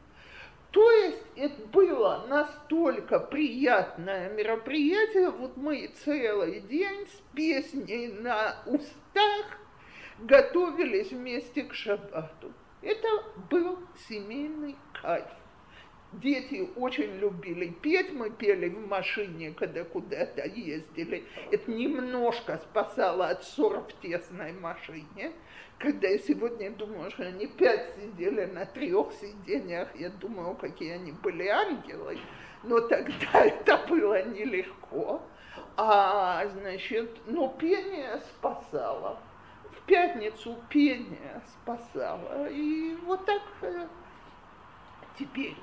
То 0.72 0.91
есть 0.91 1.24
это 1.38 1.66
было 1.68 2.26
настолько 2.28 3.20
приятное 3.20 4.30
мероприятие, 4.30 5.30
вот 5.30 5.56
мы 5.56 5.89
целый 6.03 6.60
день 6.60 7.08
с 7.08 7.22
песней 7.34 8.10
на 8.10 8.58
устах 8.66 9.45
готовились 10.20 11.12
вместе 11.12 11.64
к 11.64 11.74
шаббату. 11.74 12.51
Это 12.82 13.08
был 13.49 13.80
семейный 14.10 14.76
кайф. 15.01 15.26
Дети 16.22 16.70
очень 16.78 17.18
любили 17.18 17.68
петь, 17.82 18.13
мы 18.13 18.30
пели 18.30 18.70
в 18.70 18.88
машине, 18.88 19.51
когда 19.51 19.84
куда-то 19.84 20.45
ездили. 20.45 21.26
Это 21.51 21.70
немножко 21.70 22.57
спасало 22.57 23.28
от 23.28 23.43
ссор 23.43 23.82
в 23.82 24.01
тесной 24.01 24.53
машине. 24.53 25.34
Когда 25.78 26.07
я 26.07 26.18
сегодня 26.20 26.72
думаю, 26.72 27.11
что 27.11 27.24
они 27.24 27.47
пять 27.47 27.95
сидели 27.95 28.45
на 28.45 28.66
трех 28.66 29.11
сиденьях, 29.13 29.93
я 29.95 30.09
думаю, 30.09 30.55
какие 30.55 30.93
они 30.93 31.11
были 31.11 31.47
ангелы. 31.47 32.18
Но 32.63 32.80
тогда 32.80 33.28
это 33.34 33.78
было 33.89 34.24
нелегко. 34.24 35.22
А, 35.76 36.45
значит, 36.47 37.11
но 37.26 37.49
пение 37.49 38.22
спасало. 38.22 39.20
В 39.70 39.86
пятницу 39.86 40.55
пение 40.70 41.41
спасало. 41.61 42.47
И 42.47 42.95
вот 43.03 43.26
так 43.26 43.41
э, 43.61 43.88
теперь 45.20 45.57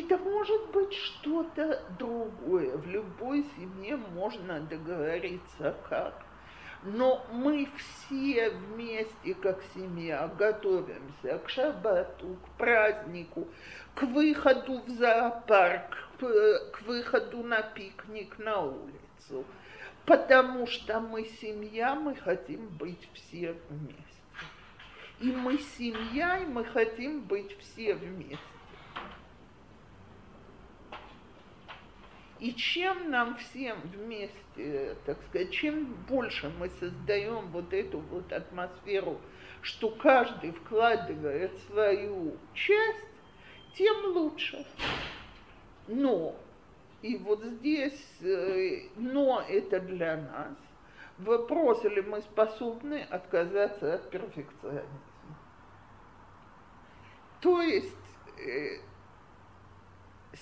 это 0.00 0.18
может 0.18 0.70
быть 0.72 0.92
что-то 0.92 1.82
другое. 1.98 2.76
В 2.76 2.86
любой 2.86 3.44
семье 3.56 3.96
можно 3.96 4.60
договориться 4.60 5.76
как. 5.88 6.24
Но 6.82 7.24
мы 7.32 7.68
все 7.76 8.50
вместе, 8.50 9.34
как 9.34 9.62
семья, 9.74 10.28
готовимся 10.38 11.38
к 11.38 11.48
шаббату, 11.48 12.36
к 12.44 12.58
празднику, 12.58 13.48
к 13.94 14.02
выходу 14.02 14.80
в 14.80 14.88
зоопарк, 14.90 15.96
к 16.18 16.82
выходу 16.82 17.42
на 17.42 17.62
пикник 17.62 18.38
на 18.38 18.60
улицу. 18.60 19.44
Потому 20.04 20.66
что 20.66 21.00
мы 21.00 21.24
семья, 21.24 21.94
мы 21.94 22.14
хотим 22.16 22.68
быть 22.68 23.08
все 23.14 23.56
вместе. 23.70 24.04
И 25.20 25.32
мы 25.32 25.56
семья, 25.56 26.38
и 26.38 26.44
мы 26.44 26.64
хотим 26.66 27.22
быть 27.22 27.56
все 27.60 27.94
вместе. 27.94 28.53
И 32.44 32.52
чем 32.56 33.10
нам 33.10 33.38
всем 33.38 33.80
вместе, 33.84 34.96
так 35.06 35.16
сказать, 35.30 35.50
чем 35.50 35.94
больше 36.06 36.52
мы 36.58 36.68
создаем 36.78 37.46
вот 37.52 37.72
эту 37.72 38.00
вот 38.00 38.30
атмосферу, 38.30 39.18
что 39.62 39.88
каждый 39.88 40.52
вкладывает 40.52 41.58
свою 41.60 42.36
часть, 42.52 43.06
тем 43.72 43.96
лучше. 44.12 44.62
Но, 45.88 46.36
и 47.00 47.16
вот 47.16 47.42
здесь, 47.42 48.06
э, 48.20 48.90
но 48.96 49.42
это 49.48 49.80
для 49.80 50.18
нас, 50.18 50.58
вопрос, 51.16 51.82
ли 51.84 52.02
мы 52.02 52.20
способны 52.20 53.06
отказаться 53.08 53.94
от 53.94 54.10
перфекционизма. 54.10 55.00
То 57.40 57.62
есть, 57.62 57.96
э, 58.36 58.80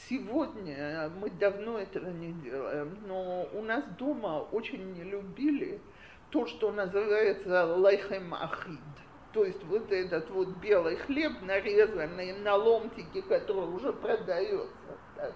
Сегодня 0.09 1.11
мы 1.21 1.29
давно 1.31 1.79
этого 1.79 2.09
не 2.09 2.33
делаем, 2.33 2.97
но 3.07 3.47
у 3.53 3.63
нас 3.63 3.85
дома 3.99 4.41
очень 4.53 4.95
не 4.95 5.03
любили 5.03 5.81
то, 6.31 6.47
что 6.47 6.73
называется 6.73 7.67
лайхем 7.77 8.33
ахид. 8.33 8.81
То 9.33 9.45
есть 9.45 9.63
вот 9.65 9.91
этот 9.93 10.31
вот 10.31 10.49
белый 10.59 10.97
хлеб, 10.97 11.33
нарезанный 11.43 12.33
на 12.39 12.55
ломтики, 12.55 13.21
который 13.23 13.69
уже 13.69 13.93
продается. 13.93 14.97
Так. 15.17 15.33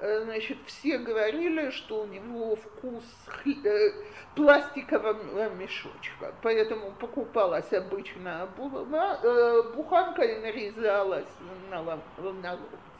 Э, 0.00 0.24
значит, 0.24 0.58
все 0.66 0.98
говорили, 0.98 1.70
что 1.70 2.02
у 2.02 2.06
него 2.06 2.56
вкус 2.56 3.04
хлеб, 3.26 3.64
э, 3.66 3.92
пластикового 4.34 5.50
мешочка. 5.50 6.34
Поэтому 6.42 6.92
покупалась 6.92 7.72
обычная 7.72 8.46
э, 8.46 9.62
буханка 9.74 10.22
и 10.22 10.40
нарезалась 10.40 11.28
на, 11.70 11.82
на 11.82 12.52
ломтик. 12.52 12.91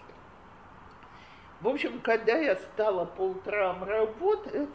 В 1.63 1.69
общем, 1.69 2.01
когда 2.01 2.37
я 2.37 2.57
стала 2.57 3.05
по 3.05 3.23
утрам 3.23 3.85
работать, 3.85 4.69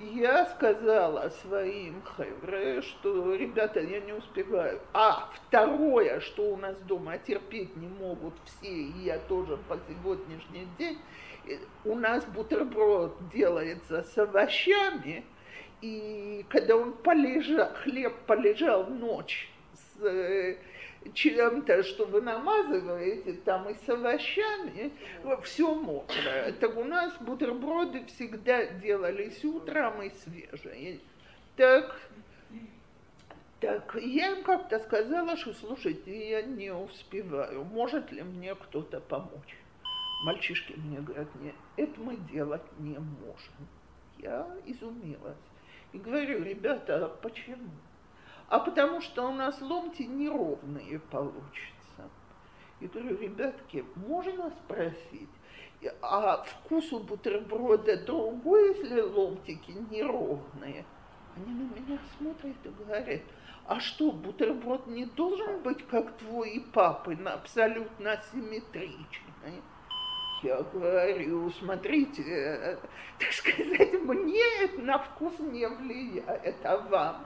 я 0.00 0.44
сказала 0.46 1.28
своим 1.40 2.02
хэвре, 2.02 2.82
что, 2.82 3.32
ребята, 3.36 3.78
я 3.78 4.00
не 4.00 4.12
успеваю. 4.12 4.80
А 4.92 5.30
второе, 5.32 6.18
что 6.18 6.52
у 6.52 6.56
нас 6.56 6.76
дома 6.80 7.16
терпеть 7.18 7.76
не 7.76 7.86
могут 7.86 8.34
все, 8.44 8.68
и 8.68 9.04
я 9.04 9.20
тоже 9.20 9.56
по 9.68 9.78
сегодняшний 9.88 10.66
день, 10.76 10.98
э, 11.46 11.58
у 11.84 11.94
нас 11.94 12.24
бутерброд 12.24 13.16
делается 13.32 14.02
с 14.02 14.18
овощами, 14.18 15.24
и 15.80 16.44
когда 16.48 16.76
он 16.76 16.92
полежал, 16.92 17.70
хлеб 17.84 18.12
полежал 18.26 18.84
ночь 18.88 19.48
с 19.74 20.04
э, 20.04 20.56
чем-то, 21.14 21.82
что 21.82 22.06
вы 22.06 22.20
намазываете, 22.20 23.34
там 23.44 23.68
и 23.68 23.74
с 23.74 23.88
овощами, 23.88 24.92
все 25.42 25.74
мокрое. 25.74 26.52
Так 26.52 26.76
у 26.76 26.84
нас 26.84 27.12
бутерброды 27.20 28.04
всегда 28.06 28.66
делались 28.66 29.44
утром 29.44 30.02
и 30.02 30.10
свежие. 30.10 31.00
Так, 31.56 31.98
так, 33.60 33.96
я 34.00 34.32
им 34.32 34.42
как-то 34.42 34.78
сказала, 34.80 35.36
что, 35.36 35.54
слушайте, 35.54 36.30
я 36.30 36.42
не 36.42 36.70
успеваю, 36.70 37.64
может 37.64 38.12
ли 38.12 38.22
мне 38.22 38.54
кто-то 38.54 39.00
помочь? 39.00 39.56
Мальчишки 40.24 40.74
мне 40.76 41.00
говорят, 41.00 41.28
нет, 41.36 41.54
это 41.76 42.00
мы 42.00 42.16
делать 42.16 42.62
не 42.78 42.98
можем. 42.98 43.54
Я 44.18 44.46
изумилась. 44.66 45.36
И 45.92 45.98
говорю, 45.98 46.42
ребята, 46.42 47.06
а 47.06 47.08
почему? 47.08 47.70
А 48.48 48.60
потому 48.60 49.00
что 49.00 49.28
у 49.28 49.32
нас 49.32 49.60
ломти 49.60 50.02
неровные 50.02 51.00
получатся. 51.10 52.10
И 52.80 52.86
говорю, 52.86 53.18
ребятки, 53.18 53.84
можно 53.96 54.50
спросить, 54.50 55.30
а 56.00 56.44
вкус 56.44 56.92
у 56.92 57.00
бутерброда 57.00 57.96
другой, 58.04 58.76
если 58.76 59.00
ломтики 59.00 59.72
неровные? 59.90 60.84
Они 61.34 61.54
на 61.54 61.74
меня 61.74 61.98
смотрят 62.16 62.56
и 62.64 62.68
говорят, 62.68 63.22
а 63.66 63.80
что, 63.80 64.12
бутерброд 64.12 64.86
не 64.86 65.06
должен 65.06 65.60
быть, 65.62 65.84
как 65.88 66.16
твой 66.18 66.50
и 66.50 66.60
папы, 66.60 67.14
абсолютно 67.24 68.20
симметричный? 68.30 69.62
Я 70.42 70.62
говорю, 70.62 71.50
смотрите, 71.50 72.78
так 73.18 73.32
сказать, 73.32 73.92
мне 74.02 74.42
это 74.62 74.80
на 74.82 74.98
вкус 74.98 75.32
не 75.40 75.66
влияет, 75.66 76.64
а 76.64 76.78
вам 76.78 77.25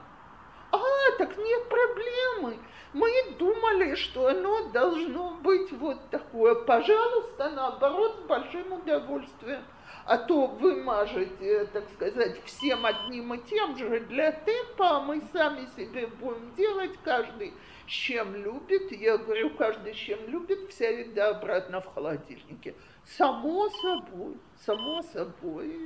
а, 0.71 1.17
так 1.17 1.37
нет 1.37 1.69
проблемы. 1.69 2.57
Мы 2.93 3.09
думали, 3.39 3.95
что 3.95 4.27
оно 4.27 4.69
должно 4.69 5.35
быть 5.41 5.71
вот 5.71 6.09
такое. 6.09 6.55
Пожалуйста, 6.55 7.49
наоборот, 7.51 8.19
с 8.23 8.27
большим 8.27 8.73
удовольствием. 8.73 9.63
А 10.05 10.17
то 10.17 10.47
вы 10.47 10.83
мажете, 10.83 11.65
так 11.71 11.89
сказать, 11.93 12.43
всем 12.43 12.85
одним 12.85 13.33
и 13.33 13.37
тем 13.47 13.77
же 13.77 13.99
для 14.01 14.31
темпа, 14.31 14.97
а 14.97 15.01
мы 15.01 15.21
сами 15.31 15.67
себе 15.77 16.07
будем 16.07 16.53
делать, 16.55 16.97
каждый 17.03 17.53
с 17.87 17.91
чем 17.91 18.35
любит. 18.35 18.91
Я 18.91 19.17
говорю, 19.17 19.51
каждый 19.51 19.93
с 19.93 19.97
чем 19.97 20.27
любит, 20.27 20.69
вся 20.69 20.89
еда 20.89 21.29
обратно 21.29 21.81
в 21.81 21.93
холодильнике. 21.93 22.75
Само 23.05 23.69
собой, 23.69 24.37
само 24.65 25.01
собой. 25.03 25.77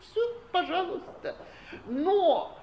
Все, 0.00 0.20
пожалуйста. 0.52 1.36
Но 1.86 2.57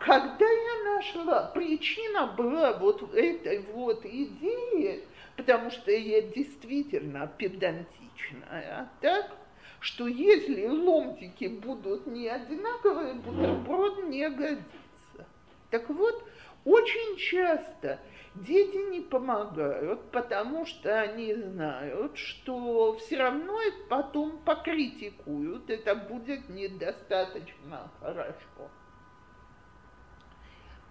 когда 0.00 0.46
я 0.46 0.94
нашла, 0.94 1.50
причина 1.54 2.26
была 2.26 2.72
вот 2.74 3.14
этой 3.14 3.60
вот 3.72 4.04
идеи, 4.04 5.04
потому 5.36 5.70
что 5.70 5.90
я 5.90 6.22
действительно 6.22 7.30
педантичная, 7.38 8.90
так, 9.00 9.36
что 9.80 10.06
если 10.06 10.66
ломтики 10.66 11.46
будут 11.46 12.06
не 12.06 12.28
одинаковые, 12.28 13.14
бутерброд 13.14 14.04
не 14.04 14.28
годится. 14.28 15.26
Так 15.70 15.88
вот, 15.88 16.24
очень 16.64 17.16
часто 17.16 18.00
дети 18.34 18.90
не 18.90 19.00
помогают, 19.00 20.10
потому 20.10 20.66
что 20.66 21.00
они 21.00 21.34
знают, 21.34 22.16
что 22.16 22.96
все 22.98 23.16
равно 23.18 23.60
их 23.62 23.88
потом 23.88 24.38
покритикуют, 24.38 25.70
это 25.70 25.94
будет 25.94 26.48
недостаточно 26.48 27.90
хорошо. 28.00 28.70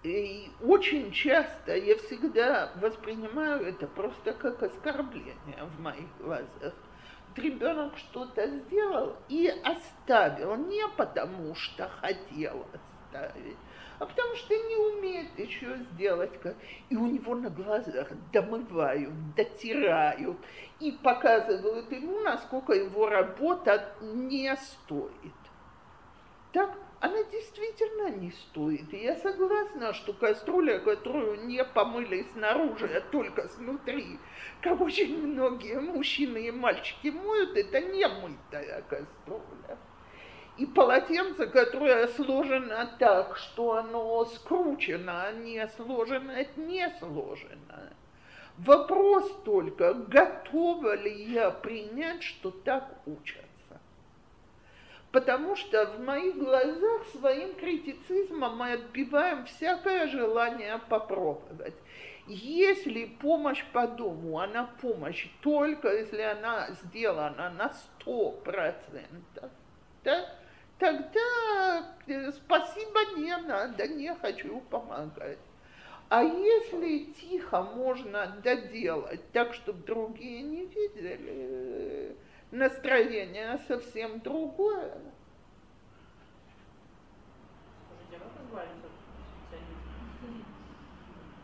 И 0.04 0.50
очень 0.62 1.10
часто 1.10 1.76
я 1.76 1.96
всегда 1.96 2.70
воспринимаю 2.76 3.66
это 3.66 3.86
просто 3.88 4.32
как 4.32 4.62
оскорбление 4.62 5.64
в 5.76 5.80
моих 5.80 6.06
глазах. 6.20 6.74
Ребенок 7.34 7.96
что-то 7.98 8.48
сделал 8.48 9.16
и 9.28 9.48
оставил 9.64 10.56
не 10.56 10.86
потому, 10.96 11.54
что 11.54 11.88
хотел 12.00 12.66
оставить, 12.72 13.56
а 13.98 14.06
потому 14.06 14.34
что 14.36 14.54
не 14.54 14.76
умеет 14.76 15.38
еще 15.38 15.76
сделать. 15.92 16.40
Как... 16.40 16.56
И 16.88 16.96
у 16.96 17.06
него 17.06 17.34
на 17.34 17.50
глазах 17.50 18.08
домывают, 18.32 19.34
дотирают 19.34 20.38
и 20.80 20.92
показывают 20.92 21.90
ему, 21.92 22.20
насколько 22.20 22.72
его 22.72 23.08
работа 23.08 23.94
не 24.00 24.54
стоит. 24.56 25.34
Так 26.52 26.76
она 27.00 27.22
действительно 27.24 28.10
не 28.10 28.32
стоит. 28.32 28.92
И 28.92 28.98
я 28.98 29.16
согласна, 29.16 29.92
что 29.94 30.12
кастрюля, 30.12 30.80
которую 30.80 31.46
не 31.46 31.64
помыли 31.64 32.26
снаружи, 32.32 32.86
а 32.86 33.00
только 33.12 33.48
снутри, 33.48 34.18
как 34.60 34.80
очень 34.80 35.26
многие 35.26 35.80
мужчины 35.80 36.48
и 36.48 36.50
мальчики 36.50 37.08
моют, 37.08 37.56
это 37.56 37.80
не 37.80 38.06
мытая 38.08 38.82
кастрюля. 38.82 39.78
И 40.56 40.66
полотенце, 40.66 41.46
которое 41.46 42.08
сложено 42.08 42.90
так, 42.98 43.36
что 43.36 43.76
оно 43.76 44.24
скручено, 44.24 45.26
а 45.26 45.32
не 45.32 45.68
сложено, 45.76 46.32
это 46.32 46.60
не 46.60 46.92
сложено. 46.98 47.92
Вопрос 48.58 49.30
только, 49.44 49.94
готова 49.94 50.96
ли 50.96 51.32
я 51.32 51.52
принять, 51.52 52.24
что 52.24 52.50
так 52.50 53.02
учат 53.06 53.47
потому 55.18 55.56
что 55.56 55.84
в 55.86 56.00
моих 56.00 56.36
глазах 56.36 57.04
своим 57.10 57.52
критицизмом 57.56 58.56
мы 58.56 58.74
отбиваем 58.74 59.46
всякое 59.46 60.06
желание 60.06 60.78
попробовать. 60.88 61.74
Если 62.28 63.06
помощь 63.06 63.64
по 63.72 63.88
дому, 63.88 64.38
она 64.38 64.70
помощь 64.80 65.28
только 65.42 65.88
если 65.88 66.20
она 66.22 66.68
сделана 66.70 67.50
на 67.50 67.70
сто 67.70 68.30
процентов, 68.30 69.50
да, 70.04 70.24
тогда 70.78 71.96
э, 72.06 72.30
спасибо 72.30 73.00
не 73.16 73.36
надо, 73.38 73.88
не 73.88 74.14
хочу 74.14 74.60
помогать. 74.70 75.38
А 76.10 76.22
если 76.22 77.12
тихо 77.20 77.62
можно 77.62 78.36
доделать 78.44 79.32
так, 79.32 79.52
чтобы 79.52 79.84
другие 79.84 80.42
не 80.42 80.66
видели, 80.66 82.16
настроение 82.50 83.58
совсем 83.68 84.20
другое. 84.20 84.98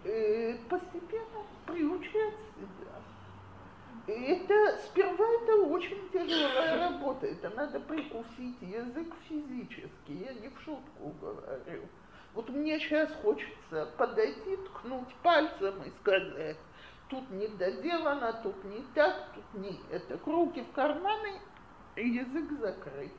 И 0.04 0.60
постепенно 0.68 1.44
приучать 1.66 2.34
себя. 2.56 4.12
это 4.12 4.78
сперва 4.84 5.26
это 5.26 5.62
очень 5.62 6.10
тяжелая 6.10 6.90
работа, 6.90 7.26
это 7.26 7.48
надо 7.50 7.80
прикусить 7.80 8.60
язык 8.60 9.14
физически, 9.26 10.10
я 10.10 10.34
не 10.34 10.48
в 10.48 10.60
шутку 10.60 11.14
говорю. 11.22 11.88
Вот 12.34 12.50
мне 12.50 12.78
сейчас 12.80 13.10
хочется 13.22 13.86
подойти, 13.96 14.56
ткнуть 14.56 15.14
пальцем 15.22 15.82
и 15.84 15.90
сказать, 16.02 16.58
тут 17.14 17.30
не 17.30 17.46
доделано, 17.48 18.32
тут 18.42 18.64
не 18.64 18.84
так, 18.94 19.28
тут 19.34 19.62
не 19.62 19.80
это. 19.90 20.18
Руки 20.26 20.62
в 20.62 20.72
карманы, 20.72 21.40
язык 21.96 22.50
закрыт. 22.58 23.12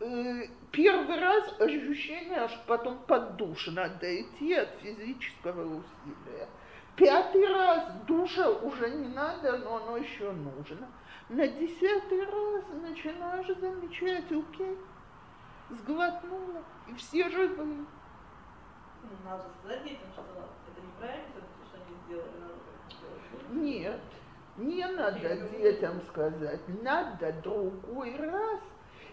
Э, 0.00 0.42
первый 0.72 1.18
раз 1.18 1.60
ощущение, 1.60 2.48
что 2.48 2.60
потом 2.66 2.98
под 3.06 3.36
душ 3.36 3.68
надо 3.68 4.20
идти 4.20 4.54
от 4.54 4.68
физического 4.82 5.78
усилия. 5.78 6.48
Пятый 6.96 7.48
раз 7.48 7.92
душа 8.06 8.50
уже 8.50 8.90
не 8.90 9.08
надо, 9.08 9.58
но 9.58 9.76
оно 9.76 9.96
еще 9.96 10.30
нужно. 10.32 10.86
На 11.30 11.48
десятый 11.48 12.24
раз 12.24 12.64
начинаешь 12.82 13.46
замечать, 13.58 14.26
окей, 14.26 14.76
сглотнула, 15.70 16.62
и 16.88 16.94
все 16.94 17.30
живы. 17.30 17.86
Надо 19.24 19.44
сказать 19.58 19.84
детям, 19.84 20.08
что 20.12 20.22
это 20.22 20.86
неправильно, 20.86 21.28
что 21.66 21.78
они 21.78 21.96
сделали, 22.06 22.53
нет, 23.54 24.00
не 24.56 24.86
надо 24.86 25.36
детям 25.58 26.00
сказать, 26.08 26.60
надо 26.82 27.32
другой 27.42 28.16
раз 28.16 28.60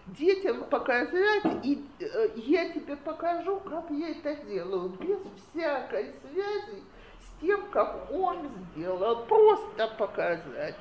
детям 0.06 0.64
показать, 0.64 1.64
и 1.64 1.84
э, 2.00 2.28
я 2.36 2.70
тебе 2.70 2.96
покажу, 2.96 3.60
как 3.60 3.90
я 3.90 4.10
это 4.10 4.34
делаю, 4.44 4.90
без 4.90 5.18
всякой 5.50 6.14
связи 6.22 6.82
с 7.20 7.40
тем, 7.40 7.70
как 7.70 8.10
он 8.10 8.48
сделал, 8.74 9.24
просто 9.26 9.88
показать. 9.98 10.76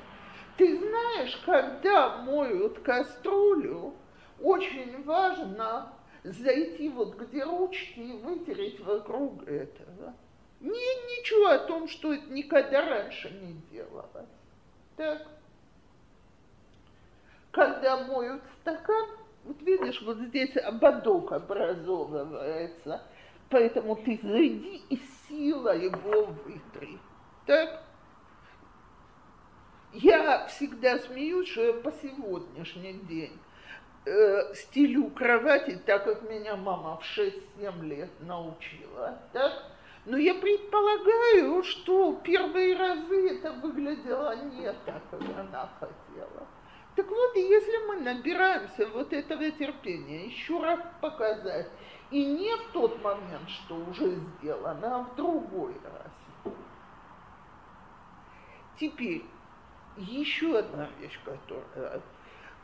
Ты 0.58 0.78
знаешь, 0.78 1.42
когда 1.46 2.18
моют 2.24 2.80
кастрюлю, 2.80 3.94
очень 4.40 5.04
важно 5.04 5.94
зайти 6.24 6.90
вот 6.90 7.16
где 7.16 7.44
ручки 7.44 8.00
и 8.00 8.14
вытереть 8.14 8.80
вокруг 8.80 9.44
этого. 9.48 10.14
Нет 10.62 10.74
ничего 11.18 11.48
о 11.48 11.58
том, 11.58 11.88
что 11.88 12.14
это 12.14 12.32
никогда 12.32 12.88
раньше 12.88 13.32
не 13.32 13.54
делалось. 13.72 14.30
Так. 14.96 15.28
Когда 17.52 18.06
моют 18.06 18.44
стакан, 18.62 19.10
вот 19.44 19.60
видишь, 19.64 20.02
вот 20.04 20.18
здесь 20.18 20.56
ободок 20.58 21.32
образовывается, 21.32 23.02
поэтому 23.50 23.96
ты 23.96 24.20
зайди 24.22 24.84
и 24.90 25.02
сила 25.28 25.76
его 25.76 26.26
вытри. 26.26 27.00
Так? 27.48 27.84
Я 29.94 30.46
всегда 30.46 31.00
смеюсь, 31.00 31.50
что 31.50 31.64
я 31.64 31.74
по 31.74 31.92
сегодняшний 31.92 32.94
день 32.94 33.38
э, 34.06 34.54
стилю 34.54 35.10
кровати, 35.10 35.82
так 35.88 36.06
как 36.06 36.22
меня 36.30 36.56
мама 36.56 36.98
в 36.98 37.18
6-7 37.18 37.84
лет 37.84 38.12
научила. 38.22 39.20
Так? 39.34 39.71
Но 40.06 40.18
я 40.18 40.34
предполагаю, 40.34 41.64
что 41.64 42.20
первые 42.24 42.76
разы 42.76 43.38
это 43.38 43.52
выглядело 43.54 44.36
не 44.46 44.66
так, 44.86 45.02
как 45.12 45.22
она 45.38 45.70
хотела. 45.80 46.48
Так 46.96 47.08
вот, 47.08 47.36
если 47.36 47.88
мы 47.88 47.98
набираемся 47.98 48.88
вот 48.88 49.14
этого 49.14 49.50
терпения, 49.52 50.26
еще 50.26 50.60
раз 50.60 50.80
показать, 51.00 51.70
и 52.10 52.26
не 52.26 52.54
в 52.56 52.72
тот 52.74 53.02
момент, 53.04 53.50
что 53.50 53.76
уже 53.76 54.16
сделано, 54.16 54.96
а 54.98 55.04
в 55.04 55.16
другой 55.16 55.76
раз. 55.84 56.54
Теперь, 58.80 59.24
еще 59.98 60.58
одна 60.58 60.90
вещь, 61.00 61.20
которая... 61.24 62.02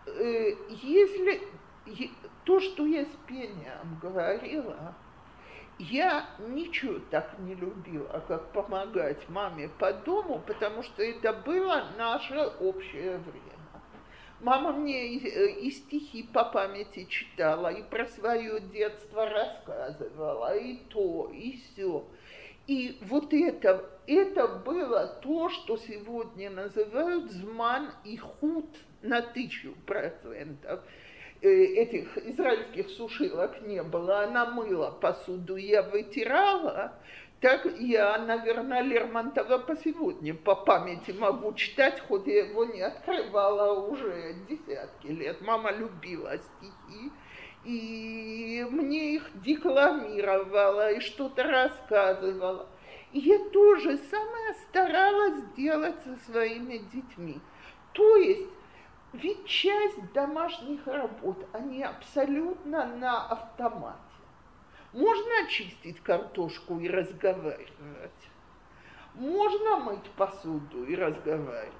Э, 0.07 0.55
если 0.69 1.41
то, 2.43 2.59
что 2.59 2.85
я 2.85 3.05
с 3.05 3.15
пением 3.27 3.99
говорила, 4.01 4.95
я 5.79 6.25
ничего 6.39 6.99
так 7.11 7.37
не 7.39 7.55
любила, 7.55 8.23
как 8.27 8.51
помогать 8.51 9.29
маме 9.29 9.69
по 9.79 9.93
дому, 9.93 10.41
потому 10.45 10.83
что 10.83 11.03
это 11.03 11.33
было 11.33 11.85
наше 11.97 12.35
общее 12.59 13.17
время. 13.17 13.57
Мама 14.39 14.71
мне 14.71 15.07
и, 15.15 15.67
и 15.67 15.71
стихи 15.71 16.23
по 16.23 16.45
памяти 16.45 17.05
читала, 17.05 17.69
и 17.69 17.81
про 17.81 18.05
свое 18.07 18.59
детство 18.59 19.27
рассказывала, 19.27 20.55
и 20.55 20.77
то, 20.89 21.31
и 21.33 21.57
все. 21.57 22.07
И 22.67 22.99
вот 23.01 23.33
это, 23.33 23.89
это 24.05 24.47
было 24.47 25.07
то, 25.23 25.49
что 25.49 25.77
сегодня 25.77 26.49
называют 26.49 27.31
зман 27.31 27.91
и 28.03 28.17
худ 28.17 28.67
на 29.01 29.21
тысячу 29.21 29.73
процентов. 29.85 30.81
Э, 31.41 31.49
этих 31.49 32.17
израильских 32.17 32.89
сушилок 32.89 33.61
не 33.61 33.83
было, 33.83 34.21
она 34.23 34.47
мыла 34.47 34.89
посуду, 34.89 35.55
я 35.55 35.83
вытирала, 35.83 36.93
так 37.41 37.67
я, 37.77 38.17
наверное, 38.17 38.81
Лермонтова 38.81 39.59
по 39.59 39.75
сегодня 39.75 40.33
по 40.33 40.55
памяти 40.55 41.11
могу 41.11 41.53
читать, 41.53 42.01
хоть 42.07 42.25
я 42.25 42.45
его 42.45 42.65
не 42.65 42.81
открывала 42.81 43.79
уже 43.87 44.35
десятки 44.49 45.07
лет. 45.07 45.39
Мама 45.41 45.71
любила 45.71 46.35
стихи, 46.39 47.11
и 47.63 48.65
мне 48.71 49.17
их 49.17 49.29
декламировала, 49.35 50.93
и 50.93 50.99
что-то 50.99 51.43
рассказывала. 51.43 52.67
И 53.13 53.19
я 53.19 53.37
тоже 53.49 53.97
самое 53.97 54.53
старалась 54.67 55.43
делать 55.55 55.97
со 56.03 56.31
своими 56.31 56.79
детьми. 56.91 57.39
То 57.93 58.15
есть 58.15 58.56
ведь 59.13 59.45
часть 59.45 60.11
домашних 60.13 60.85
работ, 60.85 61.37
они 61.53 61.83
абсолютно 61.83 62.85
на 62.85 63.27
автомате. 63.27 63.97
Можно 64.93 65.45
очистить 65.45 66.01
картошку 66.01 66.79
и 66.79 66.89
разговаривать. 66.89 68.29
Можно 69.15 69.77
мыть 69.77 70.09
посуду 70.11 70.83
и 70.83 70.95
разговаривать. 70.95 71.73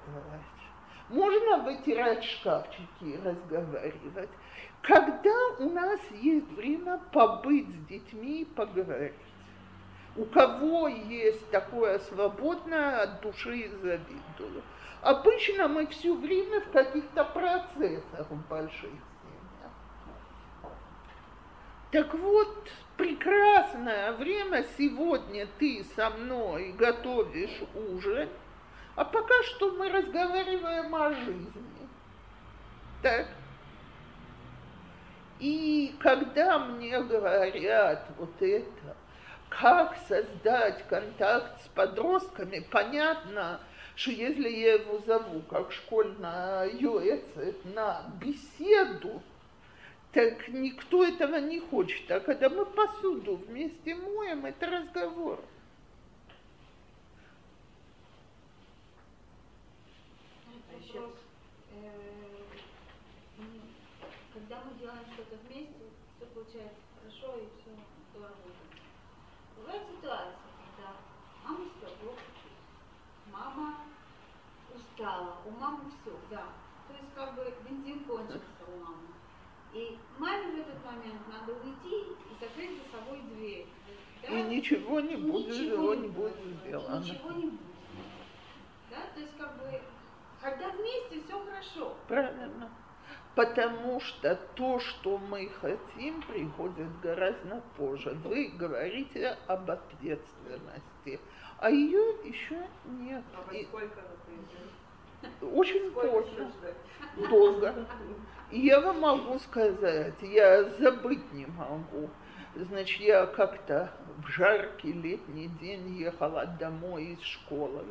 Можно 1.08 1.58
вытирать 1.58 2.24
шкафчики 2.24 3.04
и 3.04 3.16
разговаривать. 3.16 4.30
Когда 4.82 5.34
у 5.58 5.70
нас 5.70 6.00
есть 6.20 6.50
время 6.52 7.00
побыть 7.12 7.68
с 7.68 7.86
детьми 7.88 8.42
и 8.42 8.44
поговорить. 8.44 9.14
У 10.16 10.24
кого 10.24 10.88
есть 10.88 11.50
такое 11.50 11.98
свободное 12.00 13.02
от 13.02 13.20
души 13.20 13.70
завидую. 13.80 14.62
Обычно 15.08 15.68
мы 15.68 15.86
все 15.86 16.14
время 16.14 16.60
в 16.60 16.70
каких-то 16.70 17.24
процессах 17.24 18.30
больших. 18.50 18.90
Так 21.90 22.12
вот, 22.12 22.68
прекрасное 22.98 24.12
время 24.12 24.66
сегодня 24.76 25.48
ты 25.58 25.82
со 25.96 26.10
мной 26.10 26.72
готовишь 26.72 27.58
ужин, 27.74 28.28
а 28.96 29.06
пока 29.06 29.42
что 29.44 29.70
мы 29.78 29.88
разговариваем 29.88 30.94
о 30.94 31.14
жизни. 31.14 31.88
Так? 33.02 33.28
И 35.38 35.96
когда 36.00 36.58
мне 36.58 37.00
говорят 37.00 38.06
вот 38.18 38.42
это, 38.42 38.94
как 39.48 39.96
создать 40.06 40.86
контакт 40.86 41.64
с 41.64 41.68
подростками, 41.68 42.58
понятно, 42.70 43.60
если 44.06 44.48
я 44.48 44.74
его 44.74 45.00
зову 45.00 45.40
как 45.50 45.72
школьная 45.72 46.70
юэцет 46.70 47.64
на 47.64 48.08
беседу, 48.20 49.20
так 50.12 50.48
никто 50.48 51.04
этого 51.04 51.36
не 51.40 51.58
хочет. 51.58 52.08
А 52.10 52.20
когда 52.20 52.48
мы 52.48 52.64
посуду 52.64 53.36
вместе 53.36 53.96
моем, 53.96 54.46
это 54.46 54.66
разговор. 54.66 55.40
Вопрос. 60.72 61.14
Э, 61.72 61.90
Когда 64.32 64.62
мы 64.64 64.78
делаем 64.78 65.04
что-то 65.12 65.36
вместе, 65.48 65.74
все 66.16 66.26
получается 66.26 66.78
хорошо 67.02 67.36
и 67.38 67.48
все 67.60 67.70
здорово. 68.12 68.36
Бывает 69.56 69.82
ситуация, 69.90 70.36
когда 70.76 70.94
мама 71.44 71.66
с 71.66 71.80
тобой 71.80 72.14
мама 73.32 73.76
устала, 74.74 75.36
у 75.44 75.50
мамы 75.50 75.90
все, 75.90 76.16
да. 76.30 76.46
То 76.88 76.94
есть 76.94 77.14
как 77.14 77.34
бы 77.34 77.54
бензин 77.64 78.04
кончился 78.04 78.42
у 78.66 78.84
мамы. 78.84 79.08
И 79.74 79.98
маме 80.18 80.52
в 80.52 80.58
этот 80.60 80.77
момент 80.90 81.20
надо 81.28 81.52
уйти 81.52 82.00
и 82.00 82.34
закрыть 82.40 82.78
за 82.82 82.98
собой 82.98 83.20
дверь. 83.34 83.66
Да? 84.22 84.28
И 84.28 84.42
ничего 84.42 85.00
не 85.00 85.14
И 85.14 85.16
будет, 85.16 85.48
ничего 85.48 85.94
не 85.94 86.08
будет 86.08 86.36
сделано. 86.62 87.00
Ничего 87.00 87.32
не 87.32 87.46
будет. 87.46 87.60
Да, 88.90 88.96
то 89.14 89.20
есть 89.20 89.36
как 89.36 89.56
бы, 89.58 89.80
когда 90.40 90.70
вместе 90.70 91.22
все 91.24 91.44
хорошо. 91.44 91.96
Правильно. 92.08 92.70
Потому 93.34 94.00
что 94.00 94.34
то, 94.56 94.80
что 94.80 95.16
мы 95.18 95.48
хотим, 95.60 96.22
приходит 96.22 97.00
гораздо 97.00 97.62
позже. 97.76 98.10
Вы 98.24 98.48
говорите 98.48 99.36
об 99.46 99.70
ответственности, 99.70 101.20
а 101.58 101.70
ее 101.70 102.16
еще 102.24 102.66
нет. 102.86 103.22
А 103.34 103.42
во 103.42 103.62
сколько, 103.62 104.02
например? 104.02 105.54
очень 105.54 105.90
Сколько 105.90 106.08
поздно, 106.08 106.52
долго. 107.28 107.86
Я 108.50 108.80
вам 108.80 109.00
могу 109.00 109.38
сказать, 109.40 110.14
я 110.22 110.64
забыть 110.78 111.32
не 111.34 111.44
могу. 111.46 112.08
Значит, 112.54 113.00
я 113.00 113.26
как-то 113.26 113.92
в 114.24 114.28
жаркий 114.28 114.92
летний 114.92 115.48
день 115.60 115.98
ехала 115.98 116.46
домой 116.58 117.18
из 117.18 117.20
школы 117.20 117.84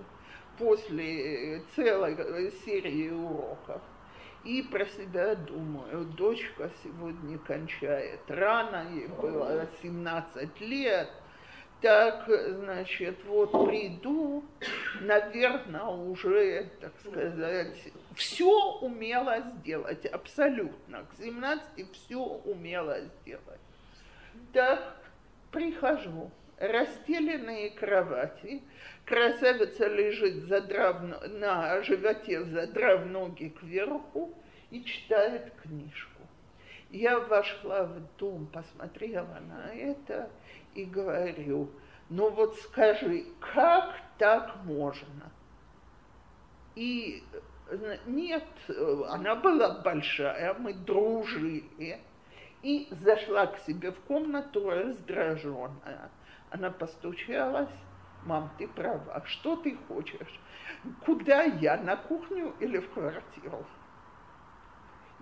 после 0.58 1.62
целой 1.76 2.52
серии 2.66 3.12
уроков. 3.12 3.82
И 4.44 4.64
про 4.64 4.86
себя 4.86 5.36
думаю, 5.36 6.06
дочка 6.06 6.72
сегодня 6.84 7.38
кончает 7.38 8.22
рано, 8.28 8.88
ей 8.94 9.08
было 9.08 9.68
17 9.84 10.62
лет, 10.62 11.10
так, 11.82 12.28
значит, 12.28 13.18
вот 13.26 13.52
приду, 13.68 14.44
наверное, 15.02 15.86
уже, 15.86 16.70
так 16.82 16.94
сказать, 17.00 17.92
все 18.16 18.78
умела 18.82 19.42
сделать, 19.60 20.06
абсолютно. 20.08 21.06
К 21.06 21.24
17 21.24 21.92
все 21.92 22.20
умела 22.20 23.00
сделать. 23.02 23.60
Так, 24.54 24.98
прихожу, 25.52 26.32
расстеленные 26.58 27.70
кровати, 27.70 28.64
красавица 29.06 29.88
лежит, 29.88 30.48
задрав, 30.48 31.02
на 31.28 31.82
животе, 31.84 32.44
задрав 32.44 33.06
ноги 33.06 33.50
кверху 33.50 34.34
и 34.72 34.84
читает 34.84 35.54
книжку. 35.62 36.12
Я 36.90 37.20
вошла 37.20 37.84
в 37.84 38.02
дом, 38.18 38.48
посмотрела 38.48 39.40
на 39.48 39.74
это 39.74 40.30
и 40.78 40.86
говорю, 40.86 41.70
ну 42.10 42.30
вот 42.30 42.56
скажи, 42.60 43.26
как 43.40 43.96
так 44.18 44.64
можно? 44.64 45.32
И 46.76 47.24
э, 47.70 47.98
нет, 48.06 48.46
э, 48.70 49.02
она 49.10 49.36
была 49.36 49.82
большая, 49.82 50.54
мы 50.54 50.74
дружили. 50.74 52.00
И 52.62 52.88
зашла 52.92 53.48
к 53.48 53.60
себе 53.60 53.92
в 53.92 54.00
комнату 54.02 54.70
раздраженная. 54.70 56.12
Она 56.52 56.70
постучалась, 56.70 57.70
мам, 58.24 58.52
ты 58.58 58.68
права, 58.68 59.24
что 59.26 59.56
ты 59.56 59.76
хочешь? 59.88 60.40
Куда 61.06 61.44
я, 61.44 61.78
на 61.78 61.96
кухню 61.96 62.54
или 62.60 62.78
в 62.78 62.90
квартиру? 62.92 63.66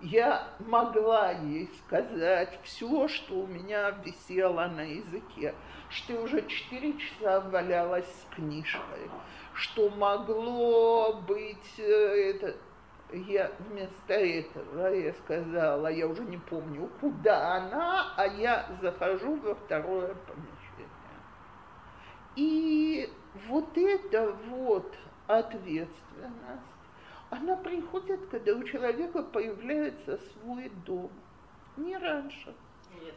Я 0.00 0.46
могла 0.58 1.30
ей 1.30 1.70
сказать 1.86 2.58
все, 2.64 3.08
что 3.08 3.34
у 3.34 3.46
меня 3.46 3.92
висело 4.04 4.66
на 4.66 4.82
языке, 4.82 5.54
что 5.88 6.12
я 6.12 6.20
уже 6.20 6.46
четыре 6.46 6.98
часа 6.98 7.40
валялась 7.40 8.04
с 8.04 8.34
книжкой, 8.34 9.10
что 9.54 9.88
могло 9.88 11.14
быть 11.26 11.78
э, 11.78 11.82
это, 12.34 12.56
я 13.12 13.50
вместо 13.58 14.12
этого 14.12 14.88
я 14.88 15.14
сказала, 15.14 15.86
я 15.86 16.06
уже 16.06 16.24
не 16.24 16.38
помню, 16.38 16.90
куда 17.00 17.54
она, 17.54 18.12
а 18.18 18.26
я 18.26 18.68
захожу 18.82 19.36
во 19.36 19.54
второе 19.54 20.14
помещение. 20.14 20.90
И 22.34 23.10
вот 23.48 23.76
это 23.78 24.36
вот 24.50 24.94
ответственность, 25.26 26.75
она 27.30 27.56
приходит, 27.56 28.26
когда 28.28 28.52
у 28.52 28.62
человека 28.64 29.22
появляется 29.22 30.18
свой 30.32 30.68
дом, 30.84 31.10
не 31.76 31.96
раньше. 31.96 32.54
Нет, 33.00 33.14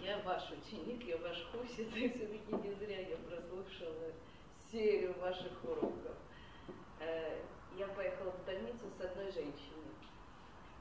я 0.00 0.18
ваш 0.18 0.50
ученик, 0.50 1.02
я 1.04 1.16
ваш 1.18 1.42
хусит, 1.50 1.88
и 1.96 2.08
все-таки 2.08 2.52
не 2.62 2.74
зря 2.74 3.00
я 3.08 3.16
прослушала 3.16 4.12
серию 4.70 5.14
ваших 5.18 5.52
уроков. 5.64 6.16
Э, 7.00 7.40
я 7.76 7.88
поехала 7.88 8.32
в 8.32 8.44
больницу 8.46 8.84
с 8.98 9.00
одной 9.00 9.30
женщиной. 9.32 9.94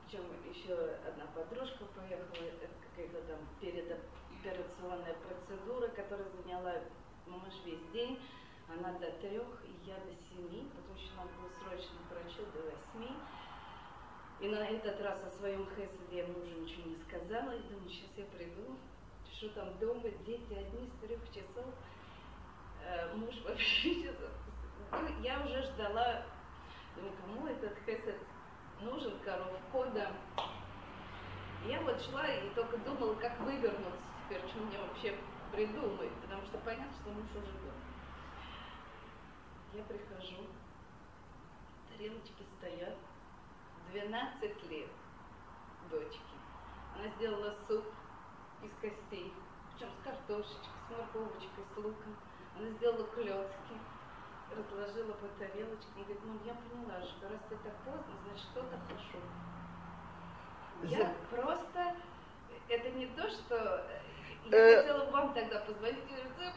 Причем 0.06 0.26
еще 0.50 0.74
одна 1.08 1.26
подружка 1.34 1.86
поехала, 1.96 2.52
какая-то 2.96 3.22
там 3.28 3.40
передоперационная 3.62 5.16
процедура, 5.16 5.88
которая 5.88 6.30
заняла 6.30 6.76
муж 7.26 7.54
весь 7.66 7.84
день. 7.94 8.20
Она 8.68 8.94
до 9.00 9.12
трех, 9.12 9.48
и 9.66 9.88
я 9.88 9.96
до 9.96 10.14
семи, 10.30 10.70
потому 10.76 10.98
что 10.98 11.18
надо 11.18 11.30
было 11.40 11.50
срочно 11.50 11.98
к 12.08 12.12
врачу 12.12 12.44
до 12.54 12.62
восьми. 12.64 13.16
И 14.40 14.48
на 14.48 14.68
этот 14.68 15.00
раз 15.02 15.24
о 15.24 15.30
своем 15.30 15.66
хесаде 15.76 16.18
я 16.18 16.28
мужу 16.28 16.62
ничего 16.62 16.90
не 16.90 16.96
сказала. 16.96 17.52
И 17.52 17.62
думаю, 17.64 17.90
сейчас 17.90 18.10
я 18.18 18.26
приду, 18.26 18.78
что 19.32 19.50
там 19.50 19.78
дома, 19.80 20.10
дети 20.26 20.54
одни 20.54 20.88
с 20.88 21.06
трех 21.06 21.22
часов. 21.30 21.66
Э, 22.84 23.14
муж 23.16 23.36
вообще 23.44 23.94
сейчас... 23.96 24.16
Ну, 24.92 25.22
я 25.22 25.44
уже 25.44 25.64
ждала 25.64 26.24
Думаю, 26.96 27.14
кому 27.22 27.48
этот 27.48 27.76
хесед 27.86 28.18
нужен, 28.82 29.18
коров 29.26 29.50
кода. 29.72 30.12
Я 31.66 31.82
вот 31.82 32.00
шла 32.02 32.28
и 32.28 32.50
только 32.54 32.78
думала, 32.78 33.16
как 33.16 33.40
вывернуться 33.40 34.04
теперь, 34.26 34.42
что 34.48 34.60
мне 34.60 34.78
вообще 34.78 35.16
придумать, 35.52 36.12
потому 36.22 36.46
что 36.46 36.58
понятно, 36.60 36.94
что 37.02 37.10
муж 37.12 37.26
уже. 37.32 37.63
Я 39.74 39.84
прихожу, 39.86 40.46
тарелочки 41.90 42.44
стоят, 42.58 42.96
12 43.92 44.70
лет 44.70 44.90
дочки. 45.90 46.20
Она 46.96 47.08
сделала 47.16 47.56
суп 47.68 47.84
из 48.62 48.72
костей, 48.80 49.34
причем 49.72 49.92
с 49.92 50.04
картошечкой, 50.04 50.70
с 50.88 50.92
морковочкой, 50.92 51.64
с 51.74 51.78
луком. 51.78 52.16
Она 52.56 52.70
сделала 52.70 53.08
клетки, 53.08 53.76
разложила 54.56 55.14
по 55.14 55.28
тарелочкам 55.40 56.02
и 56.02 56.04
говорит, 56.04 56.24
мам, 56.24 56.40
я 56.46 56.54
поняла, 56.54 57.02
что 57.02 57.30
раз 57.30 57.42
ты 57.50 57.58
так 57.58 57.76
поздно, 57.84 58.14
значит 58.26 58.46
что-то 58.52 58.78
хорошо. 58.88 59.18
Я 60.84 61.16
просто, 61.32 61.96
это 62.70 62.92
не 62.92 63.08
то, 63.08 63.28
что 63.28 63.90
я 64.46 64.58
Э, 64.58 64.82
хотела 64.82 65.10
вам 65.12 65.34
тогда 65.34 65.60
позвонить 65.62 66.04
и 66.04 66.16
говорить, 66.16 66.56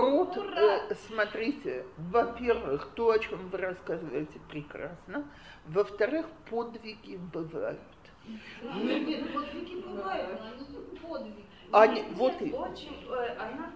Рут, 0.00 0.36
э, 0.36 0.94
смотрите, 1.06 1.84
во-первых, 1.96 2.88
то, 2.94 3.10
о 3.10 3.18
чем 3.18 3.48
вы 3.48 3.58
рассказываете, 3.58 4.38
прекрасно. 4.48 5.24
Во-вторых, 5.66 6.26
подвиги 6.50 7.16
бывают. 7.32 7.80
Нет, 8.26 9.06
нет, 9.06 9.32
подвиги 9.32 9.80
бывают, 9.82 10.40
но 10.40 10.46
они 10.46 10.98
подвиги. 10.98 11.44
Они, 11.72 12.02
вот 12.14 12.40
и 12.40 12.52
очень, 12.52 13.06
э, 13.08 13.36
она 13.38 13.72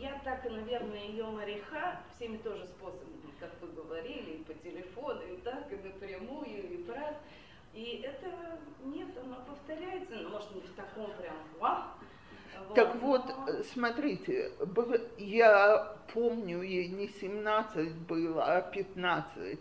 я 0.00 0.20
так, 0.24 0.44
наверное, 0.50 1.06
ее 1.06 1.24
мореха 1.26 2.00
всеми 2.14 2.38
тоже 2.38 2.64
способами, 2.66 3.32
как 3.38 3.50
вы 3.60 3.68
говорили, 3.68 4.38
и 4.38 4.44
по 4.44 4.54
телефону, 4.54 5.20
и 5.22 5.36
так, 5.42 5.70
и 5.72 5.76
напрямую, 5.76 6.72
и 6.72 6.82
брат. 6.84 7.16
И 7.72 8.02
это 8.04 8.58
нет, 8.84 9.08
оно 9.22 9.36
повторяется, 9.46 10.16
ну, 10.16 10.30
может, 10.30 10.54
не 10.54 10.62
в 10.62 10.74
таком 10.74 11.12
прям 11.18 11.36
вау. 11.58 11.84
Так 12.74 12.96
вот, 12.96 13.22
э, 13.46 13.62
смотрите, 13.72 14.52
я 15.18 15.96
помню, 16.12 16.62
ей 16.62 16.88
не 16.88 17.08
17 17.08 17.94
было, 18.08 18.44
а 18.44 18.60
15, 18.62 19.58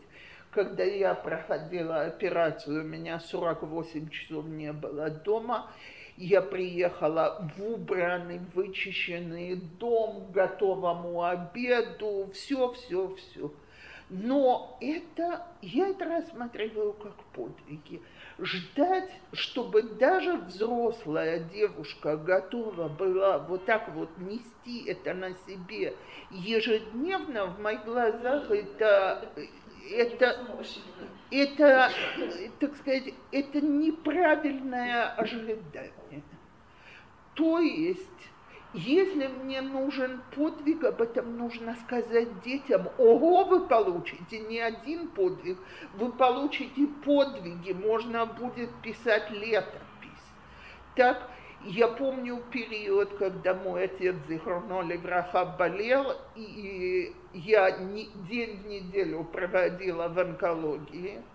когда 0.52 0.84
я 0.84 1.14
проходила 1.14 2.02
операцию, 2.02 2.82
у 2.82 2.88
меня 2.88 3.20
48 3.20 4.10
часов 4.10 4.46
не 4.46 4.74
было 4.74 5.10
дома, 5.10 5.72
я 6.18 6.42
приехала 6.42 7.50
в 7.56 7.64
убранный, 7.64 8.42
вычищенный 8.54 9.56
дом, 9.56 10.32
готовому 10.32 11.24
обеду, 11.24 12.30
все, 12.34 12.74
все, 12.74 13.16
все. 13.16 13.52
Но 14.10 14.78
это, 14.82 15.48
я 15.62 15.88
это 15.88 16.06
рассматриваю 16.06 16.94
как 16.94 17.16
подвиги. 17.34 18.02
Ждать, 18.42 19.10
чтобы 19.34 19.84
даже 19.84 20.38
взрослая 20.38 21.40
девушка 21.40 22.16
готова 22.16 22.88
была 22.88 23.38
вот 23.38 23.66
так 23.66 23.94
вот 23.94 24.10
нести 24.18 24.86
это 24.86 25.14
на 25.14 25.36
себе 25.46 25.94
ежедневно, 26.32 27.48
в 27.48 27.60
моих 27.60 27.84
глазах 27.84 28.50
это, 28.50 29.30
это, 29.92 30.56
это, 31.32 31.92
так 32.60 32.76
сказать, 32.78 33.14
это 33.32 33.60
неправильное 33.60 35.10
ожидание. 35.16 36.24
То 37.36 37.60
есть 37.60 38.29
если 38.74 39.28
мне 39.28 39.62
нужен 39.62 40.22
подвиг, 40.36 40.84
об 40.84 41.02
этом 41.02 41.38
нужно 41.38 41.76
сказать 41.76 42.42
детям. 42.42 42.88
Ого, 42.98 43.46
вы 43.46 43.68
получите 43.68 44.40
не 44.40 44.60
один 44.60 45.08
подвиг, 45.08 45.58
вы 45.96 46.12
получите 46.12 46.88
подвиги, 47.04 47.74
можно 47.74 48.28
будет 48.28 48.70
писать 48.84 49.32
летопись. 49.32 49.80
Так, 50.96 51.30
я 51.66 51.88
помню 51.88 52.44
период, 52.52 53.18
когда 53.18 53.56
мой 53.56 53.86
отец 53.86 54.16
Зихроно 54.28 54.82
Левраха 54.82 55.46
болел, 55.46 56.14
и 56.36 57.16
я 57.34 57.72
день 57.72 58.62
в 58.62 58.68
неделю 58.68 59.24
проводила 59.24 60.10
в 60.10 60.20
онкологии– 60.20 61.22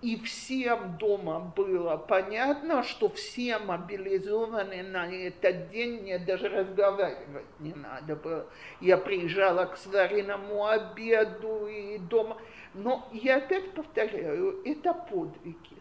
и 0.00 0.16
всем 0.22 0.96
дома 0.96 1.52
было 1.56 1.96
понятно, 1.96 2.84
что 2.84 3.08
все 3.08 3.58
мобилизованы 3.58 4.82
на 4.84 5.10
этот 5.12 5.70
день, 5.70 6.02
мне 6.02 6.18
даже 6.20 6.48
разговаривать 6.48 7.46
не 7.58 7.74
надо 7.74 8.14
было. 8.14 8.46
Я 8.80 8.96
приезжала 8.96 9.64
к 9.64 9.76
сваренному 9.76 10.66
обеду 10.66 11.66
и 11.66 11.98
дома. 11.98 12.36
Но 12.74 13.08
я 13.12 13.38
опять 13.38 13.72
повторяю, 13.72 14.62
это 14.64 14.94
подвиги. 14.94 15.78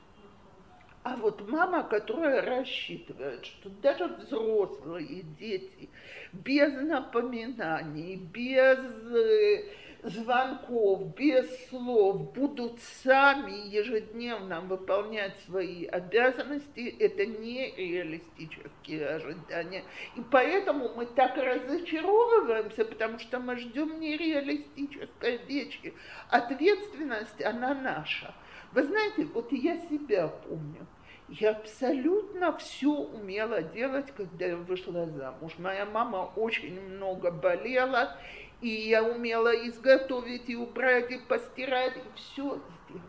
А 1.03 1.15
вот 1.15 1.47
мама, 1.47 1.83
которая 1.83 2.41
рассчитывает, 2.41 3.45
что 3.45 3.69
даже 3.69 4.07
взрослые 4.07 5.21
дети 5.39 5.89
без 6.33 6.73
напоминаний, 6.81 8.15
без 8.15 8.79
э, 9.15 9.63
звонков, 10.09 11.15
без 11.15 11.67
слов 11.67 12.33
будут 12.33 12.79
сами 13.03 13.67
ежедневно 13.67 14.61
выполнять 14.61 15.39
свои 15.45 15.85
обязанности, 15.85 16.95
это 16.99 17.25
не 17.25 17.71
реалистические 17.75 19.07
ожидания. 19.07 19.83
И 20.15 20.21
поэтому 20.31 20.89
мы 20.95 21.05
так 21.05 21.37
разочаровываемся, 21.37 22.85
потому 22.85 23.19
что 23.19 23.39
мы 23.39 23.57
ждем 23.57 23.99
нереалистической 23.99 25.37
вещи. 25.45 25.93
Ответственность, 26.29 27.41
она 27.43 27.73
наша. 27.73 28.33
Вы 28.73 28.83
знаете, 28.83 29.25
вот 29.33 29.51
я 29.51 29.77
себя 29.77 30.27
помню. 30.27 30.87
Я 31.29 31.51
абсолютно 31.51 32.55
все 32.57 32.89
умела 32.89 33.61
делать, 33.61 34.13
когда 34.15 34.45
я 34.45 34.55
вышла 34.55 35.05
замуж. 35.07 35.53
Моя 35.57 35.85
мама 35.85 36.31
очень 36.37 36.79
много 36.79 37.31
болела, 37.31 38.17
и 38.61 38.69
я 38.69 39.03
умела 39.03 39.53
изготовить, 39.67 40.49
и 40.49 40.55
убрать, 40.55 41.11
и 41.11 41.17
постирать, 41.17 41.95
и 41.97 42.01
все 42.15 42.59
сделать. 42.85 43.03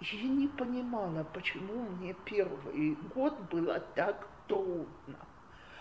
Я 0.00 0.28
не 0.28 0.48
понимала, 0.48 1.24
почему 1.32 1.88
мне 1.90 2.14
первый 2.24 2.96
год 3.14 3.38
было 3.50 3.80
так 3.94 4.28
трудно. 4.46 5.16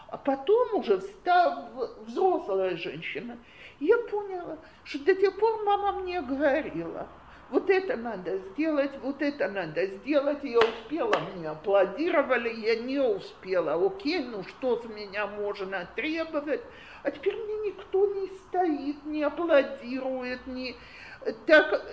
А 0.10 0.18
потом 0.18 0.76
уже, 0.76 1.02
став 1.02 1.70
взрослая 2.06 2.78
женщина, 2.78 3.38
я 3.80 3.98
поняла, 3.98 4.58
что 4.84 5.04
до 5.04 5.14
тех 5.14 5.38
пор 5.38 5.64
мама 5.66 6.00
мне 6.00 6.22
говорила, 6.22 7.08
вот 7.50 7.70
это 7.70 7.96
надо 7.96 8.38
сделать, 8.38 8.92
вот 9.02 9.22
это 9.22 9.48
надо 9.48 9.86
сделать. 9.86 10.44
Я 10.44 10.60
успела, 10.60 11.18
мне 11.36 11.50
аплодировали, 11.50 12.54
я 12.54 12.80
не 12.80 13.00
успела. 13.00 13.74
Окей, 13.86 14.24
ну 14.24 14.44
что 14.44 14.82
с 14.82 14.86
меня 14.86 15.28
можно 15.28 15.88
требовать? 15.96 16.62
А 17.04 17.12
теперь 17.12 17.36
мне 17.36 17.72
никто 17.72 18.06
не 18.14 18.28
стоит, 18.28 19.06
не 19.06 19.24
аплодирует, 19.24 20.46
не... 20.48 20.76
Так, 21.46 21.86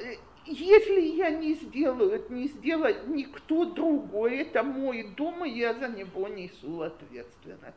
если 0.47 1.01
я 1.01 1.31
не 1.31 1.55
сделаю, 1.55 2.23
не 2.29 2.49
сделает 2.49 3.07
никто 3.07 3.65
другой, 3.65 4.39
это 4.39 4.63
мой 4.63 5.05
дом, 5.17 5.45
и 5.45 5.51
я 5.51 5.75
за 5.75 5.89
него 5.89 6.29
несу 6.29 6.83
ответственность. 6.83 7.77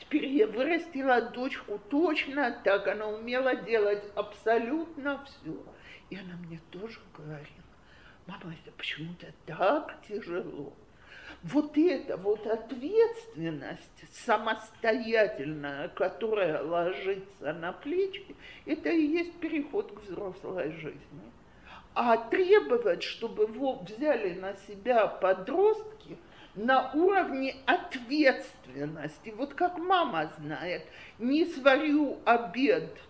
Теперь 0.00 0.26
я 0.26 0.46
вырастила 0.46 1.20
дочку 1.20 1.80
точно 1.88 2.60
так, 2.64 2.86
она 2.88 3.08
умела 3.08 3.54
делать 3.54 4.02
абсолютно 4.14 5.24
все. 5.24 5.56
И 6.10 6.16
она 6.16 6.36
мне 6.46 6.60
тоже 6.70 7.00
говорила, 7.16 7.64
мама, 8.26 8.54
это 8.62 8.72
почему-то 8.76 9.26
так 9.44 9.96
тяжело. 10.06 10.72
Вот 11.42 11.76
эта 11.76 12.16
вот 12.16 12.46
ответственность 12.46 14.04
самостоятельная, 14.12 15.88
которая 15.88 16.62
ложится 16.62 17.52
на 17.52 17.72
плечи, 17.72 18.36
это 18.64 18.88
и 18.90 19.06
есть 19.06 19.38
переход 19.40 19.92
к 19.92 20.02
взрослой 20.02 20.70
жизни. 20.72 21.32
А 21.94 22.16
требовать, 22.16 23.02
чтобы 23.02 23.44
его 23.44 23.80
взяли 23.80 24.38
на 24.38 24.54
себя 24.68 25.08
подростки 25.08 26.16
на 26.54 26.92
уровне 26.92 27.56
ответственности, 27.66 29.30
вот 29.30 29.54
как 29.54 29.78
мама 29.78 30.32
знает, 30.38 30.86
не 31.18 31.44
сварю 31.46 32.18
обед– 32.24 32.96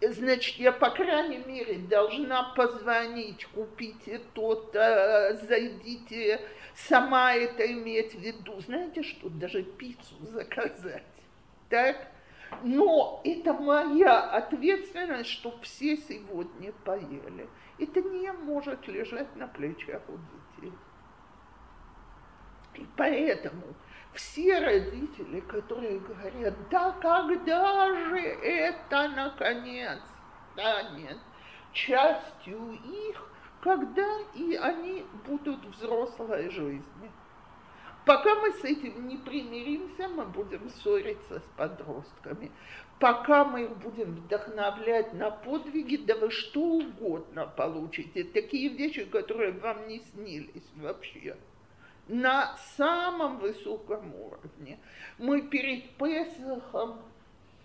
значит, 0.00 0.56
я, 0.56 0.72
по 0.72 0.90
крайней 0.90 1.38
мере, 1.38 1.78
должна 1.78 2.54
позвонить, 2.54 3.46
купите 3.46 4.20
то-то, 4.34 5.38
зайдите, 5.48 6.40
сама 6.74 7.34
это 7.34 7.70
иметь 7.72 8.14
в 8.14 8.20
виду. 8.20 8.60
Знаете 8.60 9.02
что, 9.02 9.28
даже 9.28 9.62
пиццу 9.62 10.14
заказать, 10.26 11.04
так? 11.68 12.08
Но 12.62 13.20
это 13.24 13.52
моя 13.52 14.20
ответственность, 14.30 15.30
чтобы 15.30 15.60
все 15.62 15.96
сегодня 15.96 16.72
поели. 16.84 17.48
Это 17.78 18.02
не 18.02 18.30
может 18.32 18.86
лежать 18.86 19.34
на 19.36 19.48
плечах 19.48 20.02
у 20.08 20.12
детей. 20.12 20.72
И 22.74 22.86
поэтому 22.96 23.74
все 24.14 24.60
родители, 24.60 25.40
которые 25.40 25.98
говорят, 25.98 26.54
да 26.70 26.92
когда 27.00 27.94
же 28.08 28.18
это 28.18 29.08
наконец 29.08 30.00
станет 30.52 31.18
частью 31.72 32.72
их, 32.72 33.30
когда 33.60 34.08
и 34.34 34.54
они 34.54 35.04
будут 35.26 35.64
взрослой 35.66 36.48
жизни. 36.50 37.10
Пока 38.06 38.34
мы 38.34 38.52
с 38.52 38.64
этим 38.64 39.08
не 39.08 39.16
примиримся, 39.16 40.08
мы 40.08 40.26
будем 40.26 40.68
ссориться 40.68 41.40
с 41.40 41.56
подростками. 41.56 42.52
Пока 43.00 43.44
мы 43.44 43.64
их 43.64 43.76
будем 43.78 44.14
вдохновлять 44.14 45.14
на 45.14 45.30
подвиги, 45.30 45.96
да 45.96 46.14
вы 46.16 46.30
что 46.30 46.60
угодно 46.60 47.46
получите. 47.46 48.24
Такие 48.24 48.68
вещи, 48.68 49.06
которые 49.06 49.52
вам 49.52 49.88
не 49.88 50.00
снились 50.00 50.70
вообще 50.76 51.36
на 52.08 52.56
самом 52.76 53.38
высоком 53.38 54.14
уровне. 54.14 54.78
Мы 55.18 55.42
перед 55.42 55.90
Песохом, 55.96 57.02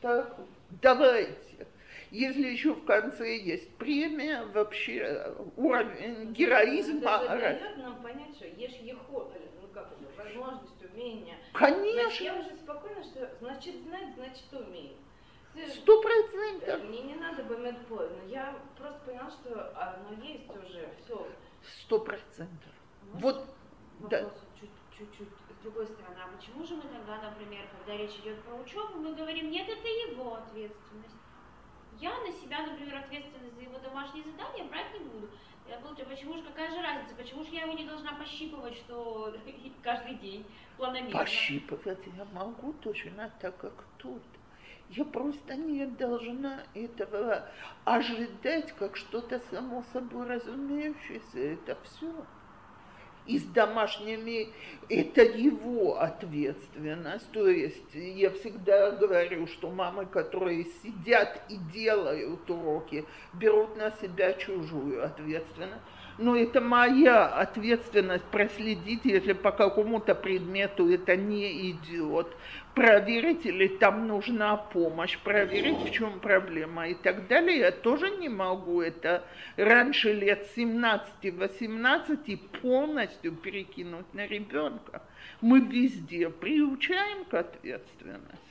так, 0.02 0.38
давайте, 0.82 1.68
если 2.12 2.48
еще 2.48 2.74
в 2.74 2.86
конце 2.86 3.38
есть 3.38 3.76
премия, 3.76 4.46
вообще 4.46 5.36
уровень 5.58 6.34
героизма. 6.34 7.22
Это 7.24 7.38
дает 7.38 7.78
нам 7.78 8.02
понять, 8.02 8.36
что 8.36 8.48
ешь 8.48 8.72
ехо, 8.82 9.32
ну 9.62 9.68
как 9.74 9.92
это, 9.92 10.24
возможность, 10.24 10.84
умение. 10.92 11.38
Конечно. 11.54 12.04
Значит, 12.04 12.22
я 12.22 12.36
уже 12.36 12.56
спокойно, 12.56 13.04
что 13.04 13.30
значит 13.40 13.76
знать, 13.84 14.16
значит 14.16 14.46
умею. 14.54 14.96
Сто 15.68 16.02
процентов. 16.02 16.84
Мне 16.86 17.02
не 17.02 17.16
надо 17.16 17.44
бомедпой, 17.44 18.10
но 18.10 18.30
я 18.30 18.56
просто 18.78 19.00
поняла, 19.06 19.30
что 19.30 19.74
оно 19.76 20.24
есть 20.24 20.48
уже, 20.50 20.90
все. 21.04 21.28
Сто 21.82 22.00
процентов. 22.00 22.72
Вот 23.14 23.46
вопрос 24.00 24.34
чуть-чуть 25.00 25.30
с 25.30 25.64
другой 25.64 25.88
стороны. 25.88 26.18
А 26.22 26.36
почему 26.36 26.66
же 26.66 26.76
мы 26.76 26.84
тогда, 26.84 27.22
например, 27.22 27.66
когда 27.72 27.98
речь 27.98 28.16
идет 28.20 28.42
про 28.44 28.56
учебу, 28.56 29.00
мы 29.00 29.16
говорим, 29.16 29.50
нет, 29.50 29.68
это 29.68 29.88
его 29.88 30.36
ответственность. 30.36 31.16
Я 32.00 32.18
на 32.22 32.32
себя, 32.32 32.66
например, 32.66 32.98
ответственность 32.98 33.56
за 33.56 33.62
его 33.62 33.78
домашние 33.80 34.24
задания 34.24 34.66
брать 34.66 34.94
не 34.94 35.00
буду. 35.00 35.30
Я 35.68 35.78
получаю, 35.78 36.10
почему 36.10 36.36
же, 36.36 36.44
какая 36.44 36.72
же 36.72 36.82
разница, 36.82 37.14
почему 37.16 37.44
же 37.44 37.52
я 37.52 37.64
его 37.64 37.74
не 37.74 37.86
должна 37.86 38.14
пощипывать, 38.14 38.76
что 38.76 39.36
каждый 39.84 40.16
день 40.16 40.46
планомерно? 40.78 41.20
Пощипывать 41.20 42.00
я 42.18 42.26
могу 42.34 42.74
точно 42.74 43.32
так, 43.40 43.58
как 43.58 43.84
тут. 43.98 44.24
Я 44.90 45.06
просто 45.06 45.56
не 45.56 45.86
должна 45.86 46.64
этого 46.74 47.48
ожидать 47.86 48.72
как 48.72 48.98
что-то 48.98 49.40
само 49.52 49.84
собой 49.94 50.26
разумеющееся. 50.26 51.38
Это 51.38 51.78
все 51.84 52.26
и 53.30 53.38
с 53.38 53.44
домашними, 53.44 54.50
это 54.90 55.22
его 55.22 56.00
ответственность. 56.00 57.32
То 57.32 57.48
есть 57.48 57.94
я 57.94 58.32
всегда 58.32 58.90
говорю, 58.92 59.46
что 59.46 59.70
мамы, 59.70 60.08
которые 60.08 60.66
сидят 60.82 61.40
и 61.48 61.58
делают 61.72 62.50
уроки, 62.50 63.06
берут 63.34 63.78
на 63.78 63.92
себя 64.02 64.34
чужую 64.34 65.06
ответственность 65.06 65.84
но 66.20 66.36
это 66.36 66.60
моя 66.60 67.28
ответственность 67.28 68.26
проследить, 68.26 69.06
если 69.06 69.32
по 69.34 69.52
какому-то 69.52 70.14
предмету 70.16 70.92
это 70.92 71.16
не 71.16 71.72
идет, 71.72 72.28
проверить, 72.76 73.46
или 73.46 73.68
там 73.68 74.08
нужна 74.08 74.58
помощь, 74.58 75.18
проверить, 75.20 75.78
в 75.78 75.92
чем 75.92 76.20
проблема 76.20 76.90
и 76.90 76.94
так 76.94 77.28
далее. 77.28 77.60
Я 77.60 77.72
тоже 77.72 78.10
не 78.18 78.28
могу 78.28 78.82
это 78.82 79.24
раньше 79.56 80.12
лет 80.12 80.46
17-18 80.56 82.38
полностью 82.62 83.32
перекинуть 83.34 84.14
на 84.14 84.28
ребенка. 84.28 85.02
Мы 85.40 85.62
везде 85.62 86.30
приучаем 86.30 87.24
к 87.26 87.34
ответственности. 87.34 88.49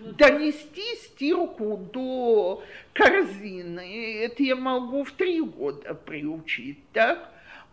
Донести 0.00 0.96
стирку 0.96 1.76
до 1.92 2.62
корзины, 2.92 4.24
это 4.24 4.42
я 4.42 4.56
могу 4.56 5.04
в 5.04 5.12
три 5.12 5.40
года 5.40 5.94
приучить, 5.94 6.78
так? 6.92 7.30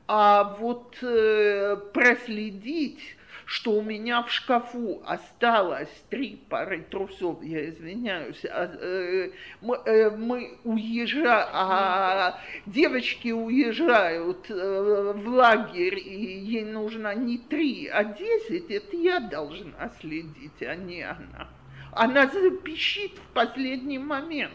А 0.07 0.55
вот 0.59 0.97
э, 1.01 1.77
проследить, 1.93 3.17
что 3.45 3.71
у 3.71 3.81
меня 3.81 4.23
в 4.23 4.31
шкафу 4.31 5.01
осталось 5.05 5.89
три 6.09 6.39
пары 6.49 6.85
трусов, 6.89 7.43
я 7.43 7.69
извиняюсь, 7.69 8.45
а, 8.45 8.65
э, 8.79 9.31
мы, 9.61 9.77
э, 9.85 10.09
мы 10.09 10.57
уезжаем, 10.63 11.49
а 11.53 12.39
девочки 12.65 13.29
уезжают 13.29 14.49
э, 14.49 15.13
в 15.15 15.27
лагерь, 15.27 15.99
и 15.99 16.39
ей 16.39 16.63
нужно 16.65 17.13
не 17.15 17.37
три, 17.37 17.87
а 17.87 18.03
десять, 18.03 18.69
это 18.71 18.95
я 18.95 19.19
должна 19.19 19.91
следить, 19.99 20.61
а 20.61 20.75
не 20.75 21.01
она 21.01 21.49
она 21.93 22.27
запищит 22.27 23.17
в 23.17 23.33
последний 23.33 23.99
момент, 23.99 24.53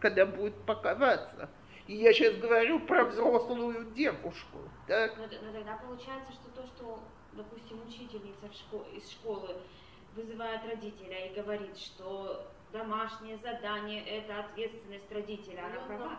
когда 0.00 0.26
будет 0.26 0.54
паковаться. 0.64 1.48
И 1.86 1.96
я 1.96 2.12
сейчас 2.12 2.36
говорю 2.36 2.80
про 2.80 3.04
взрослую 3.04 3.84
девушку. 3.92 4.58
Так? 4.86 5.16
Но, 5.18 5.24
но 5.24 5.52
тогда 5.52 5.76
получается, 5.76 6.32
что 6.32 6.50
то, 6.50 6.66
что, 6.66 7.00
допустим, 7.32 7.80
учительница 7.86 8.48
в 8.50 8.54
школ, 8.54 8.86
из 8.94 9.10
школы 9.10 9.56
вызывает 10.14 10.64
родителя 10.66 11.26
и 11.26 11.34
говорит, 11.34 11.76
что 11.76 12.46
домашнее 12.72 13.36
задание– 13.38 14.04
это 14.06 14.40
ответственность 14.40 15.10
родителя, 15.12 15.66
она 15.66 15.80
права? 15.86 16.18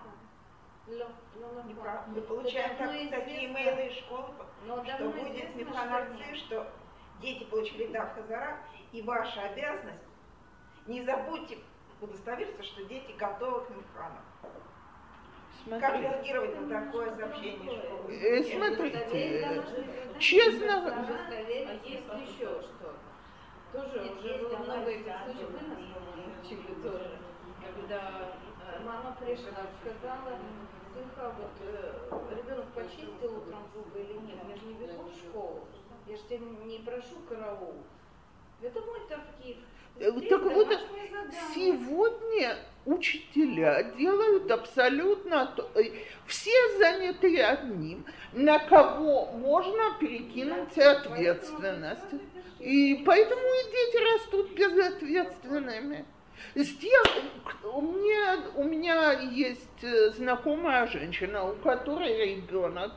Мы 0.88 2.22
получаем 2.22 2.78
так, 2.78 2.92
такие 3.10 3.48
имейлы 3.48 3.88
из 3.88 3.98
школы, 3.98 4.28
но 4.68 4.86
что 4.86 5.10
будет 5.10 5.56
мифанарцы, 5.56 6.36
что 6.36 6.72
дети 7.22 7.44
получили 7.46 7.88
дав 7.88 8.14
хазара, 8.14 8.60
и 8.92 9.02
ваша 9.02 9.42
обязанность 9.42 10.04
не 10.86 11.04
забудьте 11.04 11.58
удостовериться, 12.02 12.64
что 12.64 12.84
дети 12.86 13.12
готовы 13.18 13.66
к 13.66 13.72
имтихану. 13.72 14.20
Как 15.80 16.00
реагировать 16.00 16.62
на 16.62 16.86
такое 16.86 17.16
сообщение 17.16 17.82
школы? 17.82 18.14
Э, 18.14 18.44
смотрите, 18.44 19.70
честно... 20.20 20.96
А 20.96 21.42
есть 21.42 22.30
еще 22.30 22.62
что? 22.62 22.96
Тоже 23.74 24.04
Нет, 24.04 24.18
уже 24.18 24.38
было 24.38 24.58
много 24.58 24.90
этих 24.90 25.14
случаев, 25.24 25.50
вы 25.50 25.68
нас, 25.68 25.78
по-моему, 25.94 26.42
учили 26.42 26.74
тоже, 26.82 27.20
когда 27.76 28.36
э, 28.74 28.84
мама 28.86 29.18
пришла, 29.20 29.66
сказала, 29.82 30.40
сынка, 30.94 31.36
вот 31.38 31.52
э, 31.62 32.36
ребенок 32.38 32.68
почистил 32.74 33.38
утром 33.38 33.68
зубы 33.74 34.00
или 34.00 34.18
нет, 34.20 34.38
я 34.48 34.56
же 34.56 34.66
не 34.66 34.74
бегу 34.76 35.10
в 35.10 35.16
школу, 35.16 35.68
я 36.06 36.16
же 36.16 36.24
тебя 36.24 36.40
не 36.40 36.80
прошу 36.80 37.20
караул. 37.28 37.84
Это 38.62 38.82
мой 38.82 39.00
товкив. 39.10 39.58
Э, 40.00 40.12
так 40.30 40.44
вот, 40.44 40.68
сегодня 41.54 42.58
учителя 42.86 43.84
делают 43.98 44.52
абсолютно 44.52 45.48
то, 45.48 45.70
э, 45.76 45.92
все 46.28 46.52
заняты 46.78 47.42
одним, 47.42 48.06
на 48.34 48.60
кого 48.60 49.32
можно 49.34 49.96
перекинуть 50.00 50.78
ответственность. 50.78 52.02
И 52.60 53.04
поэтому 53.06 53.42
и 53.42 53.72
дети 53.72 54.16
растут 54.16 54.52
безответственными. 54.54 56.06
Сдел... 56.56 57.04
У, 57.64 57.82
меня, 57.82 58.40
у 58.56 58.64
меня 58.64 59.14
есть 59.14 59.84
э, 59.84 60.12
знакомая 60.12 60.88
женщина, 60.88 61.50
у 61.50 61.56
которой 61.56 62.36
ребенок 62.36 62.92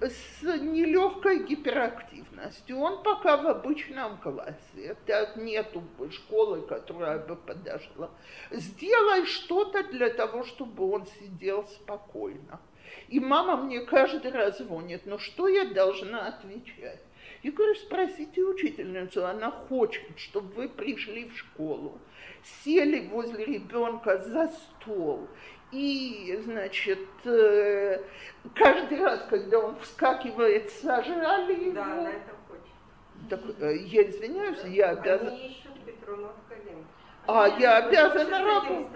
с 0.00 0.42
нелегкой 0.42 1.44
гиперактивностью. 1.44 2.78
Он 2.78 3.02
пока 3.02 3.36
в 3.36 3.46
обычном 3.46 4.18
классе. 4.18 4.96
Так 5.06 5.36
нету 5.36 5.82
школы, 6.10 6.62
которая 6.62 7.18
бы 7.18 7.36
подошла. 7.36 8.10
Сделай 8.50 9.26
что-то 9.26 9.82
для 9.84 10.10
того, 10.10 10.44
чтобы 10.44 10.90
он 10.90 11.06
сидел 11.06 11.66
спокойно. 11.66 12.60
И 13.08 13.20
мама 13.20 13.56
мне 13.56 13.80
каждый 13.80 14.30
раз 14.30 14.58
звонит, 14.58 15.02
ну 15.04 15.18
что 15.18 15.48
я 15.48 15.66
должна 15.66 16.28
отвечать? 16.28 17.00
Я 17.42 17.52
говорю, 17.52 17.74
спросите 17.74 18.42
учительницу, 18.42 19.26
она 19.26 19.50
хочет, 19.50 20.18
чтобы 20.18 20.54
вы 20.54 20.68
пришли 20.68 21.28
в 21.28 21.36
школу, 21.36 22.00
сели 22.64 23.06
возле 23.08 23.44
ребенка 23.44 24.18
за 24.18 24.48
стол 24.48 25.28
и, 25.70 26.40
значит, 26.44 27.06
э, 27.24 28.02
каждый 28.54 29.02
раз, 29.02 29.26
когда 29.28 29.58
он 29.58 29.78
вскакивает, 29.80 30.70
сажали 30.70 31.64
его. 31.64 31.72
Да, 31.72 31.84
она 31.84 32.10
это 32.10 32.32
хочет. 32.48 33.28
Так, 33.28 33.40
э, 33.60 33.76
я 33.76 34.08
извиняюсь, 34.08 34.60
да. 34.62 34.68
я 34.68 34.90
обязана... 34.90 35.30
Они 35.30 35.48
ищут 35.48 35.84
Петронов 35.84 36.32
А 37.26 37.48
я 37.58 37.76
обязана 37.78 38.44
работать. 38.44 38.86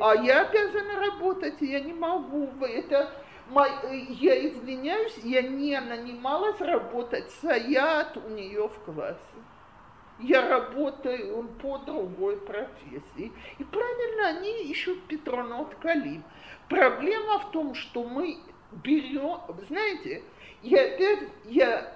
А 0.00 0.14
я 0.14 0.46
обязана 0.46 1.00
работать, 1.00 1.60
я 1.60 1.80
не 1.80 1.92
могу. 1.92 2.48
Это 2.64 3.10
я 4.10 4.46
извиняюсь, 4.46 5.16
я 5.24 5.42
не 5.42 5.80
нанималась 5.80 6.60
работать 6.60 7.30
саят 7.40 8.16
у 8.16 8.28
нее 8.28 8.68
в 8.68 8.78
классе 8.84 9.18
я 10.20 10.48
работаю 10.48 11.48
по 11.62 11.78
другой 11.78 12.38
профессии. 12.40 13.32
И 13.58 13.64
правильно, 13.64 14.28
они 14.28 14.70
ищут 14.70 15.04
Петронот 15.06 15.74
Калим. 15.76 16.22
Проблема 16.68 17.40
в 17.40 17.50
том, 17.50 17.74
что 17.74 18.04
мы 18.04 18.38
берем, 18.72 19.40
знаете, 19.68 20.22
я 20.62 20.96
я, 21.44 21.94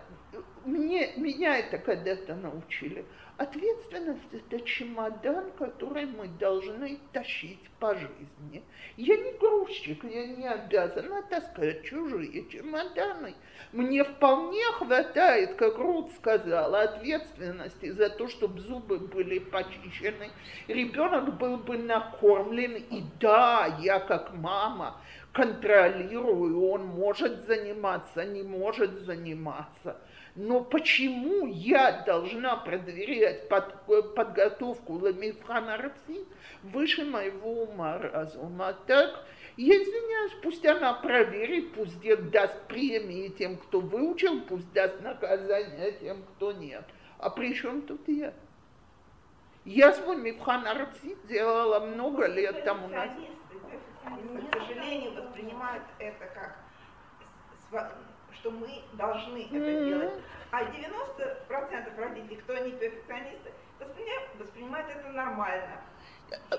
мне, 0.64 1.12
меня 1.16 1.58
это 1.58 1.78
когда-то 1.78 2.34
научили– 2.34 3.04
Ответственность– 3.42 4.22
это 4.32 4.60
чемодан, 4.60 5.50
который 5.58 6.06
мы 6.06 6.28
должны 6.28 7.00
тащить 7.12 7.58
по 7.80 7.92
жизни. 7.92 8.62
Я 8.96 9.16
не 9.16 9.32
грузчик, 9.32 10.04
я 10.04 10.26
не 10.28 10.46
обязана 10.46 11.22
таскать 11.22 11.82
чужие 11.82 12.48
чемоданы. 12.48 13.34
Мне 13.72 14.04
вполне 14.04 14.64
хватает, 14.74 15.56
как 15.56 15.76
Рут 15.76 16.12
сказала, 16.12 16.82
ответственности 16.82 17.90
за 17.90 18.10
то, 18.10 18.28
чтобы 18.28 18.60
зубы 18.60 18.98
были 18.98 19.40
почищены, 19.40 20.30
ребенок 20.68 21.36
был 21.36 21.56
бы 21.56 21.78
накормлен, 21.78 22.76
и 22.76 23.02
да, 23.18 23.76
я 23.80 23.98
как 23.98 24.34
мама 24.34 25.00
контролирую, 25.32 26.64
он 26.70 26.84
может 26.86 27.44
заниматься, 27.48 28.24
не 28.24 28.44
может 28.44 29.00
заниматься– 29.00 29.96
но 30.34 30.64
почему 30.64 31.46
я 31.46 32.02
должна 32.06 32.56
проверять 32.56 33.48
под, 33.48 34.14
подготовку 34.14 34.94
Ламифхана 34.94 35.76
Раци 35.76 36.24
выше 36.62 37.04
моего 37.04 37.64
ума 37.64 37.98
разума? 37.98 38.74
Так, 38.86 39.26
я 39.58 39.74
извиняюсь, 39.76 40.32
пусть 40.42 40.64
она 40.64 40.94
проверит, 40.94 41.74
пусть 41.74 42.00
даст 42.30 42.58
премии 42.62 43.28
тем, 43.28 43.58
кто 43.58 43.80
выучил, 43.80 44.40
пусть 44.42 44.72
даст 44.72 45.02
наказание 45.02 45.92
тем, 45.92 46.22
кто 46.22 46.52
нет. 46.52 46.84
А 47.18 47.28
при 47.28 47.54
чем 47.54 47.82
тут 47.82 48.08
я? 48.08 48.32
Я 49.66 49.92
свой 49.92 50.16
Мифхан 50.16 50.66
Арци 50.66 51.16
делала 51.28 51.80
много 51.80 52.26
лет 52.26 52.64
тому 52.64 52.88
назад. 52.88 53.18
К 54.02 54.58
сожалению, 54.58 55.12
воспринимают 55.12 55.84
это 55.98 56.26
как 56.34 56.58
что 58.42 58.50
мы 58.50 58.82
должны 58.94 59.44
это 59.44 59.84
делать. 59.84 60.14
А 60.50 60.64
90% 60.64 61.96
родителей, 61.96 62.36
кто 62.36 62.58
не 62.58 62.72
перфекционисты, 62.72 63.52
воспринимают, 63.78 64.30
воспринимают 64.38 64.90
это 64.90 65.08
нормально. 65.10 65.80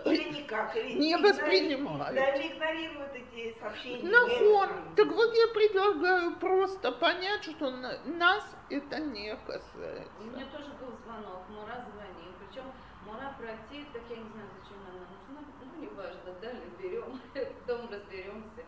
Или 0.05 0.41
никак, 0.41 0.75
или 0.77 0.93
не 0.93 1.17
воспринимают. 1.17 2.15
Да, 2.15 2.29
или 2.35 2.53
игнорируют 2.53 3.11
эти 3.13 3.57
сообщения. 3.59 4.09
Нахон. 4.09 4.69
Так 4.95 5.07
вот 5.07 5.33
я 5.35 5.47
предлагаю 5.47 6.35
просто 6.37 6.91
понять, 6.91 7.43
что 7.43 7.71
нас 7.71 8.55
это 8.69 8.99
не 8.99 9.35
касается. 9.35 10.11
У 10.19 10.23
меня 10.23 10.45
тоже 10.45 10.69
был 10.79 10.95
звонок, 11.03 11.49
Мура 11.49 11.85
звонил. 11.91 12.33
Причем 12.39 12.65
Мура 13.05 13.35
практик, 13.37 13.87
так 13.93 14.01
я 14.09 14.17
не 14.17 14.29
знаю, 14.29 14.47
зачем 14.61 14.77
она 14.89 14.99
нужна. 14.99 15.51
Ну, 15.59 15.81
неважно, 15.81 16.33
дали, 16.39 16.69
берем, 16.79 17.19
потом 17.33 17.89
разберемся. 17.91 18.63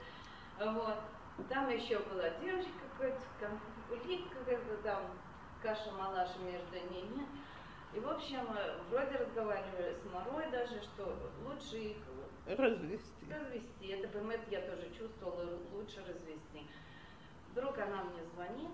Вот. 0.59 0.97
Там 1.49 1.69
еще 1.69 1.99
была 1.99 2.29
девочка, 2.41 2.71
какой-то 2.91 3.21
конфликт, 3.39 4.33
какая-то 4.33 4.77
там 4.83 5.03
каша-малаша 5.61 6.39
между 6.39 6.93
ними. 6.93 7.27
И, 7.93 7.99
в 7.99 8.09
общем, 8.09 8.45
э, 8.57 8.81
вроде 8.89 9.17
разговаривали 9.17 9.95
с 9.95 10.11
Морой 10.11 10.49
даже, 10.51 10.81
что 10.81 11.17
лучше 11.45 11.77
их 11.77 11.97
развести. 12.45 13.31
Развести. 13.31 13.87
Это 13.87 14.07
ПМЭТ 14.09 14.41
я 14.49 14.61
тоже 14.61 14.89
чувствовала, 14.97 15.59
лучше 15.71 15.99
развести. 16.01 16.67
Вдруг 17.51 17.77
она 17.77 18.03
мне 18.03 18.23
звонит, 18.33 18.71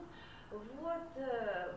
вот 0.51 1.17
э, 1.17 1.73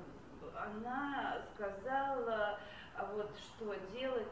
она 0.57 1.43
сказала, 1.55 2.59
а 2.97 3.07
вот 3.13 3.31
что 3.39 3.75
делать, 3.93 4.29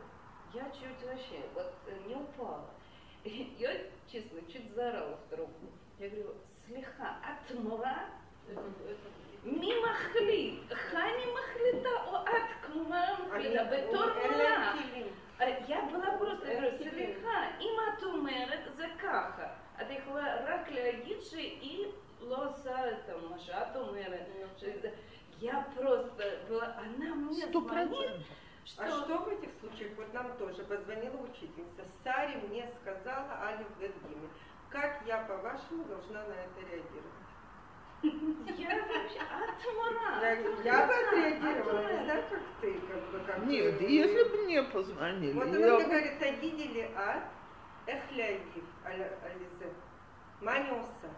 я 0.53 0.71
чуть 0.71 1.03
вообще 1.05 1.43
вот 1.55 1.73
э, 1.87 1.99
не 2.07 2.17
упала. 2.17 2.71
Я, 3.25 3.71
честно, 4.11 4.41
чуть 4.51 4.75
заорала 4.75 5.17
в 5.17 5.29
трубку. 5.31 5.67
Я 6.02 6.10
говорю, 6.10 6.36
слегка 6.66 7.18
отмора, 7.24 7.98
מי 9.44 9.74
מחליט? 9.82 10.74
חני 10.74 11.26
מחליטה 11.34 11.90
או 12.08 12.18
את 12.24 12.66
כמובן 12.66 13.14
מחליטה 13.28 13.64
בתור 13.64 14.06
מורה? 14.06 14.74
я 15.68 15.82
была 15.92 16.18
просто, 16.18 16.46
говорю, 16.46 16.78
סליחה, 16.78 17.38
אם 17.60 17.76
את 17.90 18.04
אומרת 18.04 18.60
זה 18.76 18.86
ככה, 19.00 19.48
את 19.82 19.86
יכולה 19.90 20.36
רק 20.46 20.70
להגיד 20.70 21.22
שהיא 21.22 21.86
לא 22.22 22.48
עושה 22.48 22.90
את 22.92 23.10
מה 23.30 23.40
שאת 23.40 23.76
אומרת. 23.76 24.28
Я 25.40 25.68
просто 25.76 26.24
была, 26.50 26.74
она 26.78 27.14
мне 27.14 27.46
звонит, 27.46 28.26
что... 28.66 28.84
А 28.84 28.90
что 28.90 29.18
в 29.20 29.28
этих 29.30 29.50
случаях? 29.60 29.92
Вот 29.98 30.12
нам 30.14 30.36
тоже 30.38 30.64
позвонила 30.64 31.18
учительница. 31.18 31.86
Сари 32.04 32.36
мне 32.48 32.70
сказала 32.82 33.32
Али 33.48 33.66
Гадгиме. 33.80 34.30
Как 34.73 35.03
я, 35.07 35.19
по-вашему, 35.19 35.85
должна 35.85 36.25
на 36.25 36.33
это 36.33 36.61
реагировать? 36.61 37.23
Я 38.59 38.85
вообще 38.87 39.21
отмора. 39.21 40.65
Я 40.65 40.87
бы 40.87 40.95
отреагировала, 40.95 41.93
не 41.93 42.05
знаю, 42.05 42.25
как 42.31 42.41
ты, 42.61 42.81
как 42.81 43.11
бы, 43.11 43.21
как 43.21 43.45
Нет, 43.45 43.81
если 43.83 44.29
бы 44.31 44.45
мне 44.45 44.63
позвонили. 44.63 45.35
Вот 45.35 45.47
она 45.47 45.59
мне 45.59 45.85
говорит, 45.85 46.19
тагидили 46.19 46.91
ад, 46.97 47.25
эхлядив, 47.87 48.65
ализе, 48.85 49.73
маниоса. 50.41 51.11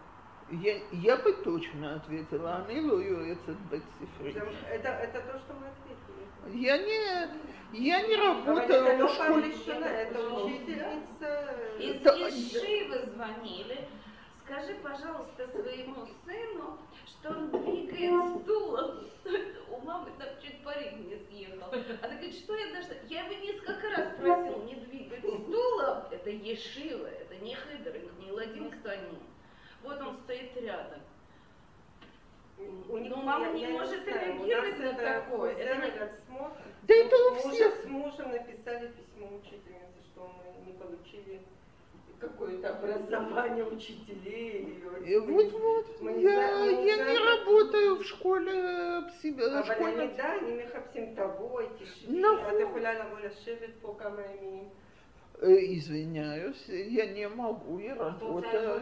Я, 0.51 0.77
я 0.91 1.17
бы 1.17 1.33
точно 1.33 1.95
ответила, 1.95 2.57
они 2.67 3.31
этот 3.31 3.57
бетсифри. 3.71 4.31
Это, 4.69 4.89
это 4.89 5.21
то, 5.21 5.39
что 5.39 5.53
мы 5.53 5.67
ответили. 5.67 6.04
Я 6.53 6.77
не, 6.77 7.29
я 7.73 8.01
не 8.01 8.15
работаю 8.15 9.07
в 9.07 9.13
школе. 9.13 9.53
Это 9.67 10.29
учительница. 10.29 11.55
Из 11.79 12.01
Ешивы 12.01 13.09
звонили 13.13 13.87
скажи, 14.45 14.75
пожалуйста, 14.75 15.47
своему 15.47 16.07
сыну, 16.23 16.77
что 17.07 17.29
он 17.29 17.49
двигает 17.49 18.41
стулом. 18.43 19.09
У 19.69 19.79
мамы 19.81 20.11
там 20.17 20.27
чуть 20.41 20.63
парик 20.63 20.93
не 20.99 21.17
съехал. 21.17 21.71
Она 22.01 22.13
говорит, 22.13 22.35
что 22.35 22.55
я 22.55 22.71
должна... 22.71 22.95
Я 23.09 23.25
его 23.25 23.43
несколько 23.43 23.89
раз 23.89 24.15
просил 24.19 24.63
не 24.63 24.75
двигать 24.75 25.19
стулом. 25.19 26.03
Это 26.11 26.29
Ешива, 26.29 27.07
это 27.07 27.35
не 27.37 27.55
Хедеринг, 27.55 28.11
не 28.19 28.31
Ладимстани. 28.31 29.19
Вот 29.83 29.99
он 30.01 30.15
стоит 30.17 30.55
рядом. 30.57 31.01
У 32.57 32.97
них, 32.97 33.09
Но 33.09 33.21
мама 33.21 33.47
я, 33.47 33.51
не 33.53 33.61
я 33.61 33.69
может 33.69 34.05
не 34.05 34.13
реагировать 34.13 34.79
на 34.79 34.93
такое. 34.93 35.51
Это 35.53 35.75
не... 35.75 36.03
отсмотр. 36.03 36.61
Да 36.83 36.93
мы, 36.93 37.01
это 37.01 37.15
у 37.15 37.49
всех. 37.49 37.75
Мы 37.75 37.81
с 37.81 37.85
мужем 37.85 38.31
написали 38.31 38.87
письмо 38.87 39.37
учительнице, 39.37 40.01
что 40.13 40.31
мы 40.37 40.65
не 40.65 40.77
получили 40.77 41.41
какое-то 42.19 42.69
образование 42.69 43.65
учителей. 43.65 44.81
И 45.05 45.17
вот, 45.17 45.45
э, 45.45 45.49
вот. 45.49 46.01
Мы 46.01 46.11
я 46.11 46.17
не, 46.17 46.23
знаем, 46.23 46.85
я 46.85 46.95
не, 46.95 47.11
не 47.11 47.17
работаю 47.17 47.95
в 47.97 48.03
школе 48.05 48.51
э, 48.53 49.01
психологии. 49.09 49.59
А 49.59 49.63
школе. 49.63 50.13
Да, 50.17 50.39
не 50.39 50.51
мехапсим 50.53 51.15
того, 51.15 51.61
эти 51.61 51.83
шведы. 51.89 52.25
А 52.25 52.51
ты 52.51 52.65
хуляла 52.67 53.09
воля 53.09 53.31
шевет 53.43 53.79
по 53.81 53.93
камере 53.93 54.69
э, 55.41 55.75
извиняюсь, 55.75 56.63
я 56.67 57.07
не 57.07 57.27
могу, 57.27 57.79
я 57.79 57.95
работаю. 57.95 58.81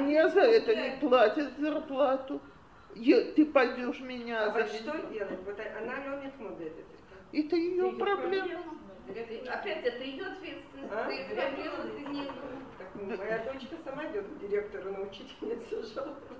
Мне 0.00 0.28
за 0.28 0.40
это 0.40 0.74
не 0.74 0.96
платят 1.00 1.58
зарплату. 1.58 2.40
Я, 2.94 3.32
ты 3.32 3.46
пойдешь 3.46 4.00
меня 4.00 4.44
а 4.44 4.50
за... 4.52 4.66
что 4.66 4.98
делать? 5.08 5.38
Вот 5.44 5.58
она 5.58 6.04
любит 6.04 6.38
модель. 6.38 6.84
Это 7.32 7.56
ее 7.56 7.92
проблема. 7.92 8.60
Опять 9.08 9.84
это 9.84 10.04
ее 10.04 10.26
ответственность. 10.26 10.92
А? 10.92 11.08
Ты 11.08 11.24
хотела, 11.24 11.82
ты 11.82 12.00
не 12.06 12.26
так, 12.78 13.18
Моя 13.18 13.38
дочка 13.38 13.76
сама 13.84 14.04
идет 14.06 14.26
к 14.26 14.38
директору 14.38 14.92
на 14.92 15.00
учительницу 15.00 15.82
жаловаться. 15.94 16.34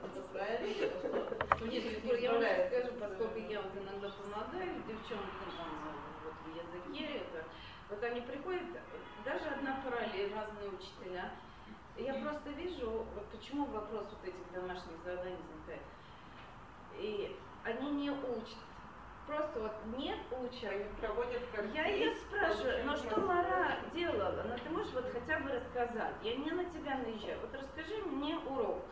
Я 2.21 2.33
вам 2.33 2.43
скажу, 2.69 2.93
поскольку 3.01 3.39
я 3.51 3.63
вот 3.63 3.73
иногда 3.77 4.09
помогаю 4.09 4.83
девчонкам 4.87 5.53
вот 6.25 6.35
в 6.45 6.49
языке, 6.57 7.17
это, 7.17 7.45
вот 7.91 8.03
они 8.05 8.21
приходят, 8.21 8.63
даже 9.25 9.45
одна 9.47 9.83
параллель, 9.85 10.33
разные 10.35 10.71
учителя. 10.71 11.33
Я 11.99 12.15
просто 12.15 12.51
вижу, 12.51 13.07
вот 13.15 13.27
почему 13.31 13.67
вопрос 13.67 14.07
вот 14.11 14.25
этих 14.25 14.53
домашних 14.53 14.97
заданий. 15.05 15.37
И 16.99 17.37
они 17.65 17.91
не 17.91 18.11
учат 18.11 18.59
просто 19.27 19.61
вот 19.61 19.73
не 19.97 20.15
учат. 20.31 20.71
Они 20.71 20.85
проводят 21.01 21.43
Я 21.75 21.87
ее 21.87 22.15
спрашиваю, 22.15 22.85
но 22.87 22.97
что 22.97 23.21
Мара 23.21 23.79
делала? 23.95 24.45
Ну 24.49 24.57
ты 24.63 24.71
можешь 24.71 24.93
вот 24.93 25.11
хотя 25.13 25.39
бы 25.41 25.51
рассказать? 25.51 26.15
Я 26.23 26.37
не 26.37 26.51
на 26.51 26.65
тебя 26.67 26.99
наезжаю. 26.99 27.41
Вот 27.41 27.55
расскажи 27.55 27.97
мне 28.05 28.37
урок. 28.39 28.85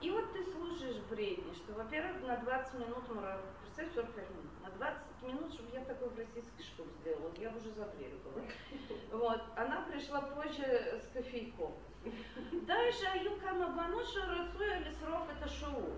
И 0.00 0.10
вот 0.10 0.30
ты 0.32 0.44
слушаешь 0.44 0.98
бредни, 1.08 1.54
что, 1.54 1.72
во-первых, 1.72 2.20
на 2.22 2.36
20 2.36 2.74
минут, 2.74 3.08
Мара, 3.14 3.40
представь, 3.62 3.94
45 3.94 4.30
минут, 4.30 4.62
на 4.62 4.70
20 4.70 5.22
минут, 5.22 5.54
чтобы 5.54 5.70
я 5.72 5.84
такой 5.86 6.10
в 6.10 6.18
российской 6.18 6.62
школе 6.62 6.90
сделала, 7.00 7.32
я 7.38 7.48
уже 7.48 7.70
за 7.70 7.86
дверью 7.86 8.18
была. 8.18 8.44
Вот, 9.12 9.42
она 9.56 9.86
пришла 9.90 10.20
позже 10.20 11.00
с 11.02 11.10
кофейком. 11.14 11.74
Дальше 12.66 13.06
Аюкама 13.06 13.68
Бануша 13.68 14.26
Рацуя 14.26 14.80
Лесров 14.80 15.30
это 15.30 15.48
шоу. 15.48 15.96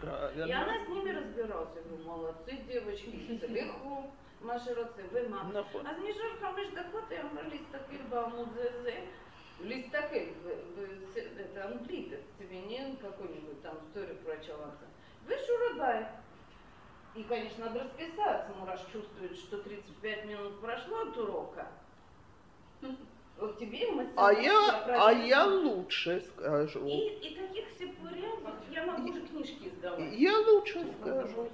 Правильно. 0.00 0.44
И 0.44 0.52
она 0.52 0.84
с 0.84 0.88
ними 0.88 1.10
разбиралась. 1.10 1.68
Я 1.74 1.82
говорю, 1.82 2.04
молодцы, 2.04 2.52
девочки, 2.68 3.40
легко. 3.48 4.04
Машироце, 4.40 5.02
ви 5.12 5.28
мама. 5.28 5.64
А 5.84 5.94
з 5.94 5.98
міжурками 5.98 6.64
ж 6.64 6.70
докотаємо 6.70 7.40
лістаки 7.52 7.98
бамудзезе. 8.10 9.02
Листаке, 9.60 10.28
это 10.76 11.64
англитов, 11.64 12.20
тебе 12.38 12.60
не 12.60 12.96
какой-нибудь 13.02 13.60
там 13.60 13.76
историю 13.78 14.16
про 14.18 14.34
очаланца. 14.34 14.86
Вы 15.26 15.36
шурудай. 15.36 16.06
И, 17.16 17.24
конечно, 17.24 17.66
надо 17.66 17.80
расписаться, 17.80 18.52
ну 18.56 18.66
раз 18.66 18.86
чувствует, 18.92 19.36
что 19.36 19.58
35 19.58 20.24
минут 20.26 20.60
прошло 20.60 21.00
от 21.00 21.16
урока. 21.16 21.66
Вот 23.38 23.56
тебе 23.58 23.86
а 24.16 24.32
я, 24.32 24.84
а 24.86 25.12
я 25.12 25.46
лучше 25.46 26.20
скажу. 26.20 26.84
И, 26.86 27.18
и 27.20 27.36
таких 27.36 27.66
сепурем 27.78 28.40
я 28.70 28.84
могу 28.84 29.12
же 29.12 29.20
книжки 29.20 29.70
сдавать. 29.78 30.12
Я 30.14 30.38
лучше 30.40 30.84
скажу. 31.00 31.48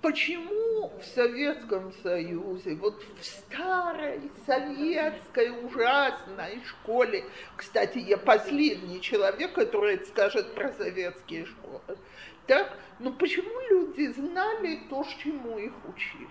Почему 0.00 0.90
в 0.98 1.04
Советском 1.04 1.92
Союзе, 2.02 2.74
вот 2.76 3.02
в 3.20 3.22
старой 3.22 4.30
советской 4.46 5.50
ужасной 5.50 6.62
школе, 6.64 7.24
кстати, 7.54 7.98
я 7.98 8.16
последний 8.16 9.02
человек, 9.02 9.52
который 9.52 10.02
скажет 10.06 10.54
про 10.54 10.72
советские 10.72 11.44
школы, 11.44 11.98
так, 12.46 12.78
ну 12.98 13.12
почему 13.12 13.50
люди 13.68 14.10
знали 14.12 14.80
то, 14.88 15.04
чему 15.22 15.58
их 15.58 15.74
учили? 15.86 16.28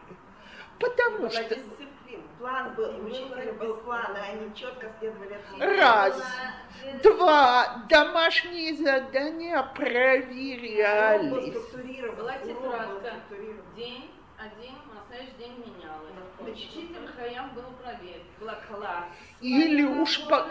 Потому 0.79 1.29
что 1.29 1.55
план 2.39 2.75
был, 2.75 2.89
у 2.89 3.05
учителя 3.05 3.53
был 3.53 3.75
план, 3.77 4.15
и 4.15 4.31
они 4.31 4.55
четко 4.55 4.91
следовали 4.99 5.37
Раз. 5.59 6.21
Два. 7.03 7.85
Домашние 7.89 8.75
задания 8.75 9.61
проверялись. 9.75 11.53
Была 12.17 12.33
тетрадка. 12.37 13.13
День 13.75 14.09
один, 14.37 14.75
на 14.93 15.01
следующий 15.07 15.37
день 15.37 15.53
менялась. 15.57 16.09
Учитель 16.39 17.07
Хаям 17.07 17.53
был 17.53 17.65
проверен. 17.83 18.23
Была 18.39 18.55
класс. 18.67 19.03
Или 19.41 19.83
уж, 19.83 20.25
по... 20.27 20.47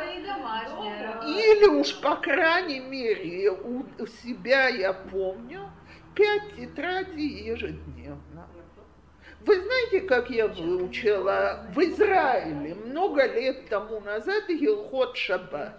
Или 1.25 1.67
уж 1.67 1.99
по 2.01 2.17
крайней 2.17 2.81
мере 2.81 3.51
у 3.51 4.07
себя 4.07 4.69
я 4.69 4.93
помню 4.93 5.71
пять 6.15 6.57
тетрадей 6.57 7.45
ежедневно. 7.45 8.19
Вы 9.49 9.63
знаете, 9.63 10.03
как 10.03 10.29
я 10.29 10.47
выучила 10.47 11.65
в 11.75 11.79
Израиле 11.81 12.75
много 12.75 13.25
лет 13.25 13.67
тому 13.71 13.99
назад 14.01 14.47
Елхот 14.51 15.17
Шаббат? 15.17 15.75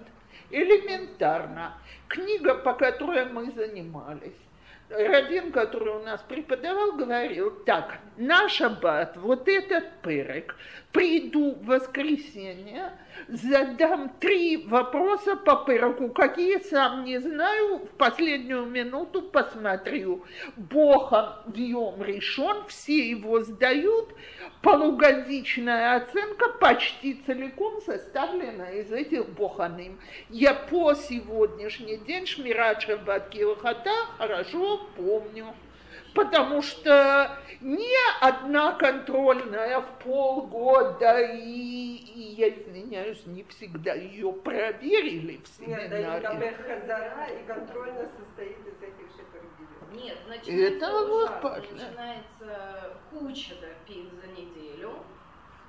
Элементарно. 0.50 1.78
Книга, 2.08 2.56
по 2.56 2.74
которой 2.74 3.26
мы 3.26 3.52
занимались. 3.52 4.34
Равин, 4.90 5.52
который 5.52 5.94
у 5.94 6.00
нас 6.00 6.20
преподавал, 6.28 6.94
говорил, 6.94 7.52
так, 7.64 8.00
на 8.18 8.50
шаббат, 8.50 9.16
вот 9.18 9.48
этот 9.48 10.02
перек, 10.02 10.56
приду 10.92 11.54
в 11.54 11.66
воскресенье, 11.66 12.94
задам 13.28 14.10
три 14.20 14.58
вопроса 14.58 15.36
по 15.36 15.58
переку, 15.58 16.10
какие 16.10 16.60
сам 16.60 17.04
не 17.04 17.20
знаю, 17.20 17.80
в 17.80 17.90
последнюю 17.98 18.66
минуту 18.66 19.22
посмотрю. 19.22 20.26
Богом 20.56 21.30
вьем 21.48 22.02
решен, 22.04 22.66
все 22.68 23.10
его 23.10 23.42
сдают, 23.42 24.10
полугодичная 24.62 25.98
оценка 25.98 26.50
почти 26.60 27.16
целиком 27.26 27.82
составлена 27.82 28.72
из 28.72 28.92
этих 28.92 29.30
боханым. 29.30 30.00
Я 30.30 30.54
по 30.54 30.94
сегодняшний 30.94 31.98
день 31.98 32.26
Шмират 32.26 32.82
Шаббат 32.82 33.30
Килхата 33.30 33.94
хорошо 34.18 34.88
помню 34.96 35.54
потому 36.14 36.62
что 36.62 37.38
не 37.62 37.96
одна 38.22 38.74
контрольная 38.74 39.82
в 39.82 40.04
полгода, 40.04 41.20
и, 41.20 41.96
и 41.98 42.22
я 42.38 42.50
извиняюсь, 42.50 43.26
не 43.26 43.44
всегда 43.44 43.94
ее 43.94 44.32
проверили 44.32 45.42
в 45.44 45.48
семинаре. 45.48 45.90
Нет, 45.90 46.22
да 46.22 46.50
и 46.50 46.54
Хазара, 46.54 47.28
и 47.28 47.46
контрольная 47.46 48.10
состоит 48.18 48.60
из 48.60 48.82
этих 48.82 49.08
же 49.16 49.24
Нет, 49.94 50.18
начинается 50.28 50.86
Это 50.86 51.02
ужасно. 51.04 51.62
Начинается 51.74 52.98
куча 53.10 53.56
допин 53.62 54.10
за 54.22 54.28
неделю. 54.28 54.94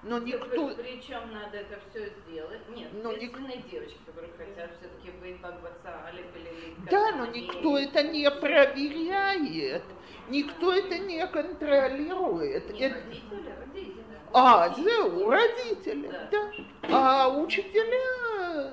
Но 0.02 0.18
никто... 0.18 0.74
Причем 0.76 1.30
надо 1.32 1.58
это 1.58 1.78
все 1.90 2.10
сделать. 2.22 2.60
Нет, 2.74 2.88
но 3.02 3.12
ник... 3.12 3.36
девочки, 3.70 3.98
которые 4.06 4.32
хотят 4.32 4.70
все-таки 4.78 5.10
быть 5.20 5.40
богваца, 5.40 6.10
или 6.12 6.74
Да, 6.90 7.12
но 7.16 7.26
никто 7.26 7.76
это 7.76 8.02
не 8.02 8.30
проверяет. 8.30 9.82
Никто 10.28 10.72
это 10.72 10.98
не 10.98 11.26
контролирует. 11.26 12.72
Не, 12.72 12.80
это... 12.80 12.94
родители, 12.96 13.54
родители. 13.60 14.04
А, 14.32 14.68
родители, 14.68 16.08
да. 16.08 16.28
да. 16.30 16.52
А 16.88 17.28
учителя... 17.28 18.72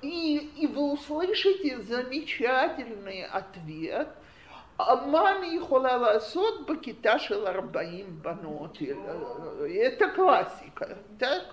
И, 0.00 0.36
и 0.56 0.66
вы 0.68 0.92
услышите 0.92 1.82
замечательный 1.82 3.24
ответ. 3.24 4.08
Маме 5.07 5.55
יכולה 5.55 5.97
לעשות 5.97 6.65
בכיתה 6.67 7.19
של 7.19 7.45
40 7.45 7.65
בנות. 8.21 8.77
Это 8.81 10.09
классика, 10.15 10.97
так? 11.19 11.43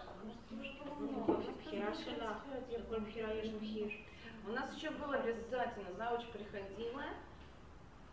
У 4.47 4.53
нас 4.53 4.75
еще 4.75 4.91
было 4.91 5.15
обязательно, 5.17 5.93
завуч 5.97 6.25
приходила, 6.33 7.05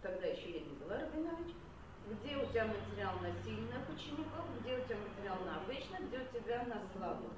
тогда 0.02 0.28
еще 0.28 0.52
я 0.52 0.60
не 0.60 0.76
была 0.76 0.98
Рабинович, 1.00 1.56
где 2.10 2.38
у 2.38 2.46
тебя 2.46 2.66
материал 2.66 3.14
на 3.22 3.32
сильных 3.44 3.90
учеников, 3.90 4.46
где 4.60 4.78
у 4.78 4.82
тебя 4.86 4.98
материал 5.08 5.38
на 5.46 5.58
обычных, 5.62 6.02
где 6.08 6.20
у 6.20 6.28
тебя 6.38 6.64
на 6.66 6.80
слабых. 6.94 7.32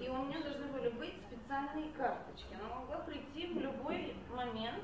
И 0.00 0.08
у 0.08 0.24
меня 0.24 0.40
должны 0.42 0.66
были 0.66 0.88
быть 0.90 1.14
специальные 1.28 1.92
карточки. 1.96 2.52
Она 2.58 2.74
могла 2.74 2.98
прийти 2.98 3.46
в 3.52 3.60
любой 3.60 4.14
момент, 4.34 4.82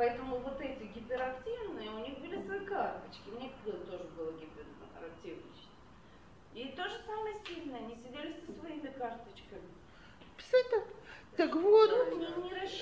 поэтому 0.00 0.38
вот 0.38 0.58
эти 0.62 0.84
гиперактивные, 0.94 1.90
у 1.90 1.98
них 1.98 2.18
были 2.20 2.42
свои 2.42 2.64
карточки. 2.64 3.28
Мне 3.36 3.52
тоже 3.62 4.04
было 4.16 4.32
гиперактивничать. 4.32 5.68
И 6.54 6.68
то 6.74 6.88
же 6.88 6.96
самое 7.06 7.36
сильное, 7.46 7.80
они 7.80 7.94
сидели 7.96 8.34
со 8.46 8.58
своими 8.58 8.88
карточками. 8.98 9.68
Это, 10.52 10.84
так 11.36 11.54
вот, 11.54 11.90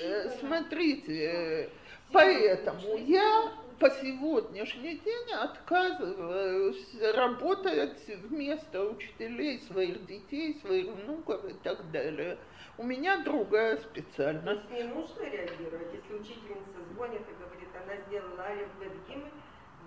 э, 0.01 0.31
смотрите, 0.39 1.25
э, 1.25 1.69
Поэтому 2.13 2.97
я 2.97 3.53
по 3.79 3.91
сегодняшний 3.91 4.97
день 4.99 5.33
отказываюсь 5.33 6.97
работать 7.15 8.01
вместо 8.07 8.85
учителей 8.85 9.61
своих 9.61 10.07
детей, 10.07 10.59
своих 10.61 10.87
внуков 10.87 11.45
и 11.45 11.53
так 11.53 11.91
далее. 11.91 12.39
У 12.79 12.85
меня 12.85 13.19
другая 13.25 13.77
специальность. 13.79 14.45
То 14.45 14.53
есть 14.53 14.71
не 14.71 14.95
нужно 14.95 15.23
реагировать, 15.23 15.93
если 15.93 16.15
учительница 16.15 16.79
звонит 16.93 17.23
и 17.29 17.43
говорит, 17.43 17.69
она 17.75 17.97
сделала 18.07 18.45
Алиф 18.45 18.69
Бедгимы, 18.79 19.31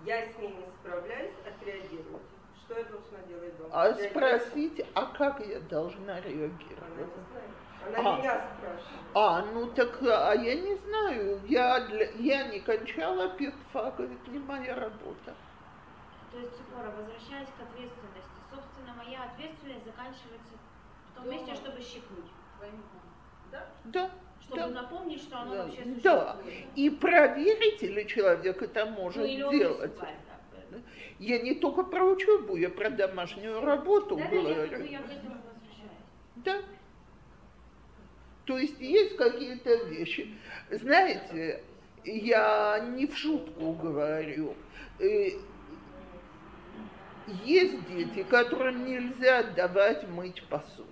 я 0.04 0.26
с 0.26 0.36
ней 0.36 0.52
не 0.52 0.66
справляюсь, 0.78 1.32
отреагировать. 1.46 2.22
Что 2.60 2.78
я 2.78 2.84
должна 2.84 3.18
делать 3.26 3.56
дома? 3.56 3.70
А 3.72 3.94
спросить, 3.94 4.84
а 4.94 5.06
как 5.06 5.40
я 5.46 5.60
должна 5.60 6.20
реагировать? 6.20 6.82
Она 6.82 7.00
не 7.00 7.14
знает. 7.30 7.50
Она 7.86 7.98
а. 7.98 8.18
меня 8.18 8.46
спрашивает. 8.58 9.00
А, 9.14 9.42
ну 9.54 9.66
так, 9.72 10.02
а 10.02 10.34
я 10.34 10.54
не 10.60 10.74
знаю, 10.76 11.40
я, 11.48 11.80
для, 11.86 12.10
я 12.10 12.48
не 12.48 12.60
кончала 12.60 13.30
педфак, 13.30 14.00
это 14.00 14.30
не 14.30 14.38
моя 14.38 14.74
работа. 14.74 15.34
То 16.30 16.38
есть, 16.38 16.56
Цукора, 16.58 16.90
возвращаясь 16.90 17.48
к 17.48 17.62
ответственности, 17.62 18.38
собственно, 18.50 18.94
моя 19.02 19.24
ответственность 19.24 19.84
заканчивается 19.86 20.54
в 21.10 21.16
том 21.16 21.24
Дома. 21.24 21.36
месте, 21.36 21.54
чтобы 21.54 21.80
щекнуть. 21.80 22.30
Да? 23.50 23.66
Да. 23.84 24.10
Чтобы 24.40 24.60
да. 24.60 24.68
напомнить, 24.68 25.22
что 25.22 25.38
оно 25.38 25.54
да. 25.54 25.64
вообще 25.64 25.84
существует. 25.84 26.02
Да, 26.02 26.36
и 26.74 26.90
проверить, 26.90 27.82
или 27.82 28.04
человек 28.04 28.60
это 28.60 28.86
может 28.86 29.22
ну, 29.22 29.50
делать. 29.50 29.92
Я 31.18 31.40
не 31.40 31.54
только 31.54 31.84
про 31.84 32.04
учебу, 32.04 32.56
я 32.56 32.68
про 32.68 32.90
домашнюю 32.90 33.60
работу 33.60 34.16
да, 34.16 34.26
говорю. 34.26 34.70
Да, 34.70 34.76
я, 34.78 34.98
я. 34.98 35.02
Да. 36.36 36.62
То 38.44 38.58
есть 38.58 38.80
есть 38.80 39.16
какие-то 39.16 39.84
вещи. 39.84 40.36
Знаете, 40.70 41.62
я 42.04 42.80
не 42.96 43.06
в 43.06 43.16
шутку 43.16 43.72
говорю. 43.72 44.56
Э, 44.98 45.28
есть 47.44 47.88
дети, 47.88 48.24
которым 48.24 48.84
нельзя 48.84 49.44
давать 49.44 50.08
мыть 50.08 50.42
посуду. 50.48 50.91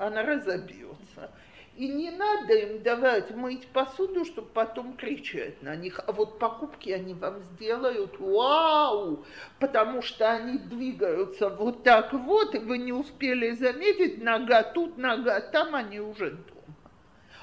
Она 0.00 0.22
разобьется. 0.22 1.30
И 1.76 1.86
не 1.86 2.10
надо 2.10 2.54
им 2.54 2.82
давать 2.82 3.30
мыть 3.32 3.68
посуду, 3.68 4.24
чтобы 4.24 4.48
потом 4.48 4.96
кричать 4.96 5.62
на 5.62 5.76
них. 5.76 6.00
А 6.06 6.12
вот 6.12 6.38
покупки 6.38 6.88
они 6.88 7.12
вам 7.12 7.42
сделают 7.42 8.18
вау, 8.18 9.26
потому 9.58 10.00
что 10.00 10.30
они 10.30 10.56
двигаются 10.56 11.50
вот 11.50 11.82
так 11.82 12.14
вот, 12.14 12.54
и 12.54 12.58
вы 12.58 12.78
не 12.78 12.94
успели 12.94 13.50
заметить, 13.50 14.22
нога 14.22 14.62
тут, 14.62 14.96
нога 14.96 15.38
там, 15.40 15.74
они 15.74 16.00
уже 16.00 16.30
дома. 16.30 16.76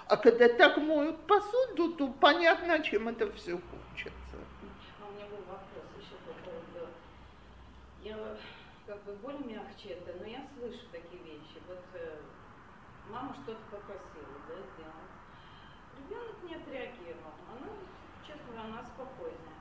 А 0.08 0.18
когда 0.18 0.50
так 0.50 0.78
моют 0.78 1.28
посуду, 1.28 1.94
то 1.94 2.08
понятно, 2.08 2.80
чем 2.80 3.08
это 3.08 3.32
все 3.34 3.52
кончится. 3.52 4.38
А 5.00 5.08
у 5.08 5.16
меня 5.16 5.26
был 5.28 5.44
вопрос 5.48 5.86
еще 5.96 6.16
по 6.26 6.34
поводу... 6.44 6.90
Я 8.04 8.18
как 8.88 9.04
бы 9.04 9.14
более 9.22 9.44
мягче 9.46 9.90
это, 9.90 10.18
но 10.20 10.26
я 10.26 10.42
слышу 10.58 10.86
такие 10.92 11.22
вещи. 11.24 11.62
Вот 11.68 11.84
э, 11.94 12.16
мама 13.10 13.34
что-то 13.44 13.62
попросила, 13.72 14.38
да, 14.48 14.56
сделать. 14.56 15.14
Ребенок 15.98 16.36
не 16.44 16.56
отреагировал. 16.56 17.34
Она, 17.52 17.68
честно 18.26 18.44
говоря, 18.52 18.66
она 18.66 18.84
спокойная. 18.84 19.58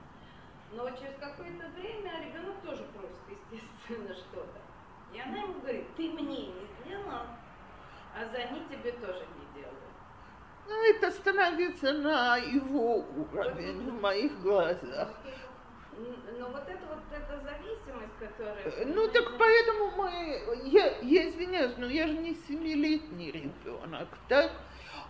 Но 0.72 0.90
через 0.90 1.16
какое-то 1.18 1.68
время 1.70 2.24
ребенок 2.24 2.60
тоже 2.62 2.84
просит, 2.94 3.40
естественно, 3.50 4.14
что-то. 4.14 4.60
И 5.12 5.20
она 5.20 5.38
ему 5.38 5.60
говорит, 5.60 5.86
ты 5.96 6.10
мне 6.10 6.48
не 6.48 6.66
сделал, 6.80 7.26
а 8.14 8.24
за 8.30 8.36
они 8.38 8.60
тебе 8.66 8.92
тоже 8.92 9.24
не 9.38 9.60
делают. 9.60 9.76
Ну, 10.68 10.90
это 10.90 11.10
становится 11.12 11.92
на 11.92 12.36
его 12.38 12.96
уровень 12.98 13.90
в 13.90 14.00
моих 14.00 14.40
глазах. 14.40 15.08
Но 16.38 16.48
вот 16.48 16.62
это 16.68 16.86
вот 16.88 17.04
эта 17.10 17.40
зависимость, 17.40 18.12
которая... 18.18 18.86
Ну 18.86 19.08
так 19.08 19.38
поэтому 19.38 19.90
мы, 19.96 20.68
я, 20.68 20.98
я 21.00 21.28
извиняюсь, 21.28 21.74
но 21.78 21.86
я 21.86 22.06
же 22.06 22.14
не 22.14 22.34
семилетний 22.46 23.30
ребенок, 23.30 24.08
так? 24.28 24.52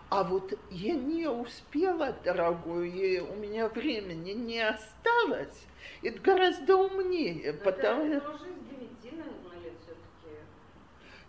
А 0.09 0.23
вот 0.23 0.53
я 0.71 0.95
не 0.95 1.27
успела, 1.27 2.15
дорогой, 2.25 3.19
у 3.19 3.35
меня 3.35 3.69
времени 3.69 4.33
не 4.33 4.61
осталось. 4.61 5.67
Это 6.03 6.21
гораздо 6.21 6.77
умнее, 6.77 7.53
но 7.53 7.65
потому... 7.65 8.05
Это, 8.05 8.17
это 8.19 8.31
уже 8.31 8.47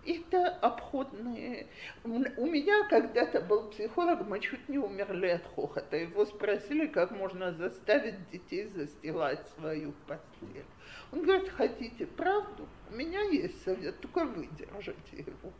это 0.07 0.47
обходные. 0.47 1.67
У 2.03 2.45
меня 2.45 2.87
когда-то 2.89 3.41
был 3.41 3.69
психолог, 3.69 4.25
мы 4.27 4.39
чуть 4.39 4.67
не 4.69 4.77
умерли 4.77 5.27
от 5.27 5.45
хохота. 5.55 5.97
Его 5.97 6.25
спросили, 6.25 6.87
как 6.87 7.11
можно 7.11 7.51
заставить 7.53 8.29
детей 8.31 8.67
застилать 8.67 9.45
свою 9.57 9.93
постель. 10.07 10.65
Он 11.11 11.23
говорит, 11.23 11.49
хотите 11.49 12.05
правду? 12.05 12.67
У 12.89 12.95
меня 12.95 13.21
есть 13.21 13.63
совет, 13.63 13.99
только 13.99 14.25
выдержите 14.25 15.17
его. 15.17 15.51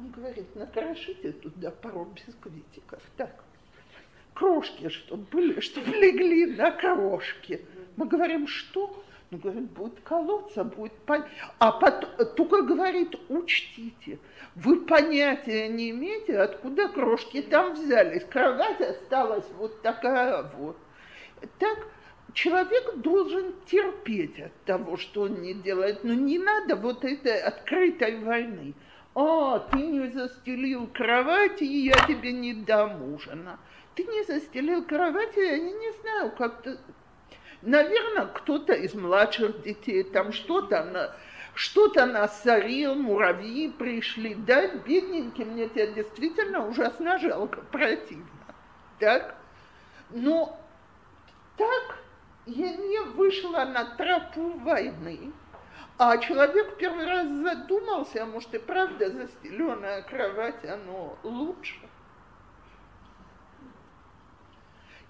Он 0.00 0.10
говорит, 0.10 0.54
накрошите 0.56 1.32
туда 1.32 1.70
пару 1.70 2.04
бисквитиков. 2.06 3.00
Так, 3.16 3.44
крошки, 4.34 4.88
чтобы 4.88 5.24
были, 5.30 5.60
чтобы 5.60 5.90
легли 5.90 6.46
на 6.46 6.72
крошки. 6.72 7.64
Мы 7.96 8.06
говорим, 8.06 8.48
что? 8.48 9.03
Он 9.34 9.40
говорит, 9.40 9.70
будет 9.70 10.00
колоться, 10.00 10.62
будет 10.62 10.92
пон... 11.06 11.24
А 11.58 11.72
потом, 11.72 12.10
только 12.36 12.62
говорит, 12.62 13.16
учтите, 13.28 14.20
вы 14.54 14.80
понятия 14.80 15.66
не 15.68 15.90
имеете, 15.90 16.38
откуда 16.38 16.88
крошки 16.88 17.42
там 17.42 17.74
взялись. 17.74 18.24
Кровать 18.24 18.80
осталась 18.80 19.46
вот 19.58 19.82
такая 19.82 20.44
вот. 20.56 20.76
Так 21.58 21.78
человек 22.32 22.96
должен 22.98 23.54
терпеть 23.66 24.38
от 24.38 24.52
того, 24.64 24.96
что 24.96 25.22
он 25.22 25.42
не 25.42 25.54
делает. 25.54 26.04
Но 26.04 26.14
не 26.14 26.38
надо 26.38 26.76
вот 26.76 27.04
этой 27.04 27.40
открытой 27.40 28.20
войны. 28.20 28.74
А, 29.16 29.58
ты 29.58 29.78
не 29.78 30.10
застелил 30.10 30.86
кровать, 30.86 31.60
и 31.60 31.86
я 31.86 31.94
тебе 32.06 32.30
не 32.30 32.54
дам 32.54 33.02
ужина. 33.12 33.58
Ты 33.96 34.04
не 34.04 34.22
застелил 34.24 34.84
кровать, 34.84 35.36
я 35.36 35.58
не 35.58 35.92
знаю, 36.00 36.32
как 36.36 36.62
ты 36.62 36.78
Наверное, 37.64 38.26
кто-то 38.26 38.74
из 38.74 38.94
младших 38.94 39.62
детей 39.62 40.04
там 40.04 40.32
что-то 40.32 40.84
на, 40.84 41.16
что-то 41.54 42.04
насорил, 42.04 42.94
муравьи 42.94 43.70
пришли, 43.70 44.34
да, 44.34 44.68
бедненький, 44.68 45.46
мне 45.46 45.70
тебя 45.70 45.86
действительно 45.86 46.66
ужасно 46.66 47.18
жалко, 47.18 47.62
противно, 47.72 48.26
так? 48.98 49.36
Но 50.10 50.60
так 51.56 51.98
я 52.44 52.76
не 52.76 53.00
вышла 53.00 53.64
на 53.64 53.86
тропу 53.96 54.58
войны, 54.58 55.32
а 55.96 56.18
человек 56.18 56.76
первый 56.76 57.06
раз 57.06 57.26
задумался, 57.28 58.24
а 58.24 58.26
может 58.26 58.52
и 58.52 58.58
правда 58.58 59.10
застеленная 59.10 60.02
кровать, 60.02 60.62
оно 60.66 61.16
лучше. 61.22 61.76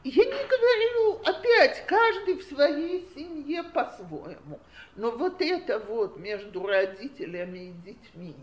Я 0.04 0.22
не 0.22 0.30
говорю, 0.30 1.22
опять, 1.24 1.86
каждый 1.86 2.34
в 2.34 2.42
своей 2.42 3.08
семье 3.14 3.62
по-своему. 3.62 4.60
Но 4.96 5.10
вот 5.12 5.40
это 5.40 5.78
вот 5.78 6.18
между 6.18 6.66
родителями 6.66 7.70
и 7.70 7.72
детьми, 7.72 8.36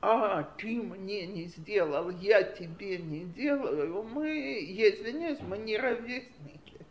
а 0.00 0.44
ты 0.58 0.80
мне 0.80 1.26
не 1.26 1.46
сделал, 1.46 2.08
я 2.10 2.44
тебе 2.44 2.98
не 2.98 3.24
делаю, 3.24 4.04
мы, 4.04 4.28
я 4.28 4.90
извиняюсь, 4.90 5.40
мы 5.40 5.58
не 5.58 5.76
ровесники. 5.76 6.86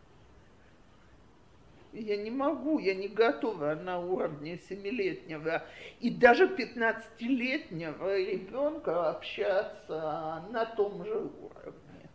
Я 1.93 2.17
не 2.17 2.31
могу, 2.31 2.79
я 2.79 2.95
не 2.95 3.07
готова 3.07 3.75
на 3.75 3.99
уровне 3.99 4.59
семилетнего 4.69 5.63
и 6.01 6.09
даже 6.09 6.49
пятнадцатилетнего 6.49 8.17
ребенка 8.17 9.09
общаться 9.11 10.43
на 10.51 10.65
том 10.65 11.05
же 11.05 11.15
уровне. 11.15 12.09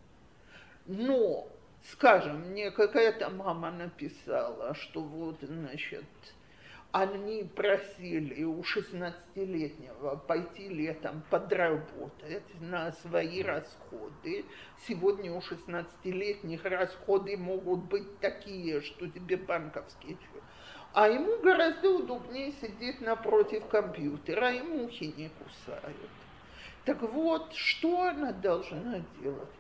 Но 0.86 1.48
Скажем, 1.92 2.50
мне 2.50 2.72
какая-то 2.72 3.30
мама 3.30 3.70
написала, 3.70 4.74
что 4.74 5.02
вот, 5.02 5.38
значит, 5.40 6.04
они 6.90 7.44
просили 7.44 8.42
у 8.42 8.60
16-летнего 8.62 10.16
пойти 10.16 10.68
летом 10.68 11.22
подработать 11.30 12.60
на 12.60 12.90
свои 12.90 13.40
расходы. 13.42 14.44
Сегодня 14.88 15.32
у 15.32 15.38
16-летних 15.38 16.64
расходы 16.64 17.36
могут 17.36 17.84
быть 17.84 18.18
такие, 18.18 18.80
что 18.80 19.06
тебе 19.06 19.36
банковские. 19.36 20.18
А 20.92 21.08
ему 21.08 21.38
гораздо 21.40 21.90
удобнее 21.98 22.52
сидеть 22.52 23.00
напротив 23.00 23.64
компьютера, 23.66 24.50
и 24.50 24.60
мухи 24.60 25.14
не 25.16 25.28
кусают. 25.28 26.10
Так 26.84 27.02
вот, 27.02 27.52
что 27.54 28.08
она 28.08 28.32
должна 28.32 29.04
делать? 29.20 29.50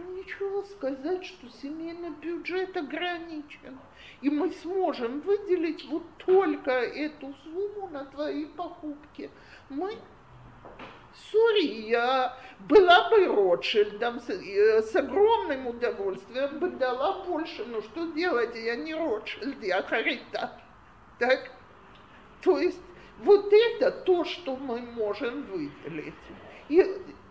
Ничего 0.00 0.62
сказать, 0.64 1.24
что 1.24 1.48
семейный 1.48 2.10
бюджет 2.10 2.76
ограничен, 2.76 3.78
и 4.20 4.30
мы 4.30 4.50
сможем 4.52 5.20
выделить 5.20 5.84
вот 5.86 6.02
только 6.18 6.70
эту 6.70 7.34
сумму 7.44 7.88
на 7.88 8.04
твои 8.06 8.46
покупки. 8.46 9.30
Мы 9.68 9.96
Сори, 11.30 11.88
я 11.88 12.36
была 12.60 13.10
бы 13.10 13.26
Ротшильдом 13.26 14.20
с, 14.20 14.30
э, 14.30 14.82
с 14.82 14.96
огромным 14.96 15.66
удовольствием 15.66 16.58
бы 16.58 16.70
дала 16.70 17.24
больше, 17.24 17.64
но 17.66 17.82
что 17.82 18.12
делать, 18.12 18.54
я 18.54 18.76
не 18.76 18.94
Ротшильд, 18.94 19.62
я 19.62 19.82
Харита. 19.82 20.58
Так? 21.18 21.50
То 22.42 22.58
есть 22.58 22.80
вот 23.18 23.52
это 23.52 23.90
то, 23.90 24.24
что 24.24 24.56
мы 24.56 24.80
можем 24.80 25.42
выделить. 25.42 26.14
И 26.68 26.82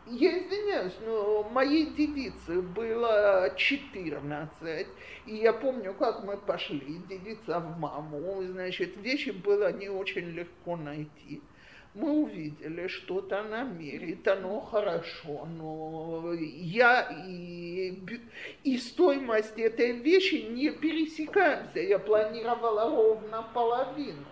я 0.08 0.40
извиняюсь, 0.40 0.96
но 1.06 1.44
моей 1.44 1.86
девице 1.86 2.62
было 2.62 3.54
14, 3.56 4.88
и 5.28 5.36
я 5.36 5.54
помню, 5.54 5.94
как 5.94 6.24
мы 6.24 6.38
пошли, 6.38 7.02
девица 7.08 7.60
в 7.60 7.80
маму, 7.80 8.44
значит, 8.44 8.98
вещи 8.98 9.30
было 9.30 9.72
не 9.72 9.90
очень 9.90 10.32
легко 10.32 10.76
найти. 10.76 11.42
Мы 11.94 12.10
увидели, 12.10 12.88
что-то 12.88 13.42
она 13.42 13.64
мерит, 13.64 14.26
оно 14.26 14.62
хорошо, 14.62 15.46
но 15.46 16.34
я 16.34 17.02
и, 17.28 18.02
и 18.64 18.78
стоимость 18.78 19.60
этой 19.60 19.92
вещи 20.00 20.36
не 20.36 20.70
пересекаемся. 20.70 21.80
Я 21.82 22.00
планировала 22.00 22.90
ровно 22.90 23.46
половину. 23.54 24.26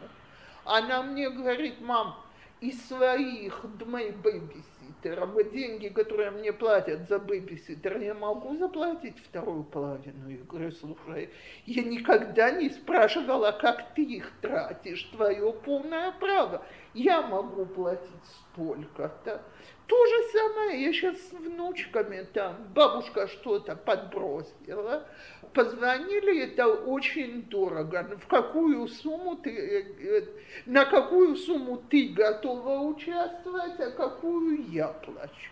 Она 0.63 1.03
мне 1.03 1.29
говорит, 1.29 1.81
мам, 1.81 2.15
из 2.61 2.81
своих 2.87 3.65
дмей 3.77 4.11
бэбис 4.11 4.78
деньги, 5.03 5.87
которые 5.87 6.31
мне 6.31 6.53
платят 6.53 7.07
за 7.07 7.19
бэбиситер, 7.19 7.99
я 7.99 8.13
могу 8.13 8.55
заплатить 8.57 9.17
вторую 9.19 9.63
половину? 9.63 10.29
Я 10.29 10.43
говорю, 10.43 10.71
слушай, 10.71 11.29
я 11.65 11.83
никогда 11.83 12.51
не 12.51 12.69
спрашивала, 12.69 13.51
как 13.51 13.93
ты 13.93 14.03
их 14.03 14.31
тратишь, 14.41 15.03
твое 15.11 15.51
полное 15.53 16.11
право. 16.11 16.65
Я 16.93 17.21
могу 17.21 17.65
платить 17.65 18.25
столько-то. 18.51 19.41
То 19.87 20.05
же 20.05 20.23
самое 20.31 20.83
я 20.83 20.93
сейчас 20.93 21.17
с 21.17 21.31
внучками 21.33 22.21
там, 22.33 22.67
бабушка 22.75 23.27
что-то 23.27 23.75
подбросила, 23.75 25.07
позвонили, 25.53 26.43
это 26.43 26.67
очень 26.67 27.43
дорого. 27.43 28.17
В 28.21 28.27
какую 28.27 28.87
сумму 28.87 29.35
ты, 29.37 29.49
э, 29.49 30.19
э, 30.19 30.25
на 30.65 30.85
какую 30.85 31.35
сумму 31.35 31.77
ты 31.89 32.09
готова 32.09 32.79
участвовать, 32.79 33.79
а 33.79 33.91
какую 33.91 34.69
я 34.69 34.87
плачу. 34.87 35.51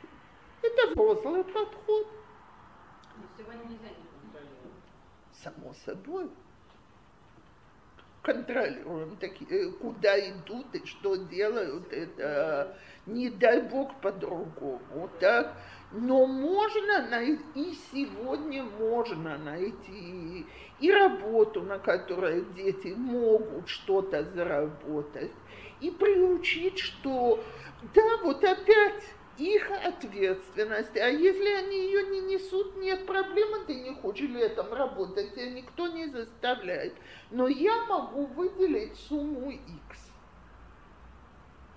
Это 0.61 0.91
взрослый 0.91 1.43
подход. 1.43 2.07
Сегодня 3.37 3.63
нельзя. 3.65 3.89
Само 5.43 5.73
собой. 5.85 6.29
Контролируем, 8.23 9.15
такие, 9.17 9.49
э, 9.49 9.71
куда 9.71 10.19
идут 10.19 10.73
и 10.75 10.85
что 10.85 11.15
делают, 11.15 11.93
это 11.93 12.75
не 13.05 13.29
дай 13.29 13.61
бог 13.61 13.95
по-другому, 14.01 15.09
так? 15.19 15.55
Но 15.91 16.25
можно 16.25 17.07
найти, 17.07 17.43
и 17.55 17.77
сегодня 17.91 18.63
можно 18.63 19.37
найти 19.37 20.45
и 20.79 20.91
работу, 20.91 21.61
на 21.61 21.79
которой 21.79 22.43
дети 22.55 22.93
могут 22.95 23.69
что-то 23.69 24.23
заработать, 24.23 25.31
и 25.79 25.89
приучить, 25.89 26.79
что 26.79 27.41
да, 27.93 28.17
вот 28.23 28.43
опять 28.43 29.03
их 29.37 29.71
ответственность. 29.71 30.97
А 30.97 31.07
если 31.07 31.49
они 31.53 31.85
ее 31.85 32.03
не 32.09 32.21
несут, 32.33 32.75
нет 32.77 33.05
проблемы, 33.05 33.59
ты 33.65 33.75
не 33.75 33.93
хочешь 33.93 34.29
летом 34.29 34.73
работать, 34.73 35.33
тебя 35.33 35.51
никто 35.51 35.87
не 35.87 36.07
заставляет. 36.07 36.95
Но 37.31 37.47
я 37.47 37.85
могу 37.85 38.25
выделить 38.25 38.95
сумму 38.95 39.51
X. 39.51 40.11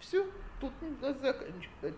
Все, 0.01 0.27
тут 0.61 0.73
нельзя 0.81 1.12
заканчивать 1.12 1.95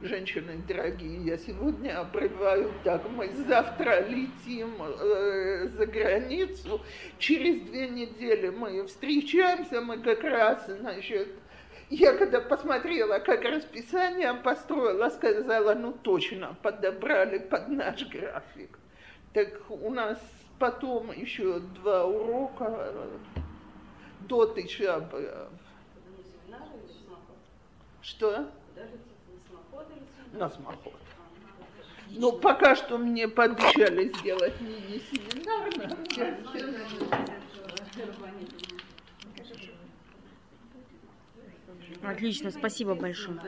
женщины 0.00 0.62
дорогие, 0.68 1.24
я 1.24 1.38
сегодня 1.38 2.00
обрываю 2.00 2.72
так, 2.84 3.08
мы 3.10 3.28
завтра 3.48 4.06
летим 4.06 4.74
э, 4.80 5.68
за 5.68 5.86
границу, 5.86 6.80
через 7.18 7.60
две 7.62 7.88
недели 7.88 8.50
мы 8.50 8.86
встречаемся, 8.86 9.80
мы 9.80 9.98
как 9.98 10.22
раз, 10.24 10.66
значит, 10.66 11.28
я 11.88 12.16
когда 12.16 12.40
посмотрела, 12.40 13.18
как 13.20 13.42
расписание 13.42 14.34
построила, 14.34 15.08
сказала, 15.08 15.74
ну 15.74 15.92
точно, 15.92 16.56
подобрали 16.62 17.38
под 17.38 17.68
наш 17.68 18.06
график. 18.08 18.78
Так 19.32 19.70
у 19.70 19.90
нас 19.90 20.18
потом 20.58 21.12
еще 21.12 21.60
два 21.60 22.04
урока 22.06 22.90
до 24.20 24.46
тысяча. 24.46 25.08
Что? 28.02 28.48
На 30.32 30.48
смахот. 30.50 30.94
Но 32.10 32.32
пока 32.32 32.76
что 32.76 32.98
мне 32.98 33.28
пообещали 33.28 34.12
сделать 34.18 34.54
мини-семинар. 34.60 35.70
Отлично, 42.02 42.50
спасибо 42.50 42.94
большое. 42.94 43.40